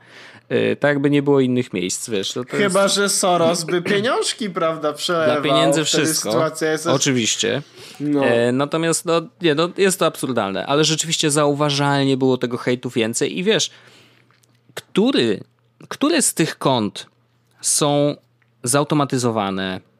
tak 0.80 0.88
jakby 0.88 1.10
nie 1.10 1.22
było 1.22 1.40
innych 1.40 1.72
miejsc, 1.72 2.10
wiesz. 2.10 2.32
To 2.32 2.44
to 2.44 2.56
Chyba, 2.56 2.82
jest... 2.82 2.94
że 2.94 3.08
Soros 3.08 3.64
by 3.64 3.82
pieniążki, 3.82 4.50
prawda, 4.50 4.92
przelewał. 4.92 5.42
Dla 5.42 5.50
pieniędzy 5.50 5.84
wszystko, 5.84 6.50
jest... 6.60 6.86
oczywiście. 6.86 7.62
No. 8.00 8.24
E, 8.24 8.52
natomiast 8.52 9.04
no, 9.04 9.22
nie, 9.42 9.54
no, 9.54 9.68
jest 9.76 9.98
to 9.98 10.06
absurdalne, 10.06 10.66
ale 10.66 10.84
rzeczywiście 10.84 11.30
zauważalnie 11.30 12.16
było 12.16 12.38
tego 12.38 12.56
hejtu 12.56 12.90
więcej 12.90 13.38
i 13.38 13.44
wiesz, 13.44 13.70
który, 14.74 15.40
które 15.88 16.22
z 16.22 16.34
tych 16.34 16.58
kont 16.58 17.06
są 17.60 18.16
zautomatyzowane, 18.62 19.80
y, 19.80 19.95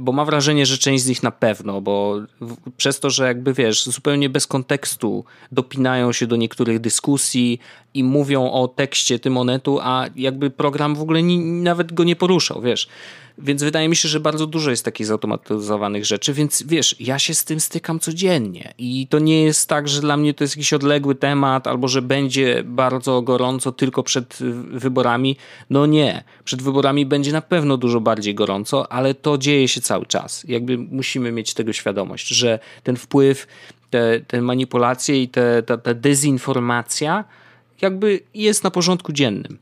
bo 0.00 0.12
ma 0.12 0.24
wrażenie, 0.24 0.66
że 0.66 0.78
część 0.78 1.04
z 1.04 1.08
nich 1.08 1.22
na 1.22 1.30
pewno, 1.30 1.80
bo 1.80 2.20
przez 2.76 3.00
to, 3.00 3.10
że 3.10 3.26
jakby 3.26 3.54
wiesz, 3.54 3.84
zupełnie 3.84 4.28
bez 4.28 4.46
kontekstu 4.46 5.24
dopinają 5.52 6.12
się 6.12 6.26
do 6.26 6.36
niektórych 6.36 6.80
dyskusji 6.80 7.58
i 7.94 8.04
mówią 8.04 8.50
o 8.50 8.68
tekście 8.68 9.18
tym 9.18 9.32
monetu, 9.32 9.78
a 9.82 10.06
jakby 10.16 10.50
program 10.50 10.94
w 10.94 11.02
ogóle 11.02 11.22
ni, 11.22 11.38
nawet 11.38 11.92
go 11.92 12.04
nie 12.04 12.16
poruszał, 12.16 12.62
wiesz. 12.62 12.88
Więc 13.38 13.62
wydaje 13.62 13.88
mi 13.88 13.96
się, 13.96 14.08
że 14.08 14.20
bardzo 14.20 14.46
dużo 14.46 14.70
jest 14.70 14.84
takich 14.84 15.06
zautomatyzowanych 15.06 16.04
rzeczy, 16.04 16.32
więc 16.32 16.62
wiesz, 16.66 16.96
ja 17.00 17.18
się 17.18 17.34
z 17.34 17.44
tym 17.44 17.60
stykam 17.60 18.00
codziennie 18.00 18.74
i 18.78 19.06
to 19.06 19.18
nie 19.18 19.42
jest 19.42 19.68
tak, 19.68 19.88
że 19.88 20.00
dla 20.00 20.16
mnie 20.16 20.34
to 20.34 20.44
jest 20.44 20.56
jakiś 20.56 20.72
odległy 20.72 21.14
temat 21.14 21.66
albo 21.66 21.88
że 21.88 22.02
będzie 22.02 22.62
bardzo 22.64 23.22
gorąco 23.22 23.72
tylko 23.72 24.02
przed 24.02 24.38
wyborami. 24.70 25.36
No 25.70 25.86
nie, 25.86 26.24
przed 26.44 26.62
wyborami 26.62 27.06
będzie 27.06 27.32
na 27.32 27.40
pewno 27.40 27.76
dużo 27.76 28.00
bardziej 28.00 28.34
gorąco, 28.34 28.92
ale 28.92 29.14
to 29.14 29.38
dzieje 29.38 29.68
się 29.68 29.80
cały 29.80 30.06
czas. 30.06 30.44
Jakby 30.48 30.78
musimy 30.78 31.32
mieć 31.32 31.54
tego 31.54 31.72
świadomość, 31.72 32.28
że 32.28 32.58
ten 32.82 32.96
wpływ, 32.96 33.46
te, 33.90 34.20
te 34.20 34.42
manipulacje 34.42 35.22
i 35.22 35.28
te, 35.28 35.62
ta, 35.62 35.78
ta 35.78 35.94
dezinformacja 35.94 37.24
jakby 37.80 38.20
jest 38.34 38.64
na 38.64 38.70
porządku 38.70 39.12
dziennym. 39.12 39.58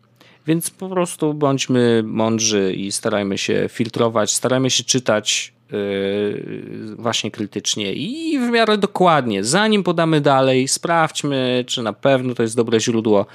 Więc 0.47 0.71
po 0.71 0.89
prostu 0.89 1.35
bądźmy 1.35 2.03
mądrzy 2.07 2.73
i 2.73 2.93
starajmy 2.93 3.39
się 3.39 3.67
filtrować, 3.69 4.33
starajmy 4.33 4.71
się 4.71 4.85
czytać 4.85 5.53
yy, 5.73 6.97
właśnie 6.97 7.31
krytycznie 7.31 7.93
i 7.93 8.39
w 8.39 8.51
miarę 8.51 8.79
dokładnie. 8.79 9.45
Zanim 9.45 9.83
podamy 9.83 10.21
dalej, 10.21 10.69
sprawdźmy, 10.69 11.65
czy 11.67 11.83
na 11.83 11.93
pewno 11.93 12.35
to 12.35 12.43
jest 12.43 12.57
dobre 12.57 12.81
źródło, 12.81 13.27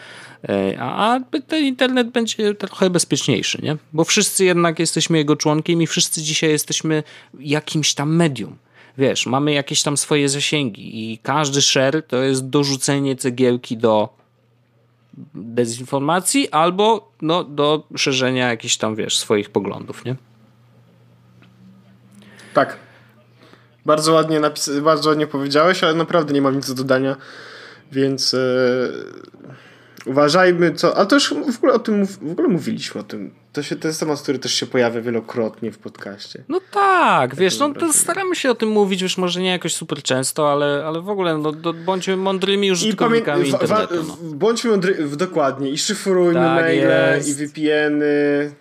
yy, 0.44 0.80
a, 0.80 1.20
ten 1.48 1.66
internet 1.66 2.10
będzie 2.10 2.54
trochę 2.54 2.90
bezpieczniejszy, 2.90 3.60
nie? 3.64 3.78
Bo 3.94 4.04
wszyscy 4.04 4.46
jednak 4.46 4.80
jesteśmy 4.80 5.18
jego 5.18 5.36
członkiem 5.36 5.82
i 5.82 5.88
wszyscy 5.88 6.22
dzisiaj 6.22 6.50
jesteśmy 6.50 7.04
jakimś 7.40 7.94
tam 7.94 8.16
medium. 8.16 8.56
Wiesz, 8.98 9.26
mamy 9.26 9.54
jakieś 9.54 9.84
tam 9.84 9.98
swoje 9.98 10.30
zasięgi 10.30 11.12
i 11.12 11.18
każdy 11.18 11.62
share 11.62 12.04
to 12.08 12.18
jest 12.24 12.50
dorzucenie 12.50 13.16
cegiełki 13.16 13.78
do 13.78 14.18
dezinformacji 15.36 16.50
albo 16.52 17.12
no, 17.22 17.44
do 17.44 17.84
szerzenia 17.96 18.50
jakichś 18.50 18.78
tam, 18.78 18.96
wiesz, 18.96 19.18
swoich 19.20 19.50
poglądów, 19.50 20.06
nie? 20.06 20.16
Tak. 22.54 22.78
Bardzo 23.86 24.14
ładnie, 24.14 24.40
napis- 24.40 24.82
bardzo 24.82 25.10
ładnie 25.10 25.28
powiedziałeś, 25.28 25.84
ale 25.84 25.94
naprawdę 25.94 26.34
nie 26.34 26.42
mam 26.42 26.56
nic 26.56 26.68
do 26.68 26.76
dodania, 26.76 27.16
więc 27.92 28.34
e, 28.34 28.38
uważajmy 30.08 30.74
co... 30.74 30.98
Ale 30.98 31.06
to 31.06 31.16
już 31.16 31.34
w 31.34 31.58
ogóle 31.58 31.74
o 31.74 31.80
tym 31.80 32.06
w 32.06 32.32
ogóle 32.32 32.48
mówiliśmy 32.48 33.02
o 33.02 33.04
tym. 33.04 33.34
To, 33.54 33.64
się, 33.64 33.76
to 33.76 33.88
jest 33.88 34.00
temat, 34.00 34.22
który 34.22 34.40
też 34.40 34.54
się 34.54 34.66
pojawia 34.66 35.02
wielokrotnie 35.02 35.72
w 35.72 35.78
podcaście. 35.78 36.44
No 36.50 36.62
tak, 36.72 37.36
wiesz, 37.36 37.60
no 37.60 37.74
to 37.74 37.94
staramy 37.94 38.36
się 38.36 38.52
o 38.52 38.56
tym 38.56 38.70
mówić, 38.70 39.02
już 39.02 39.18
może 39.18 39.42
nie 39.42 39.50
jakoś 39.50 39.74
super 39.74 40.04
często, 40.04 40.52
ale, 40.52 40.84
ale 40.86 41.02
w 41.02 41.10
ogóle 41.10 41.38
no, 41.38 41.52
do, 41.52 41.74
bądźmy 41.74 42.18
mądrymi 42.18 42.72
użytkownikami 42.72 43.46
I 43.48 43.50
internetu. 43.50 44.04
No. 44.08 44.18
Bądźmy 44.22 44.72
mądry, 44.72 45.08
dokładnie 45.18 45.70
i 45.70 45.78
szyfrujmy 45.78 46.34
tak 46.34 46.62
maile, 46.62 46.90
jest. 47.16 47.30
i 47.30 47.34
VPN-y. 47.48 48.52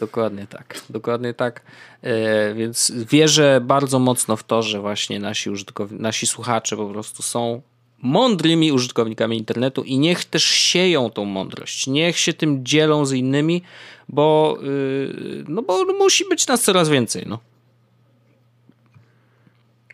Dokładnie 0.00 0.46
tak, 0.46 0.80
dokładnie 0.90 1.34
tak. 1.34 1.62
E, 2.02 2.54
więc 2.54 2.92
wierzę 3.10 3.60
bardzo 3.60 3.98
mocno 3.98 4.36
w 4.36 4.44
to, 4.44 4.62
że 4.62 4.80
właśnie 4.80 5.20
nasi, 5.20 5.50
nasi 5.90 6.26
słuchacze 6.26 6.76
po 6.76 6.86
prostu 6.86 7.22
są 7.22 7.62
mądrymi 8.02 8.72
użytkownikami 8.72 9.38
internetu 9.38 9.82
i 9.82 9.98
niech 9.98 10.24
też 10.24 10.44
sieją 10.44 11.10
tą 11.10 11.24
mądrość. 11.24 11.86
Niech 11.86 12.18
się 12.18 12.32
tym 12.32 12.64
dzielą 12.64 13.06
z 13.06 13.12
innymi, 13.12 13.62
bo, 14.08 14.58
yy, 14.62 15.44
no 15.48 15.62
bo 15.62 15.84
musi 15.84 16.24
być 16.28 16.46
nas 16.46 16.62
coraz 16.62 16.88
więcej. 16.88 17.24
No. 17.26 17.38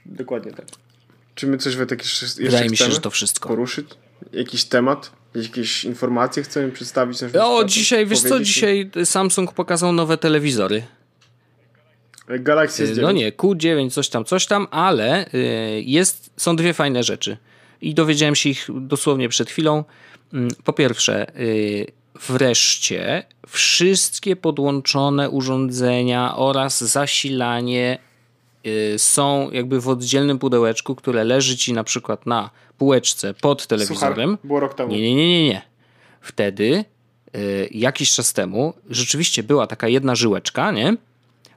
Dokładnie 0.07 0.53
tak. 0.53 0.67
Czy 1.35 1.47
my 1.47 1.59
coś 1.59 1.77
Wojtek 1.77 2.03
jeszcze, 2.03 2.27
jeszcze 2.27 2.43
Wydaje 2.43 2.71
mi 2.71 2.77
się, 2.77 2.91
że 2.91 3.01
to 3.01 3.11
wszystko. 3.11 3.49
Poruszyć? 3.49 3.87
Jakiś 4.33 4.65
temat? 4.65 5.13
Jakieś 5.35 5.85
informacje 5.85 6.43
chcemy 6.43 6.73
przedstawić? 6.73 7.19
O, 7.41 7.65
dzisiaj, 7.65 8.07
wiesz 8.07 8.21
co, 8.21 8.41
dzisiaj 8.41 8.91
Samsung 9.05 9.53
pokazał 9.53 9.93
nowe 9.93 10.19
telewizory. 10.19 10.83
Galaxy 12.29 12.87
S9. 12.87 13.03
No 13.03 13.13
nie, 13.13 13.33
Q9, 13.33 13.91
coś 13.91 14.09
tam, 14.09 14.25
coś 14.25 14.47
tam, 14.47 14.67
ale 14.71 15.27
y, 15.35 15.83
jest, 15.87 16.31
są 16.37 16.57
dwie 16.57 16.75
fajne 16.75 17.03
rzeczy. 17.03 17.37
I 17.81 17.95
dowiedziałem 17.95 18.35
się 18.35 18.49
ich 18.49 18.69
dosłownie 18.81 19.29
przed 19.29 19.51
chwilą. 19.51 19.85
Mm, 20.33 20.49
po 20.65 20.73
pierwsze, 20.73 21.39
y, 21.41 21.87
wreszcie 22.29 23.25
wszystkie 23.49 24.37
podłączone 24.37 25.31
urządzenia 25.31 26.37
oraz 26.37 26.85
zasilanie 26.85 27.99
y, 28.67 28.99
są 28.99 29.51
jakby 29.51 29.81
w 29.81 29.89
oddzielnym 29.89 30.39
pudełeczku, 30.39 30.95
które 30.95 31.25
leży 31.25 31.57
ci 31.57 31.73
na 31.73 31.85
przykład 31.85 32.27
na 32.27 32.51
półeczce 32.79 33.35
pod 33.35 33.67
telewizorem. 33.67 34.31
Suchar, 34.31 34.47
było 34.47 34.61
rok 34.61 34.75
temu. 34.75 34.93
Nie, 34.93 35.01
nie, 35.01 35.15
nie, 35.15 35.29
nie, 35.29 35.49
nie. 35.49 35.63
Wtedy 36.21 36.85
jakiś 37.71 38.15
czas 38.15 38.33
temu 38.33 38.75
rzeczywiście 38.91 39.43
była 39.43 39.67
taka 39.67 39.89
jedna 39.89 40.15
żyłeczka, 40.15 40.71
nie? 40.71 40.97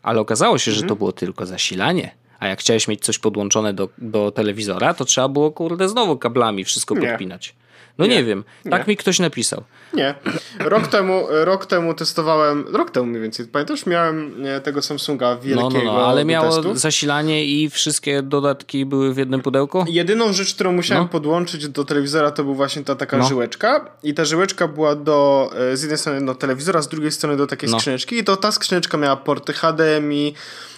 Ale 0.03 0.19
okazało 0.19 0.57
się, 0.57 0.71
mhm. 0.71 0.81
że 0.81 0.89
to 0.89 0.95
było 0.95 1.11
tylko 1.11 1.45
zasilanie. 1.45 2.20
A 2.41 2.47
jak 2.47 2.59
chciałeś 2.59 2.87
mieć 2.87 3.01
coś 3.01 3.19
podłączone 3.19 3.73
do, 3.73 3.89
do 3.97 4.31
telewizora, 4.31 4.93
to 4.93 5.05
trzeba 5.05 5.27
było, 5.27 5.51
kurde, 5.51 5.89
znowu 5.89 6.17
kablami 6.17 6.63
wszystko 6.63 6.95
podpinać. 6.95 7.55
No 8.01 8.07
nie, 8.07 8.15
nie 8.15 8.23
wiem, 8.23 8.43
tak 8.69 8.87
nie. 8.87 8.91
mi 8.91 8.97
ktoś 8.97 9.19
napisał. 9.19 9.63
Nie. 9.93 10.15
Rok 10.59 10.87
temu, 10.87 11.27
rok 11.29 11.65
temu 11.65 11.93
testowałem, 11.93 12.65
rok 12.73 12.91
temu 12.91 13.05
mniej 13.05 13.21
więcej, 13.21 13.45
pamiętasz, 13.45 13.85
miałem 13.85 14.35
tego 14.63 14.81
Samsunga 14.81 15.35
wielkiego. 15.35 15.69
No, 15.69 15.83
no, 15.83 15.93
no 15.93 16.07
ale 16.07 16.25
miało 16.25 16.75
zasilanie 16.75 17.45
i 17.45 17.69
wszystkie 17.69 18.21
dodatki 18.21 18.85
były 18.85 19.13
w 19.13 19.17
jednym 19.17 19.41
pudełku? 19.41 19.85
Jedyną 19.89 20.33
rzecz, 20.33 20.53
którą 20.53 20.71
musiałem 20.71 21.03
no. 21.03 21.09
podłączyć 21.09 21.67
do 21.67 21.85
telewizora, 21.85 22.31
to 22.31 22.43
był 22.43 22.55
właśnie 22.55 22.83
ta 22.83 22.95
taka 22.95 23.17
no. 23.17 23.27
żyłeczka 23.27 23.85
i 24.03 24.13
ta 24.13 24.25
żyłeczka 24.25 24.67
była 24.67 24.95
do, 24.95 25.49
e, 25.71 25.77
z 25.77 25.81
jednej 25.81 25.97
strony 25.97 26.25
do 26.25 26.35
telewizora, 26.35 26.81
z 26.81 26.87
drugiej 26.87 27.11
strony 27.11 27.37
do 27.37 27.47
takiej 27.47 27.69
no. 27.69 27.79
skrzyneczki 27.79 28.17
i 28.17 28.23
to 28.23 28.37
ta 28.37 28.51
skrzyneczka 28.51 28.97
miała 28.97 29.15
porty 29.15 29.53
HDMI, 29.53 30.33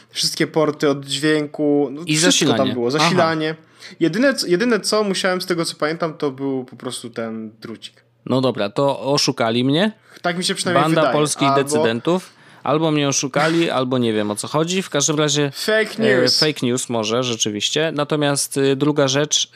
wszystkie 0.09 0.47
porty 0.47 0.89
od 0.89 1.05
dźwięku, 1.05 1.89
no, 1.91 2.01
I 2.05 2.17
zasilanie. 2.17 2.57
tam 2.57 2.73
było, 2.73 2.91
zasilanie. 2.91 3.55
Jedyne, 3.99 4.33
jedyne 4.47 4.79
co 4.79 5.03
musiałem 5.03 5.41
z 5.41 5.45
tego 5.45 5.65
co 5.65 5.75
pamiętam 5.75 6.13
to 6.13 6.31
był 6.31 6.65
po 6.65 6.75
prostu 6.75 7.09
ten 7.09 7.51
drucik. 7.61 8.03
No 8.25 8.41
dobra, 8.41 8.69
to 8.69 8.99
oszukali 8.99 9.63
mnie. 9.63 9.91
Tak 10.21 10.37
mi 10.37 10.43
się 10.43 10.55
przynajmniej 10.55 10.83
Banda 10.83 11.01
wydaje. 11.01 11.13
polskich 11.13 11.47
albo... 11.47 11.63
decydentów. 11.63 12.29
Albo 12.63 12.91
mnie 12.91 13.07
oszukali, 13.07 13.69
albo 13.69 13.97
nie 13.97 14.13
wiem 14.13 14.31
o 14.31 14.35
co 14.35 14.47
chodzi. 14.47 14.81
W 14.81 14.89
każdym 14.89 15.15
razie. 15.15 15.51
Fake 15.51 16.03
news. 16.03 16.43
E, 16.43 16.45
fake 16.45 16.65
news 16.65 16.89
może, 16.89 17.23
rzeczywiście. 17.23 17.91
Natomiast 17.95 18.57
y, 18.57 18.75
druga 18.75 19.07
rzecz. 19.07 19.51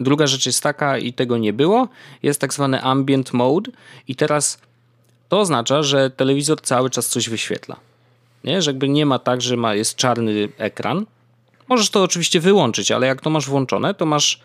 druga 0.00 0.26
rzecz 0.26 0.46
jest 0.46 0.62
taka, 0.62 0.98
i 0.98 1.12
tego 1.12 1.38
nie 1.38 1.52
było. 1.52 1.88
Jest 2.22 2.40
tak 2.40 2.54
zwany 2.54 2.82
ambient 2.82 3.32
mode, 3.32 3.70
i 4.08 4.16
teraz 4.16 4.58
to 5.28 5.40
oznacza, 5.40 5.82
że 5.82 6.10
telewizor 6.10 6.60
cały 6.60 6.90
czas 6.90 7.08
coś 7.08 7.28
wyświetla. 7.28 7.76
Nie? 8.44 8.62
Że 8.62 8.70
jakby 8.70 8.88
nie 8.88 9.06
ma 9.06 9.18
tak, 9.18 9.42
że 9.42 9.56
ma, 9.56 9.74
jest 9.74 9.96
czarny 9.96 10.48
ekran. 10.58 11.06
Możesz 11.72 11.90
to 11.90 12.02
oczywiście 12.02 12.40
wyłączyć, 12.40 12.90
ale 12.90 13.06
jak 13.06 13.20
to 13.20 13.30
masz 13.30 13.48
włączone, 13.48 13.94
to 13.94 14.06
masz 14.06 14.40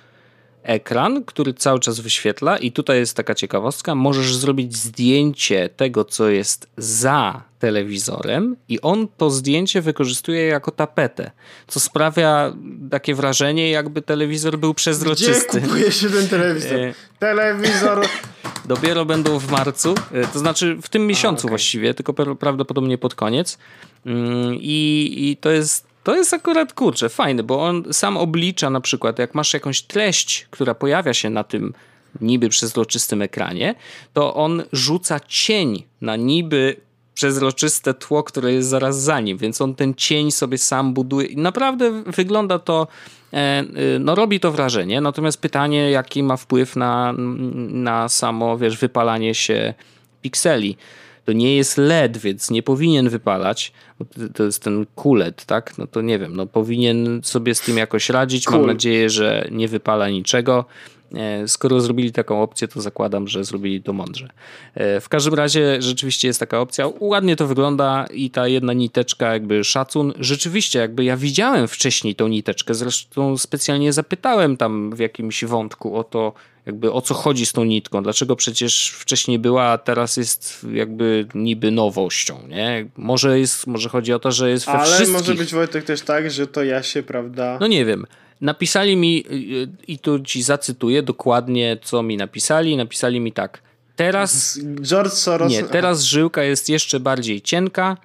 ekran, 0.64 1.24
który 1.24 1.54
cały 1.54 1.80
czas 1.80 2.00
wyświetla 2.00 2.58
i 2.58 2.72
tutaj 2.72 3.00
jest 3.00 3.18
taka 3.18 3.36
ciekawostka, 3.36 3.96
możesz 3.96 4.36
zrobić 4.36 4.78
zdjęcie 4.78 5.70
tego, 5.70 6.06
co 6.06 6.30
jest 6.30 6.68
za 6.78 7.44
telewizorem 7.60 8.56
i 8.70 8.82
on 8.82 9.08
to 9.18 9.30
zdjęcie 9.30 9.82
wykorzystuje 9.82 10.46
jako 10.46 10.72
tapetę, 10.72 11.32
co 11.68 11.80
sprawia 11.80 12.54
takie 12.92 13.16
wrażenie, 13.16 13.70
jakby 13.70 14.02
telewizor 14.02 14.58
był 14.60 14.74
przezroczysty. 14.74 15.58
Gdzie 15.60 15.68
kupuje 15.68 15.92
się 15.92 16.10
ten 16.10 16.28
telewizor? 16.28 16.80
E, 16.80 16.94
telewizor... 17.20 18.06
Dopiero 18.66 19.06
będą 19.06 19.40
w 19.40 19.52
marcu, 19.52 19.96
e, 20.12 20.28
to 20.28 20.40
znaczy 20.40 20.78
w 20.82 20.90
tym 20.90 21.08
miesiącu 21.08 21.40
A, 21.40 21.42
okay. 21.42 21.50
właściwie, 21.50 21.94
tylko 21.94 22.14
prawdopodobnie 22.14 22.98
pod 22.98 23.16
koniec. 23.16 23.58
Mm, 24.06 24.56
I, 24.56 25.14
I 25.18 25.38
to 25.38 25.50
jest 25.50 25.88
to 26.08 26.16
jest 26.16 26.34
akurat 26.34 26.74
kurczę, 26.74 27.10
fajne, 27.10 27.44
bo 27.44 27.64
on 27.64 27.84
sam 27.92 28.18
oblicza 28.18 28.70
na 28.70 28.82
przykład, 28.82 29.20
jak 29.20 29.36
masz 29.36 29.54
jakąś 29.54 29.82
treść, 29.82 30.48
która 30.52 30.74
pojawia 30.76 31.14
się 31.14 31.30
na 31.30 31.44
tym 31.44 31.74
niby 32.22 32.50
przezroczystym 32.50 33.22
ekranie, 33.22 33.76
to 34.14 34.34
on 34.34 34.64
rzuca 34.72 35.20
cień 35.20 35.84
na 36.02 36.16
niby 36.16 36.76
przezroczyste 37.14 37.94
tło, 37.94 38.24
które 38.24 38.54
jest 38.54 38.70
zaraz 38.70 39.02
za 39.02 39.20
nim, 39.20 39.38
więc 39.38 39.62
on 39.62 39.76
ten 39.76 39.96
cień 39.96 40.32
sobie 40.32 40.58
sam 40.58 40.94
buduje. 40.94 41.28
I 41.28 41.38
naprawdę 41.38 42.04
wygląda 42.04 42.60
to, 42.60 42.88
e, 43.34 43.38
e, 43.38 43.66
no 44.00 44.16
robi 44.16 44.40
to 44.40 44.52
wrażenie, 44.52 45.02
natomiast 45.02 45.42
pytanie, 45.42 45.92
jaki 45.92 46.24
ma 46.24 46.38
wpływ 46.38 46.76
na, 46.76 47.14
na 47.70 48.10
samo, 48.10 48.58
wiesz, 48.58 48.78
wypalanie 48.78 49.36
się 49.36 49.74
pikseli 50.22 50.78
to 51.28 51.34
nie 51.34 51.56
jest 51.56 51.78
LED, 51.78 52.18
więc 52.18 52.52
nie 52.52 52.64
powinien 52.64 53.10
wypalać. 53.10 53.72
To 54.34 54.44
jest 54.44 54.64
ten 54.64 54.86
kulet, 54.96 55.46
tak? 55.46 55.78
No 55.78 55.88
to 55.88 56.02
nie 56.02 56.20
wiem, 56.20 56.36
no 56.36 56.46
powinien 56.46 57.20
sobie 57.24 57.56
z 57.56 57.62
tym 57.62 57.78
jakoś 57.78 58.10
radzić. 58.10 58.46
Cool. 58.46 58.60
Mam 58.60 58.68
nadzieję, 58.68 59.10
że 59.10 59.48
nie 59.52 59.68
wypala 59.68 60.10
niczego. 60.10 60.66
E, 61.16 61.48
skoro 61.48 61.82
zrobili 61.82 62.12
taką 62.12 62.42
opcję, 62.42 62.68
to 62.68 62.82
zakładam, 62.82 63.28
że 63.28 63.44
zrobili 63.44 63.84
to 63.84 63.94
mądrze. 63.94 64.30
E, 64.76 65.00
w 65.02 65.10
każdym 65.10 65.34
razie 65.34 65.82
rzeczywiście 65.82 66.28
jest 66.28 66.40
taka 66.40 66.60
opcja. 66.60 66.90
Ładnie 67.00 67.36
to 67.36 67.48
wygląda 67.48 68.06
i 68.14 68.30
ta 68.30 68.48
jedna 68.48 68.74
niteczka, 68.74 69.34
jakby 69.34 69.64
szacun. 69.64 70.14
Rzeczywiście, 70.20 70.80
jakby 70.80 71.04
ja 71.04 71.18
widziałem 71.18 71.68
wcześniej 71.68 72.16
tą 72.16 72.28
niteczkę, 72.28 72.76
zresztą 72.76 73.38
specjalnie 73.38 73.94
zapytałem 73.94 74.58
tam 74.58 74.96
w 74.96 75.00
jakimś 75.00 75.46
wątku 75.46 75.98
o 75.98 76.04
to, 76.04 76.34
jakby 76.66 76.92
o 76.92 77.02
co 77.02 77.14
chodzi 77.14 77.46
z 77.46 77.54
tą 77.54 77.64
nitką, 77.64 78.04
dlaczego 78.04 78.36
przecież 78.36 78.90
wcześniej 78.90 79.40
była, 79.40 79.64
a 79.64 79.78
teraz 79.78 80.18
jest 80.18 80.66
jakby 80.74 81.28
niby 81.36 81.72
nowością, 81.72 82.40
nie? 82.48 82.86
Może 82.98 83.40
jest, 83.40 83.68
może 83.68 83.90
chodzi 83.90 84.14
o 84.14 84.20
to, 84.20 84.32
że 84.32 84.50
jest 84.50 84.66
we 84.66 84.72
Ale 84.72 84.86
wszystkich... 84.86 85.10
może 85.14 85.36
być 85.36 85.54
Wojtek 85.54 85.84
też 85.84 86.02
tak, 86.02 86.32
że 86.32 86.48
to 86.48 86.64
ja 86.64 86.84
się, 86.84 87.04
prawda... 87.04 87.58
No 87.62 87.68
nie 87.68 87.86
wiem. 87.86 88.06
Napisali 88.42 88.96
mi, 88.96 89.24
y, 89.32 89.68
i 89.88 90.00
tu 90.00 90.20
ci 90.20 90.44
zacytuję 90.44 91.04
dokładnie, 91.04 91.78
co 91.84 92.04
mi 92.04 92.18
napisali. 92.18 92.78
Napisali 92.78 93.20
mi 93.20 93.32
tak. 93.32 93.62
Teraz. 93.96 94.60
George 94.82 95.14
Soros. 95.14 95.52
Nie, 95.52 95.64
teraz 95.64 96.04
żyłka 96.04 96.44
jest 96.44 96.70
jeszcze 96.70 97.00
bardziej 97.00 97.42
cienka. 97.42 97.98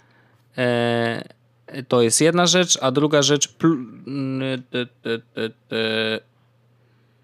E, 0.58 1.22
to 1.88 2.02
jest 2.02 2.20
jedna 2.20 2.46
rzecz, 2.46 2.78
a 2.80 2.90
druga 2.90 3.22
rzecz. 3.22 3.48
Pl, 3.48 3.76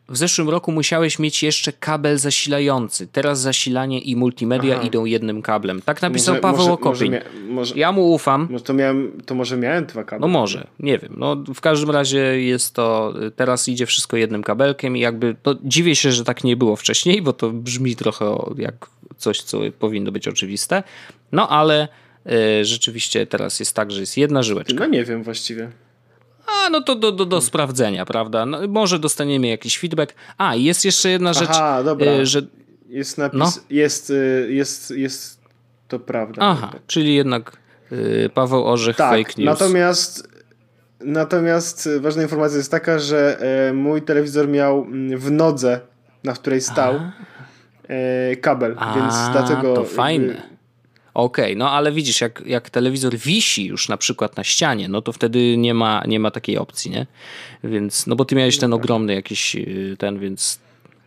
w 0.09 0.17
zeszłym 0.17 0.49
roku 0.49 0.73
musiałeś 0.73 1.19
mieć 1.19 1.43
jeszcze 1.43 1.73
kabel 1.73 2.19
zasilający. 2.19 3.07
Teraz 3.07 3.41
zasilanie 3.41 4.01
i 4.01 4.17
multimedia 4.17 4.77
Aha. 4.77 4.87
idą 4.87 5.05
jednym 5.05 5.43
kablem. 5.43 5.83
Tak 5.83 6.03
napisał 6.03 6.35
może, 6.35 6.43
Paweł 6.43 6.73
Okopień. 6.73 7.13
ja 7.75 7.93
mu 7.93 8.13
ufam. 8.13 8.49
Może 8.51 8.65
to, 8.65 8.75
miałem, 8.75 9.13
to 9.27 9.35
może 9.35 9.57
miałem 9.57 9.87
dwa 9.87 10.05
kable. 10.05 10.21
No 10.21 10.29
może, 10.29 10.67
nie 10.81 10.99
wiem. 10.99 11.15
No, 11.17 11.37
w 11.55 11.61
każdym 11.61 11.91
razie 11.91 12.19
jest 12.41 12.75
to, 12.75 13.15
teraz 13.37 13.69
idzie 13.69 13.87
wszystko 13.87 14.17
jednym 14.17 14.43
kabelkiem 14.43 14.97
i 14.97 15.01
jakby, 15.01 15.37
no, 15.47 15.55
dziwię 15.65 15.97
się, 15.97 16.13
że 16.13 16.25
tak 16.25 16.45
nie 16.45 16.57
było 16.57 16.77
wcześniej, 16.77 17.23
bo 17.23 17.33
to 17.33 17.51
brzmi 17.51 17.97
trochę 17.97 18.39
jak 18.59 18.91
coś, 19.17 19.43
co 19.43 19.61
powinno 19.79 20.13
być 20.13 20.29
oczywiste. 20.29 20.83
No 21.33 21.49
ale 21.49 21.89
y, 22.61 22.65
rzeczywiście 22.65 23.27
teraz 23.27 23.61
jest 23.61 23.75
tak, 23.75 23.93
że 23.93 24.01
jest 24.01 24.17
jedna 24.17 24.43
żyłeczka. 24.43 24.75
No 24.79 24.87
nie 24.87 25.05
wiem 25.05 25.23
właściwie. 25.23 25.71
A, 26.49 26.71
no 26.71 26.81
to 26.81 26.95
do, 26.95 27.13
do, 27.13 27.25
do 27.27 27.41
sprawdzenia, 27.41 28.07
prawda? 28.07 28.47
No, 28.47 28.59
może 28.69 28.99
dostaniemy 28.99 29.47
jakiś 29.47 29.79
feedback. 29.79 30.15
A, 30.39 30.55
jest 30.55 30.85
jeszcze 30.85 31.09
jedna 31.11 31.33
rzecz, 31.33 31.49
Aha, 31.51 31.83
dobra. 31.83 32.13
Y, 32.13 32.27
że... 32.27 32.43
Jest 32.89 33.19
napis, 33.19 33.39
no? 33.39 33.53
jest, 33.71 34.11
y, 34.11 34.49
jest, 34.51 34.91
jest 34.91 35.41
to 35.89 35.99
prawda. 35.99 36.43
Aha, 36.43 36.73
czyli 36.87 37.15
jednak 37.15 37.57
y, 37.93 38.31
Paweł 38.35 38.67
Orzech 38.67 38.97
tak, 38.97 39.11
fake 39.11 39.33
news. 39.39 39.61
Natomiast, 39.61 40.29
natomiast 41.01 41.89
ważna 42.01 42.23
informacja 42.23 42.59
jest 42.59 42.71
taka, 42.71 42.99
że 42.99 43.41
mój 43.75 44.03
telewizor 44.03 44.49
miał 44.49 44.85
mm, 44.85 45.19
w 45.19 45.31
nodze, 45.31 45.81
na 46.25 46.33
której 46.33 46.61
stał, 46.61 46.95
A. 46.95 47.13
kabel, 48.41 48.75
A, 48.79 48.95
więc 48.95 49.15
dlatego... 49.33 49.75
to 49.75 49.85
fajne 49.85 50.58
Okej, 51.15 51.45
okay, 51.45 51.57
no 51.57 51.71
ale 51.71 51.93
widzisz, 51.93 52.21
jak, 52.21 52.43
jak 52.47 52.71
telewizor 52.71 53.17
wisi 53.17 53.67
już 53.67 53.89
na 53.89 53.97
przykład 53.97 54.37
na 54.37 54.45
ścianie, 54.45 54.89
no 54.89 55.03
to 55.03 55.13
wtedy 55.13 55.57
nie 55.57 55.75
ma, 55.75 56.03
nie 56.07 56.21
ma 56.21 56.31
takiej 56.31 56.59
opcji, 56.59 56.91
nie? 56.91 57.07
Więc, 57.65 58.07
no 58.07 58.17
bo 58.17 58.25
ty 58.25 58.35
miałeś 58.35 58.59
ten 58.59 58.73
ogromny 58.73 59.15
jakiś 59.15 59.57
y, 59.57 59.97
ten, 59.99 60.19
więc 60.19 60.59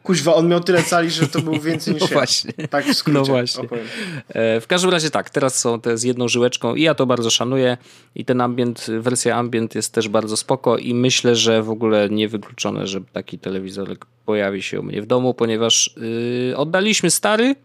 Kuźwa, 0.04 0.36
on 0.36 0.48
miał 0.48 0.60
tyle 0.60 0.84
cali, 0.84 1.12
że 1.12 1.28
to 1.28 1.42
był 1.42 1.60
więcej 1.60 1.94
niż 1.94 2.02
no 2.02 2.08
ja. 2.10 2.14
Właśnie. 2.14 2.54
Tak 2.70 2.86
w 2.86 2.94
skrócie. 2.94 3.20
No 3.20 3.26
właśnie. 3.26 3.64
E, 4.30 4.62
w 4.62 4.68
każdym 4.68 4.92
razie 4.92 5.10
tak, 5.10 5.30
teraz 5.30 5.60
są 5.60 5.82
te 5.82 5.98
z 5.98 6.04
jedną 6.04 6.28
żyłeczką 6.28 6.76
i 6.76 6.82
ja 6.82 6.96
to 6.96 7.06
bardzo 7.06 7.30
szanuję 7.30 7.78
i 8.16 8.26
ten 8.26 8.42
ambient, 8.42 8.88
wersja 9.00 9.36
ambient 9.36 9.76
jest 9.76 9.94
też 9.94 10.10
bardzo 10.10 10.38
spoko 10.38 10.78
i 10.78 10.94
myślę, 10.94 11.36
że 11.36 11.64
w 11.64 11.70
ogóle 11.70 12.10
niewykluczone, 12.10 12.88
że 12.88 13.02
taki 13.14 13.40
telewizorek 13.40 14.06
pojawi 14.26 14.62
się 14.62 14.80
u 14.80 14.84
mnie 14.84 15.02
w 15.02 15.06
domu, 15.06 15.34
ponieważ 15.34 15.96
yy, 16.48 16.58
oddaliśmy 16.58 17.12
stary, 17.12 17.56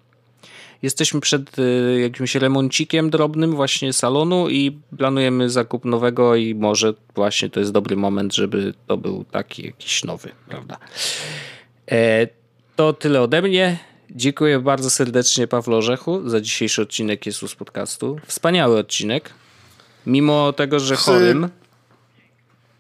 jesteśmy 0.83 1.21
przed 1.21 1.59
y, 1.59 2.01
jakimś 2.01 2.35
remoncikiem 2.35 3.11
drobnym 3.11 3.55
właśnie 3.55 3.93
salonu 3.93 4.49
i 4.49 4.79
planujemy 4.99 5.51
zakup 5.51 5.85
nowego 5.85 6.37
i 6.37 6.55
może 6.55 6.95
właśnie 7.15 7.51
to 7.51 7.61
jest 7.61 7.73
dobry 7.73 7.97
moment, 7.97 8.35
żeby 8.35 8.75
to 8.87 8.97
był 8.97 9.25
taki 9.25 9.67
jakiś 9.67 10.05
nowy, 10.05 10.31
prawda? 10.49 10.79
E, 11.91 12.29
to 12.77 12.93
tyle 12.93 13.23
ode 13.23 13.43
mnie. 13.43 13.79
Dziękuję 14.11 14.59
bardzo 14.59 14.91
serdecznie 14.91 15.47
Pawlo 15.47 15.77
Orzechu 15.77 16.29
za 16.29 16.41
dzisiejszy 16.41 16.83
odcinek 16.83 17.27
Jesus 17.27 17.55
Podcastu. 17.55 18.21
Wspaniały 18.27 18.79
odcinek. 18.79 19.31
Mimo 20.07 20.53
tego, 20.53 20.81
że 20.81 20.97
chorym. 20.97 21.49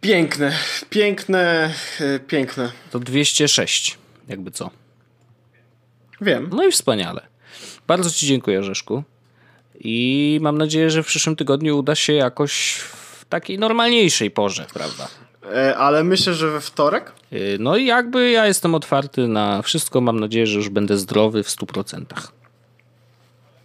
Piękne, 0.00 0.52
piękne, 0.90 1.74
e, 2.00 2.20
piękne. 2.20 2.72
To 2.90 2.98
206, 2.98 3.98
jakby 4.28 4.50
co. 4.50 4.70
Wiem. 6.20 6.50
No 6.52 6.66
i 6.66 6.72
wspaniale. 6.72 7.26
Bardzo 7.86 8.10
Ci 8.10 8.26
dziękuję, 8.26 8.62
Rzeszku. 8.62 9.02
I 9.80 10.38
mam 10.42 10.58
nadzieję, 10.58 10.90
że 10.90 11.02
w 11.02 11.06
przyszłym 11.06 11.36
tygodniu 11.36 11.78
uda 11.78 11.94
się 11.94 12.12
jakoś 12.12 12.74
w 12.74 13.24
takiej 13.24 13.58
normalniejszej 13.58 14.30
porze, 14.30 14.66
prawda? 14.74 15.08
E, 15.54 15.76
ale 15.76 16.04
myślę, 16.04 16.34
że 16.34 16.50
we 16.50 16.60
wtorek? 16.60 17.12
E, 17.32 17.38
no 17.58 17.76
i 17.76 17.86
jakby 17.86 18.30
ja 18.30 18.46
jestem 18.46 18.74
otwarty 18.74 19.28
na 19.28 19.62
wszystko. 19.62 20.00
Mam 20.00 20.20
nadzieję, 20.20 20.46
że 20.46 20.58
już 20.58 20.68
będę 20.68 20.98
zdrowy 20.98 21.42
w 21.42 21.48
100%. 21.48 22.04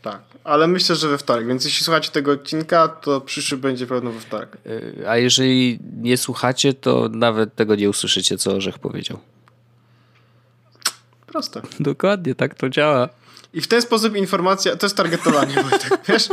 Tak, 0.01 0.21
ale 0.43 0.67
myślę, 0.67 0.95
że 0.95 1.07
we 1.07 1.17
wtorek. 1.17 1.47
Więc 1.47 1.65
jeśli 1.65 1.85
słuchacie 1.85 2.11
tego 2.11 2.31
odcinka, 2.31 2.87
to 2.87 3.21
przyszły 3.21 3.57
będzie 3.57 3.87
pewno 3.87 4.11
we 4.11 4.19
wtorek. 4.19 4.57
E, 5.01 5.09
a 5.09 5.17
jeżeli 5.17 5.79
nie 6.01 6.17
słuchacie, 6.17 6.73
to 6.73 7.09
nawet 7.11 7.55
tego 7.55 7.75
nie 7.75 7.89
usłyszycie, 7.89 8.37
co 8.37 8.55
Orzech 8.55 8.79
powiedział. 8.79 9.19
Proste. 11.27 11.61
Dokładnie, 11.79 12.35
tak 12.35 12.55
to 12.55 12.69
działa. 12.69 13.09
I 13.53 13.61
w 13.61 13.67
ten 13.67 13.81
sposób 13.81 14.15
informacja, 14.15 14.75
to 14.75 14.85
jest 14.85 14.97
targetowanie, 14.97 15.55
tak, 15.89 15.99
wiesz? 16.07 16.29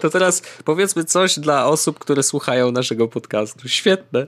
To 0.00 0.10
teraz 0.10 0.42
powiedzmy 0.64 1.04
coś 1.04 1.38
dla 1.38 1.66
osób, 1.66 1.98
które 1.98 2.22
słuchają 2.22 2.72
naszego 2.72 3.08
podcastu. 3.08 3.68
Świetne. 3.68 4.26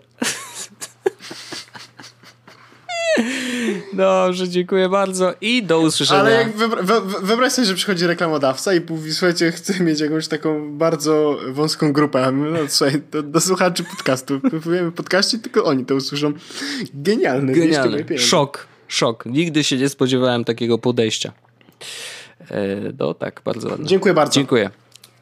Dobrze, 3.92 4.48
dziękuję 4.48 4.88
bardzo 4.88 5.34
i 5.40 5.62
do 5.62 5.80
usłyszenia. 5.80 6.20
Ale 6.20 6.32
jak 6.32 6.56
wyobraź 7.22 7.52
sobie, 7.52 7.66
że 7.66 7.74
przychodzi 7.74 8.06
reklamodawca 8.06 8.74
i 8.74 8.80
mówi, 8.88 9.12
słuchajcie, 9.12 9.52
chcę 9.52 9.80
mieć 9.80 10.00
jakąś 10.00 10.28
taką 10.28 10.78
bardzo 10.78 11.38
wąską 11.48 11.92
grupę. 11.92 12.32
No 12.32 12.58
słuchaj, 12.68 13.02
do, 13.10 13.22
do 13.22 13.40
słuchaczy 13.40 13.84
podcastu. 13.84 14.40
Powiemy 14.64 14.92
podcaście, 14.92 15.38
tylko 15.38 15.64
oni 15.64 15.84
to 15.84 15.94
usłyszą. 15.94 16.32
Genialne. 16.94 17.52
Genialne. 17.52 18.18
Szok, 18.18 18.66
szok. 18.88 19.26
Nigdy 19.26 19.64
się 19.64 19.76
nie 19.76 19.88
spodziewałem 19.88 20.44
takiego 20.44 20.78
podejścia. 20.78 21.32
E, 22.50 22.66
no 22.98 23.14
tak, 23.14 23.40
bardzo 23.44 23.68
ładnie. 23.68 23.86
Dziękuję 23.86 24.14
bardzo. 24.14 24.32
Dziękuję. 24.32 24.70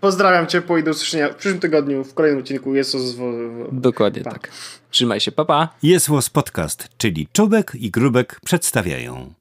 Pozdrawiam 0.00 0.46
ciepło 0.46 0.78
i 0.78 0.82
do 0.84 0.90
usłyszenia 0.90 1.28
w 1.28 1.34
przyszłym 1.34 1.60
tygodniu 1.60 2.04
w 2.04 2.14
kolejnym 2.14 2.40
odcinku 2.40 2.74
Jest 2.74 2.96
Dokładnie 3.72 4.22
pa. 4.22 4.30
tak. 4.30 4.50
Trzymaj 4.90 5.20
się, 5.20 5.32
papa. 5.32 5.68
Jest 5.82 6.08
Podcast, 6.32 6.88
czyli 6.98 7.28
Czubek 7.32 7.72
i 7.74 7.90
Grubek 7.90 8.40
przedstawiają. 8.44 9.32